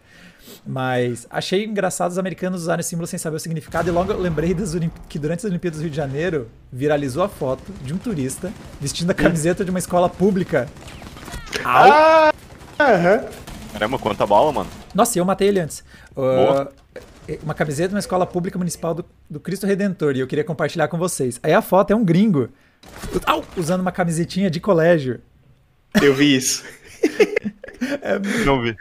Mas 0.66 1.24
achei 1.30 1.64
engraçado 1.64 2.10
os 2.10 2.18
americanos 2.18 2.62
usarem 2.62 2.82
símbolo 2.82 3.06
sem 3.06 3.20
saber 3.20 3.36
o 3.36 3.38
significado 3.38 3.88
e 3.88 3.92
logo 3.92 4.12
lembrei 4.14 4.52
que 5.08 5.16
durante 5.16 5.38
as 5.38 5.44
Olimpíadas 5.44 5.78
do 5.78 5.82
Rio 5.82 5.90
de 5.90 5.96
Janeiro 5.96 6.48
viralizou 6.72 7.22
a 7.22 7.28
foto 7.28 7.72
de 7.84 7.94
um 7.94 7.98
turista 7.98 8.52
vestindo 8.80 9.12
a 9.12 9.14
camiseta 9.14 9.64
de 9.64 9.70
uma 9.70 9.78
escola 9.78 10.08
pública. 10.08 10.68
Au! 11.62 12.32
Aham. 12.80 13.26
Caramba, 13.72 13.96
quanta 13.96 14.26
bala, 14.26 14.50
mano. 14.50 14.70
Nossa, 14.92 15.16
eu 15.16 15.24
matei 15.24 15.46
ele 15.46 15.60
antes. 15.60 15.84
Boa. 16.12 16.72
Uh, 17.28 17.38
uma 17.44 17.54
camiseta 17.54 17.90
de 17.90 17.94
uma 17.94 18.00
escola 18.00 18.26
pública 18.26 18.58
municipal 18.58 18.92
do, 18.92 19.04
do 19.28 19.38
Cristo 19.38 19.68
Redentor 19.68 20.16
e 20.16 20.18
eu 20.18 20.26
queria 20.26 20.42
compartilhar 20.42 20.88
com 20.88 20.98
vocês. 20.98 21.38
Aí 21.44 21.54
a 21.54 21.62
foto 21.62 21.92
é 21.92 21.94
um 21.94 22.04
gringo 22.04 22.48
au, 23.24 23.44
usando 23.56 23.82
uma 23.82 23.92
camisetinha 23.92 24.50
de 24.50 24.58
colégio. 24.58 25.20
Eu 26.02 26.12
vi 26.12 26.34
isso. 26.34 26.64
Não 28.44 28.62
vi. 28.62 28.76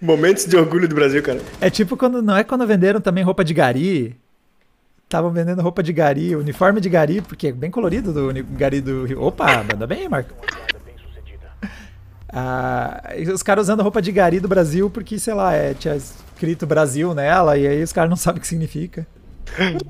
Momentos 0.00 0.44
de 0.46 0.56
orgulho 0.56 0.88
do 0.88 0.94
Brasil, 0.94 1.22
cara. 1.22 1.40
É 1.60 1.70
tipo 1.70 1.96
quando. 1.96 2.22
Não 2.22 2.36
é 2.36 2.44
quando 2.44 2.66
venderam 2.66 3.00
também 3.00 3.24
roupa 3.24 3.44
de 3.44 3.54
gari. 3.54 4.16
Estavam 5.04 5.30
vendendo 5.30 5.62
roupa 5.62 5.82
de 5.82 5.92
gari, 5.92 6.34
uniforme 6.34 6.80
de 6.80 6.88
gari, 6.88 7.20
porque 7.20 7.48
é 7.48 7.52
bem 7.52 7.70
colorido 7.70 8.12
do 8.12 8.44
gari 8.56 8.80
do 8.80 9.04
Rio. 9.04 9.22
Opa, 9.22 9.62
manda 9.62 9.86
bem, 9.86 10.08
Marco. 10.08 10.34
Ah, 12.36 13.12
e 13.16 13.30
os 13.30 13.44
caras 13.44 13.66
usando 13.66 13.82
roupa 13.82 14.02
de 14.02 14.10
gari 14.10 14.40
do 14.40 14.48
Brasil 14.48 14.90
porque, 14.90 15.20
sei 15.20 15.34
lá, 15.34 15.52
é, 15.52 15.72
tinha 15.72 15.94
escrito 15.94 16.66
Brasil 16.66 17.14
nela 17.14 17.56
e 17.56 17.64
aí 17.64 17.80
os 17.80 17.92
caras 17.92 18.10
não 18.10 18.16
sabem 18.16 18.38
o 18.38 18.40
que 18.40 18.48
significa. 18.48 19.06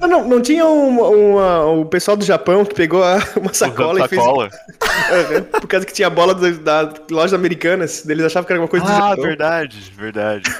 Não, 0.00 0.08
não, 0.08 0.28
não 0.28 0.42
tinha 0.42 0.66
um, 0.66 1.00
uma- 1.34 1.64
o 1.66 1.86
pessoal 1.86 2.16
do 2.16 2.24
Japão 2.24 2.64
que 2.64 2.74
pegou 2.74 3.02
a- 3.02 3.18
uma 3.40 3.52
sacola 3.54 3.94
Usando 3.94 4.06
e 4.06 4.08
fez. 4.08 4.22
sacola. 4.22 4.50
Aham, 5.10 5.42
por 5.60 5.66
causa 5.66 5.86
que 5.86 5.92
tinha 5.92 6.08
a 6.08 6.10
bola 6.10 6.34
do- 6.34 6.58
da 6.58 6.92
loja 7.10 7.34
americanas. 7.36 8.06
Eles 8.08 8.24
achavam 8.26 8.46
que 8.46 8.52
era 8.52 8.60
alguma 8.60 8.68
coisa 8.70 8.84
do 8.84 8.90
Ah, 8.92 9.08
Japão. 9.10 9.24
verdade, 9.24 9.92
verdade. 9.96 10.50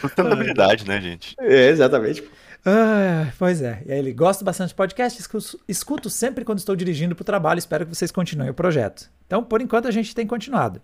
Sustentabilidade, 0.00 0.84
né, 0.88 1.00
gente? 1.00 1.34
É, 1.40 1.68
exatamente. 1.68 2.22
Ah, 2.64 3.28
pois 3.38 3.62
é. 3.62 3.82
E 3.86 3.92
aí 3.92 3.98
ele 3.98 4.12
gosta 4.12 4.44
bastante 4.44 4.68
de 4.70 4.74
podcast, 4.74 5.20
escu- 5.20 5.60
escuto 5.68 6.10
sempre 6.10 6.44
quando 6.44 6.58
estou 6.58 6.76
dirigindo 6.76 7.14
para 7.14 7.22
o 7.22 7.24
trabalho, 7.24 7.58
espero 7.58 7.86
que 7.86 7.94
vocês 7.94 8.10
continuem 8.10 8.50
o 8.50 8.54
projeto. 8.54 9.08
Então, 9.26 9.42
por 9.42 9.60
enquanto, 9.60 9.86
a 9.88 9.90
gente 9.90 10.14
tem 10.14 10.26
continuado. 10.26 10.80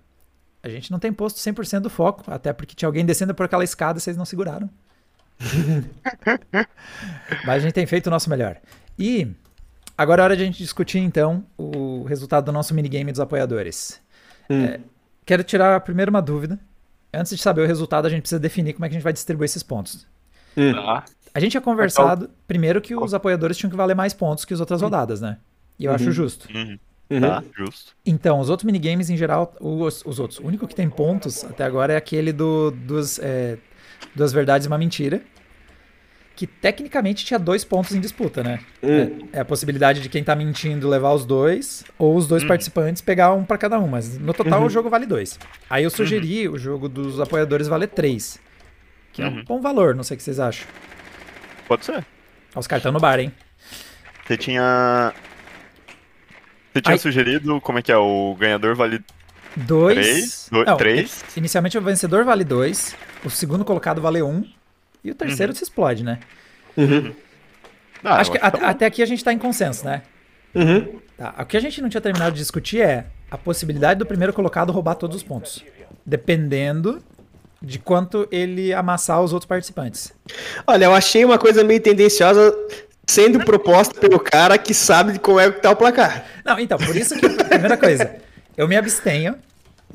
A 0.62 0.68
gente 0.68 0.90
não 0.90 0.98
tem 0.98 1.12
posto 1.12 1.38
100% 1.40 1.80
do 1.80 1.90
foco, 1.90 2.24
até 2.26 2.52
porque 2.52 2.74
tinha 2.74 2.88
alguém 2.88 3.04
descendo 3.04 3.34
por 3.34 3.44
aquela 3.44 3.64
escada 3.64 3.98
e 3.98 4.00
vocês 4.02 4.16
não 4.16 4.24
seguraram. 4.24 4.70
Mas 7.44 7.56
a 7.56 7.58
gente 7.58 7.72
tem 7.72 7.86
feito 7.86 8.06
o 8.06 8.10
nosso 8.10 8.30
melhor. 8.30 8.56
E 8.98 9.28
agora 9.96 10.22
é 10.22 10.24
hora 10.24 10.36
de 10.36 10.42
a 10.42 10.46
gente 10.46 10.58
discutir, 10.58 10.98
então, 10.98 11.44
o 11.56 12.04
resultado 12.04 12.46
do 12.46 12.52
nosso 12.52 12.74
minigame 12.74 13.10
dos 13.10 13.20
apoiadores. 13.20 14.00
É, 14.48 14.80
quero 15.24 15.42
tirar 15.42 15.80
primeiro 15.80 16.10
uma 16.10 16.22
dúvida. 16.22 16.58
Antes 17.12 17.36
de 17.36 17.42
saber 17.42 17.62
o 17.62 17.66
resultado, 17.66 18.06
a 18.06 18.10
gente 18.10 18.22
precisa 18.22 18.40
definir 18.40 18.72
como 18.72 18.84
é 18.84 18.88
que 18.88 18.94
a 18.94 18.98
gente 18.98 19.04
vai 19.04 19.12
distribuir 19.12 19.46
esses 19.46 19.62
pontos. 19.62 20.06
Tá. 20.54 21.04
A 21.34 21.40
gente 21.40 21.52
tinha 21.52 21.60
conversado 21.60 22.30
primeiro 22.46 22.80
que 22.80 22.94
os 22.94 23.12
apoiadores 23.12 23.56
tinham 23.56 23.70
que 23.70 23.76
valer 23.76 23.94
mais 23.94 24.14
pontos 24.14 24.44
que 24.44 24.54
as 24.54 24.60
outras 24.60 24.80
rodadas, 24.80 25.20
né? 25.20 25.38
E 25.78 25.84
eu 25.84 25.92
acho 25.92 26.12
justo. 26.12 26.48
Uhum. 26.54 26.78
Uhum. 27.10 27.20
Tá, 27.20 27.44
justo. 27.56 27.92
Então, 28.06 28.40
os 28.40 28.48
outros 28.48 28.64
minigames 28.64 29.10
em 29.10 29.16
geral, 29.16 29.54
os, 29.60 30.02
os 30.06 30.18
outros, 30.18 30.38
o 30.38 30.46
único 30.46 30.66
que 30.66 30.74
tem 30.74 30.88
pontos 30.88 31.44
até 31.44 31.64
agora 31.64 31.92
é 31.92 31.96
aquele 31.96 32.32
do, 32.32 32.70
dos 32.70 33.18
é, 33.18 33.58
duas 34.14 34.32
verdades 34.32 34.66
e 34.66 34.68
uma 34.68 34.78
mentira. 34.78 35.20
Que 36.36 36.46
tecnicamente 36.48 37.24
tinha 37.24 37.38
dois 37.38 37.64
pontos 37.64 37.94
em 37.94 38.00
disputa, 38.00 38.42
né? 38.42 38.58
Hum. 38.82 39.28
É, 39.32 39.38
é 39.38 39.40
a 39.40 39.44
possibilidade 39.44 40.00
de 40.00 40.08
quem 40.08 40.24
tá 40.24 40.34
mentindo 40.34 40.88
levar 40.88 41.12
os 41.12 41.24
dois, 41.24 41.84
ou 41.96 42.16
os 42.16 42.26
dois 42.26 42.42
participantes 42.42 43.00
pegar 43.00 43.32
um 43.32 43.44
pra 43.44 43.56
cada 43.56 43.78
um. 43.78 43.86
Mas 43.86 44.18
no 44.18 44.34
total 44.34 44.64
o 44.64 44.68
jogo 44.68 44.90
vale 44.90 45.06
dois. 45.06 45.38
Aí 45.70 45.84
eu 45.84 45.90
sugeri 45.90 46.48
o 46.48 46.58
jogo 46.58 46.88
dos 46.88 47.20
apoiadores 47.20 47.68
valer 47.68 47.88
três. 47.88 48.38
Que 49.12 49.22
é 49.22 49.26
um 49.26 49.28
Uhum. 49.36 49.44
bom 49.44 49.60
valor, 49.60 49.94
não 49.94 50.02
sei 50.02 50.16
o 50.16 50.18
que 50.18 50.24
vocês 50.24 50.40
acham. 50.40 50.66
Pode 51.68 51.84
ser. 51.84 52.04
Ó, 52.54 52.58
Os 52.58 52.66
caras 52.66 52.80
estão 52.80 52.90
no 52.92 52.98
bar, 52.98 53.20
hein? 53.20 53.32
Você 54.26 54.36
tinha 54.36 55.12
Você 56.72 56.80
tinha 56.82 56.94
Ai. 56.94 56.98
sugerido 56.98 57.60
como 57.60 57.78
é 57.78 57.82
que 57.82 57.92
é? 57.92 57.96
O 57.96 58.34
ganhador 58.38 58.74
vale 58.74 59.00
Dois. 59.56 59.94
Três? 59.96 60.48
Do- 60.50 60.64
Não, 60.64 60.76
três? 60.76 61.24
Inicialmente 61.36 61.78
o 61.78 61.80
vencedor 61.80 62.24
vale 62.24 62.42
dois, 62.42 62.96
o 63.24 63.30
segundo 63.30 63.64
colocado 63.64 64.00
vale 64.00 64.20
um, 64.20 64.44
e 65.04 65.10
o 65.10 65.14
terceiro 65.14 65.52
Uhum. 65.52 65.56
se 65.56 65.62
explode, 65.64 66.02
né? 66.02 66.18
Ah, 68.02 68.16
acho 68.20 68.30
que 68.32 68.38
eu 68.38 68.44
a- 68.44 68.50
tá 68.50 68.58
bom. 68.58 68.64
até 68.66 68.86
aqui 68.86 69.02
a 69.02 69.06
gente 69.06 69.22
tá 69.24 69.32
em 69.32 69.38
consenso, 69.38 69.84
né? 69.84 70.02
Uhum. 70.54 70.98
Tá, 71.16 71.34
o 71.38 71.44
que 71.44 71.56
a 71.56 71.60
gente 71.60 71.80
não 71.80 71.88
tinha 71.88 72.00
terminado 72.00 72.32
de 72.32 72.38
discutir 72.40 72.80
é 72.80 73.06
a 73.30 73.38
possibilidade 73.38 73.98
do 73.98 74.06
primeiro 74.06 74.32
colocado 74.32 74.72
roubar 74.72 74.94
todos 74.94 75.16
os 75.16 75.22
pontos. 75.22 75.64
Dependendo 76.04 77.02
de 77.62 77.78
quanto 77.78 78.28
ele 78.30 78.74
amassar 78.74 79.22
os 79.22 79.32
outros 79.32 79.48
participantes. 79.48 80.12
Olha, 80.66 80.84
eu 80.84 80.94
achei 80.94 81.24
uma 81.24 81.38
coisa 81.38 81.64
meio 81.64 81.80
tendenciosa 81.80 82.54
sendo 83.06 83.42
proposta 83.44 83.98
pelo 83.98 84.18
cara 84.20 84.58
que 84.58 84.74
sabe 84.74 85.12
de 85.12 85.18
como 85.18 85.40
é 85.40 85.50
que 85.50 85.60
tá 85.62 85.70
o 85.70 85.76
placar. 85.76 86.26
Não, 86.44 86.58
então, 86.58 86.76
por 86.78 86.94
isso 86.94 87.18
que, 87.18 87.26
primeira 87.28 87.76
coisa, 87.76 88.16
eu 88.56 88.68
me 88.68 88.76
abstenho 88.76 89.36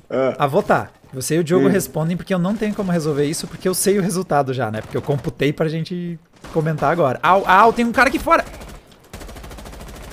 Ah. 0.10 0.36
a 0.40 0.48
votar. 0.48 0.92
Você 1.12 1.36
e 1.36 1.40
o 1.40 1.44
Diogo 1.44 1.68
respondem 1.68 2.16
porque 2.16 2.34
eu 2.34 2.38
não 2.40 2.56
tenho 2.56 2.76
como 2.76 2.92
resolver 2.92 3.26
isso, 3.26 3.48
porque 3.48 3.68
eu 3.68 3.74
sei 3.74 3.98
o 3.98 4.02
resultado 4.02 4.54
já, 4.54 4.70
né? 4.70 4.82
Porque 4.82 4.96
eu 4.96 5.02
computei 5.02 5.52
pra 5.52 5.68
gente 5.68 6.20
comentar 6.54 6.92
agora. 6.92 7.20
Au, 7.24 7.48
au, 7.48 7.74
tem 7.74 7.84
um 7.86 7.92
cara 7.92 8.10
aqui 8.10 8.20
fora! 8.20 8.46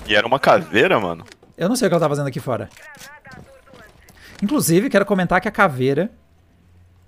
E 0.06 0.14
era 0.14 0.26
uma 0.26 0.38
caveira, 0.38 0.98
mano. 0.98 1.24
Eu 1.56 1.68
não 1.68 1.76
sei 1.76 1.86
o 1.86 1.90
que 1.90 1.94
ela 1.94 2.00
tá 2.00 2.08
fazendo 2.08 2.28
aqui 2.28 2.40
fora. 2.40 2.70
Inclusive, 4.42 4.88
quero 4.88 5.04
comentar 5.04 5.40
que 5.40 5.48
a 5.48 5.50
caveira. 5.52 6.10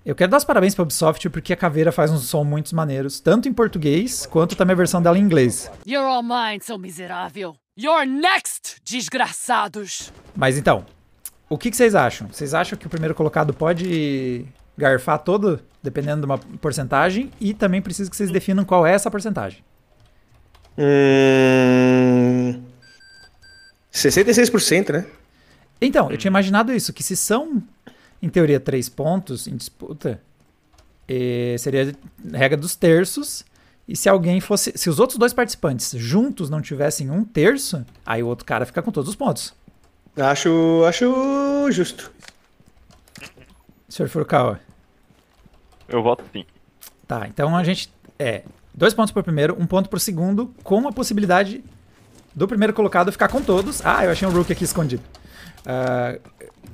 Eu 0.05 0.15
quero 0.15 0.31
dar 0.31 0.39
os 0.39 0.45
parabéns 0.45 0.75
pra 0.75 0.83
Ubisoft 0.83 1.29
porque 1.29 1.53
a 1.53 1.57
caveira 1.57 1.93
faz 1.93 2.11
uns 2.11 2.23
som 2.29 2.43
muito 2.43 2.75
maneiros, 2.75 3.21
tanto 3.21 3.49
em 3.49 3.53
português 3.53 4.25
quanto 4.27 4.57
também 4.57 4.73
a 4.73 4.77
versão 4.77 5.03
dela 5.03 5.19
em 5.19 5.23
inglês. 5.23 5.71
You're 5.87 6.07
all 6.07 6.23
mine, 6.23 6.61
seu 6.63 6.79
miserável. 6.79 7.57
You're 7.79 8.07
next, 8.07 8.77
desgraçados. 8.83 10.13
Mas 10.35 10.57
então, 10.57 10.85
o 11.49 11.57
que, 11.57 11.71
que 11.71 11.77
vocês 11.77 11.95
acham? 11.95 12.29
Vocês 12.29 12.55
acham 12.55 12.79
que 12.79 12.87
o 12.87 12.91
primeiro 12.91 13.15
colocado 13.15 13.55
pode 13.55 14.45
garfar 14.77 15.19
todo, 15.19 15.61
dependendo 15.83 16.21
de 16.21 16.27
uma 16.27 16.39
porcentagem? 16.39 17.31
E 17.41 17.55
também 17.55 17.81
preciso 17.81 18.11
que 18.11 18.17
vocês 18.17 18.31
definam 18.31 18.65
qual 18.65 18.87
é 18.87 18.93
essa 18.93 19.11
porcentagem. 19.11 19.65
Hum... 20.77 22.63
66%, 23.93 24.93
né? 24.93 25.07
Então, 25.81 26.11
eu 26.11 26.19
tinha 26.19 26.31
imaginado 26.31 26.73
isso, 26.73 26.93
que 26.93 27.03
se 27.03 27.17
são, 27.17 27.63
em 28.23 28.29
teoria, 28.29 28.61
três 28.61 28.89
pontos 28.89 29.47
em 29.47 29.57
disputa, 29.57 30.21
eh, 31.09 31.57
seria 31.59 31.95
regra 32.33 32.57
dos 32.57 32.77
terços. 32.77 33.45
E 33.87 33.97
se 33.97 34.09
alguém 34.09 34.41
fosse. 34.41 34.73
Se 34.77 34.91
os 34.91 34.99
outros 35.01 35.19
dois 35.19 35.33
participantes 35.33 35.93
juntos 35.97 36.51
não 36.51 36.61
tivessem 36.61 37.11
um 37.11 37.25
terço, 37.25 37.85
aí 38.05 38.23
o 38.23 38.27
outro 38.27 38.45
cara 38.45 38.67
fica 38.67 38.83
com 38.83 38.93
todos 38.93 39.09
os 39.09 39.17
pontos. 39.17 39.55
Acho, 40.19 40.85
acho 40.87 41.71
justo. 41.71 42.11
Sr. 43.89 44.09
Furukawa. 44.09 44.61
Eu 45.89 46.03
voto 46.03 46.25
sim. 46.33 46.45
Tá, 47.07 47.27
então 47.27 47.57
a 47.57 47.65
gente. 47.65 47.91
É. 48.19 48.43
Dois 48.75 48.95
pontos 48.95 49.13
pro 49.13 49.23
primeiro, 49.23 49.57
um 49.59 49.67
ponto 49.67 49.89
pro 49.89 49.99
segundo, 49.99 50.55
com 50.63 50.87
a 50.87 50.93
possibilidade 50.93 51.65
do 52.35 52.47
primeiro 52.47 52.73
colocado 52.73 53.11
ficar 53.11 53.29
com 53.29 53.43
todos. 53.43 53.85
Ah, 53.85 54.05
eu 54.05 54.11
achei 54.11 54.29
um 54.29 54.31
Rook 54.31 54.53
aqui 54.53 54.65
escondido. 54.65 55.03
Ah, 55.67 56.17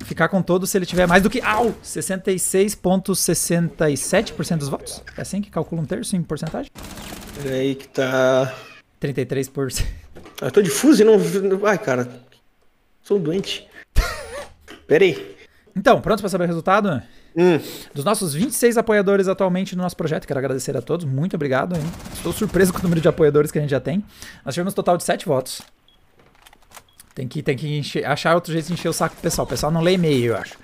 ficar 0.04 0.28
com 0.28 0.42
todos 0.42 0.70
se 0.70 0.78
ele 0.78 0.86
tiver 0.86 1.06
mais 1.06 1.22
do 1.22 1.30
que. 1.30 1.40
Au! 1.40 1.72
66,67% 1.84 4.58
dos 4.58 4.68
votos. 4.68 5.02
É 5.16 5.22
assim 5.22 5.40
que 5.40 5.50
calcula 5.50 5.82
um 5.82 5.86
terço 5.86 6.16
em 6.16 6.22
porcentagem? 6.22 6.70
Peraí 7.42 7.74
que 7.74 7.88
tá... 7.88 8.54
33%. 9.00 9.84
Eu 10.40 10.50
tô 10.50 10.62
difuso 10.62 11.02
e 11.02 11.04
não... 11.04 11.18
Ai, 11.66 11.78
cara. 11.78 12.08
Sou 13.04 13.18
doente. 13.18 13.68
Peraí. 14.86 15.36
Então, 15.76 16.00
prontos 16.00 16.20
para 16.22 16.28
saber 16.30 16.44
o 16.44 16.46
resultado? 16.46 17.02
Hum. 17.36 17.60
Dos 17.92 18.04
nossos 18.04 18.32
26 18.32 18.78
apoiadores 18.78 19.26
atualmente 19.28 19.74
no 19.76 19.82
nosso 19.82 19.96
projeto, 19.96 20.26
quero 20.26 20.38
agradecer 20.38 20.76
a 20.76 20.80
todos, 20.82 21.04
muito 21.04 21.34
obrigado. 21.34 21.74
Hein? 21.76 21.82
Estou 22.14 22.32
surpreso 22.32 22.72
com 22.72 22.78
o 22.78 22.82
número 22.82 23.00
de 23.00 23.08
apoiadores 23.08 23.50
que 23.50 23.58
a 23.58 23.60
gente 23.60 23.70
já 23.70 23.80
tem. 23.80 24.04
Nós 24.44 24.54
tivemos 24.54 24.72
um 24.72 24.76
total 24.76 24.96
de 24.96 25.04
7 25.04 25.26
votos. 25.26 25.60
Tem 27.14 27.26
que, 27.28 27.42
tem 27.42 27.56
que 27.56 27.78
encher- 27.78 28.04
achar 28.06 28.34
outro 28.34 28.52
jeito 28.52 28.66
de 28.68 28.72
encher 28.72 28.88
o 28.88 28.92
saco 28.92 29.16
do 29.16 29.20
pessoal. 29.20 29.46
O 29.46 29.48
pessoal 29.50 29.70
não 29.72 29.80
lê 29.80 29.92
e-mail, 29.94 30.32
eu 30.32 30.36
acho. 30.36 30.56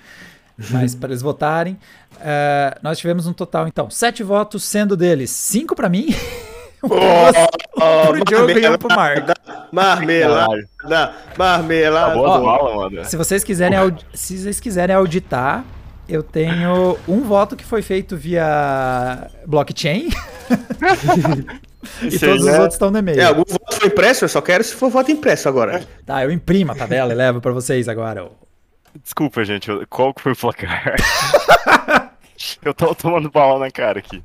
Mas 0.69 0.93
para 0.95 1.09
eles 1.09 1.21
votarem. 1.21 1.77
eh, 2.19 2.77
nós 2.83 2.97
tivemos 2.99 3.25
um 3.27 3.33
total, 3.33 3.67
então, 3.67 3.89
7 3.89 4.21
votos, 4.23 4.63
sendo 4.63 4.95
deles 4.95 5.29
5 5.31 5.75
para 5.75 5.89
mim, 5.89 6.07
um 6.83 8.07
pro 8.07 8.25
Diogo 8.25 8.49
e 8.51 8.69
um 8.69 8.77
pro 8.77 8.95
Marco. 8.95 9.31
Marmelada, 9.71 10.67
marmelada. 11.37 12.11
Acabou 12.11 12.89
ó. 12.99 13.03
Se 13.03 13.15
vocês 13.15 13.43
quiserem, 13.43 13.77
se 14.13 14.37
vocês 14.37 14.59
quiserem 14.59 14.95
auditar, 14.95 15.63
eu 16.09 16.23
tenho 16.23 16.97
um 17.07 17.21
voto 17.21 17.55
que 17.55 17.63
foi 17.63 17.81
feito 17.81 18.17
via 18.17 19.29
blockchain 19.45 20.09
e 22.01 22.19
todos 22.19 22.41
os 22.41 22.47
é- 22.47 22.53
outros 22.53 22.73
estão 22.73 22.91
no 22.91 22.97
e-mail. 22.97 23.21
É, 23.21 23.25
algum 23.25 23.43
voto 23.47 23.75
foi 23.75 23.87
impresso? 23.87 24.25
Eu 24.25 24.29
só 24.29 24.41
quero 24.41 24.63
se 24.63 24.73
for 24.73 24.89
voto 24.89 25.11
impresso 25.11 25.47
agora. 25.47 25.83
Tá, 26.05 26.23
eu 26.23 26.31
imprimo 26.31 26.71
a 26.71 26.75
tabela 26.75 27.13
e 27.13 27.15
levo 27.15 27.39
pra 27.39 27.51
vocês 27.51 27.87
agora. 27.87 28.27
Desculpa, 29.01 29.45
gente. 29.45 29.69
Qual 29.89 30.13
que 30.13 30.21
foi 30.21 30.33
o 30.33 30.35
placar? 30.35 30.95
eu 32.63 32.73
tava 32.73 32.95
tomando 32.95 33.29
bala 33.29 33.59
na 33.59 33.71
cara 33.71 33.99
aqui. 33.99 34.21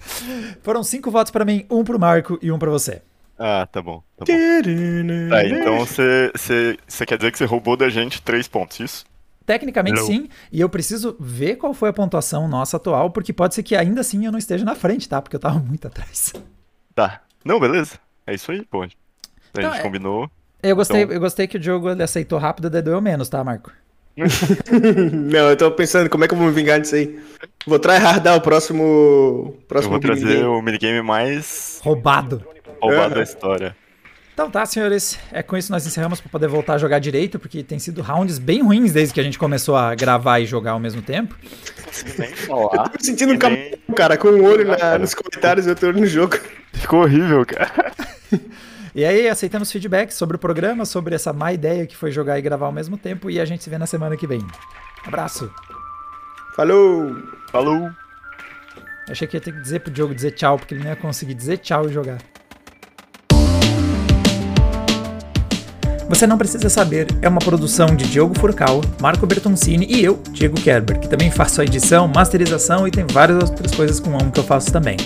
Foram 0.62 0.82
cinco 0.82 1.10
votos 1.10 1.30
pra 1.30 1.44
mim, 1.44 1.64
um 1.70 1.82
pro 1.84 1.98
Marco 1.98 2.38
e 2.42 2.50
um 2.52 2.58
pra 2.58 2.70
você. 2.70 3.02
Ah, 3.38 3.66
tá 3.70 3.82
bom. 3.82 4.02
Tá, 4.16 4.24
bom. 4.24 5.28
tá 5.30 5.44
então 5.46 5.78
você 5.80 6.30
você- 6.34 6.78
você 6.86 7.04
quer 7.06 7.16
dizer 7.18 7.30
que 7.32 7.38
você 7.38 7.44
roubou 7.44 7.76
da 7.76 7.88
gente 7.88 8.22
três 8.22 8.48
pontos, 8.48 8.80
isso? 8.80 9.04
Tecnicamente 9.44 9.98
Não. 10.00 10.06
sim, 10.06 10.28
e 10.50 10.60
eu 10.60 10.68
preciso 10.68 11.16
ver 11.20 11.56
qual 11.56 11.72
foi 11.72 11.90
a 11.90 11.92
pontuação 11.92 12.48
nossa 12.48 12.78
atual, 12.78 13.10
porque 13.10 13.32
pode 13.32 13.54
ser 13.54 13.62
que 13.62 13.76
ainda 13.76 14.00
assim 14.00 14.26
eu 14.26 14.32
não 14.32 14.38
esteja 14.38 14.64
na 14.64 14.74
frente, 14.74 15.08
tá? 15.08 15.22
Porque 15.22 15.36
eu 15.36 15.40
tava 15.40 15.58
muito 15.60 15.86
atrás. 15.86 16.32
Tá. 16.94 17.20
Não, 17.44 17.60
beleza. 17.60 17.98
É 18.26 18.34
isso 18.34 18.50
aí, 18.50 18.64
pô. 18.64 18.82
A 18.82 18.88
Não, 19.54 19.70
gente 19.70 19.78
é- 19.78 19.82
combinou. 19.82 20.28
Eu 20.62 20.74
gostei, 20.74 21.02
Então- 21.02 21.14
eu 21.14 21.20
gostei 21.20 21.46
que 21.46 21.58
o 21.58 21.62
jogo 21.62 21.88
ele 21.90 22.02
aceitou 22.02 22.38
rápido, 22.40 22.68
daí 22.68 22.82
doeu 22.82 23.00
menos, 23.00 23.28
tá, 23.28 23.44
Marco? 23.44 23.70
Não, 25.12 25.50
eu 25.50 25.56
tô 25.56 25.70
pensando 25.70 26.08
como 26.08 26.24
é 26.24 26.28
que 26.28 26.34
eu 26.34 26.38
vou 26.38 26.46
me 26.46 26.52
vingar 26.52 26.80
disso 26.80 26.94
aí. 26.94 27.18
Vou 27.66 27.78
tryhardar 27.78 28.36
o 28.36 28.40
próximo. 28.40 28.82
Eu 28.82 29.58
próximo 29.68 29.92
vou 29.92 30.00
trazer 30.00 30.24
minigame. 30.24 30.46
o 30.48 30.62
minigame 30.62 31.02
mais 31.02 31.80
Roubado. 31.82 32.42
roubado 32.80 33.12
É. 33.12 33.16
da 33.16 33.22
história. 33.22 33.76
Então 34.32 34.50
tá, 34.50 34.66
senhores, 34.66 35.18
é 35.32 35.42
com 35.42 35.56
isso 35.56 35.72
nós 35.72 35.86
encerramos 35.86 36.20
pra 36.20 36.28
poder 36.30 36.46
voltar 36.46 36.74
a 36.74 36.78
jogar 36.78 36.98
direito, 36.98 37.38
porque 37.38 37.62
tem 37.62 37.78
sido 37.78 38.02
rounds 38.02 38.38
bem 38.38 38.62
ruins 38.62 38.92
desde 38.92 39.14
que 39.14 39.20
a 39.20 39.22
gente 39.22 39.38
começou 39.38 39.74
a 39.74 39.94
gravar 39.94 40.40
e 40.40 40.46
jogar 40.46 40.72
ao 40.72 40.78
mesmo 40.80 41.00
tempo. 41.00 41.34
Nem 42.18 42.28
falar. 42.28 42.88
Tô 42.90 42.98
me 42.98 43.04
sentindo 43.04 43.32
um 43.32 43.38
nem- 43.38 43.72
cara, 43.96 44.16
com 44.18 44.28
um 44.28 44.44
olho 44.44 44.66
na- 44.68 44.98
nos 44.98 45.14
comentários 45.14 45.66
e 45.66 45.70
outro 45.70 45.88
olho 45.88 46.00
no 46.00 46.06
jogo. 46.06 46.38
Ficou 46.74 47.00
horrível, 47.02 47.46
cara. 47.46 47.92
E 48.96 49.04
aí, 49.04 49.28
aceitamos 49.28 49.70
feedback 49.70 50.10
sobre 50.10 50.36
o 50.36 50.38
programa, 50.38 50.86
sobre 50.86 51.14
essa 51.14 51.30
má 51.30 51.52
ideia 51.52 51.86
que 51.86 51.94
foi 51.94 52.10
jogar 52.10 52.38
e 52.38 52.40
gravar 52.40 52.64
ao 52.64 52.72
mesmo 52.72 52.96
tempo, 52.96 53.28
e 53.28 53.38
a 53.38 53.44
gente 53.44 53.62
se 53.62 53.68
vê 53.68 53.76
na 53.76 53.84
semana 53.84 54.16
que 54.16 54.26
vem. 54.26 54.40
Abraço. 55.06 55.52
Falou! 56.56 57.14
Falou. 57.52 57.76
Eu 57.76 57.92
achei 59.10 59.28
que 59.28 59.36
ia 59.36 59.40
ter 59.42 59.52
que 59.52 59.60
dizer 59.60 59.80
pro 59.80 59.92
Diogo 59.92 60.14
dizer 60.14 60.30
tchau, 60.30 60.58
porque 60.58 60.72
ele 60.72 60.82
não 60.82 60.88
ia 60.88 60.96
conseguir 60.96 61.34
dizer 61.34 61.58
tchau 61.58 61.86
e 61.86 61.92
jogar. 61.92 62.16
Você 66.08 66.26
não 66.26 66.38
precisa 66.38 66.70
saber 66.70 67.06
é 67.20 67.28
uma 67.28 67.40
produção 67.40 67.94
de 67.94 68.08
Diogo 68.08 68.38
Furcal, 68.38 68.80
Marco 68.98 69.26
Bertoncini 69.26 69.86
e 69.90 70.02
eu, 70.02 70.22
Diego 70.30 70.58
Kerber, 70.58 71.00
que 71.00 71.08
também 71.08 71.30
faço 71.30 71.60
a 71.60 71.64
edição, 71.64 72.08
masterização 72.08 72.88
e 72.88 72.90
tem 72.90 73.04
várias 73.06 73.50
outras 73.50 73.74
coisas 73.74 74.00
com 74.00 74.16
um 74.16 74.30
que 74.30 74.40
eu 74.40 74.44
faço 74.44 74.72
também. 74.72 74.96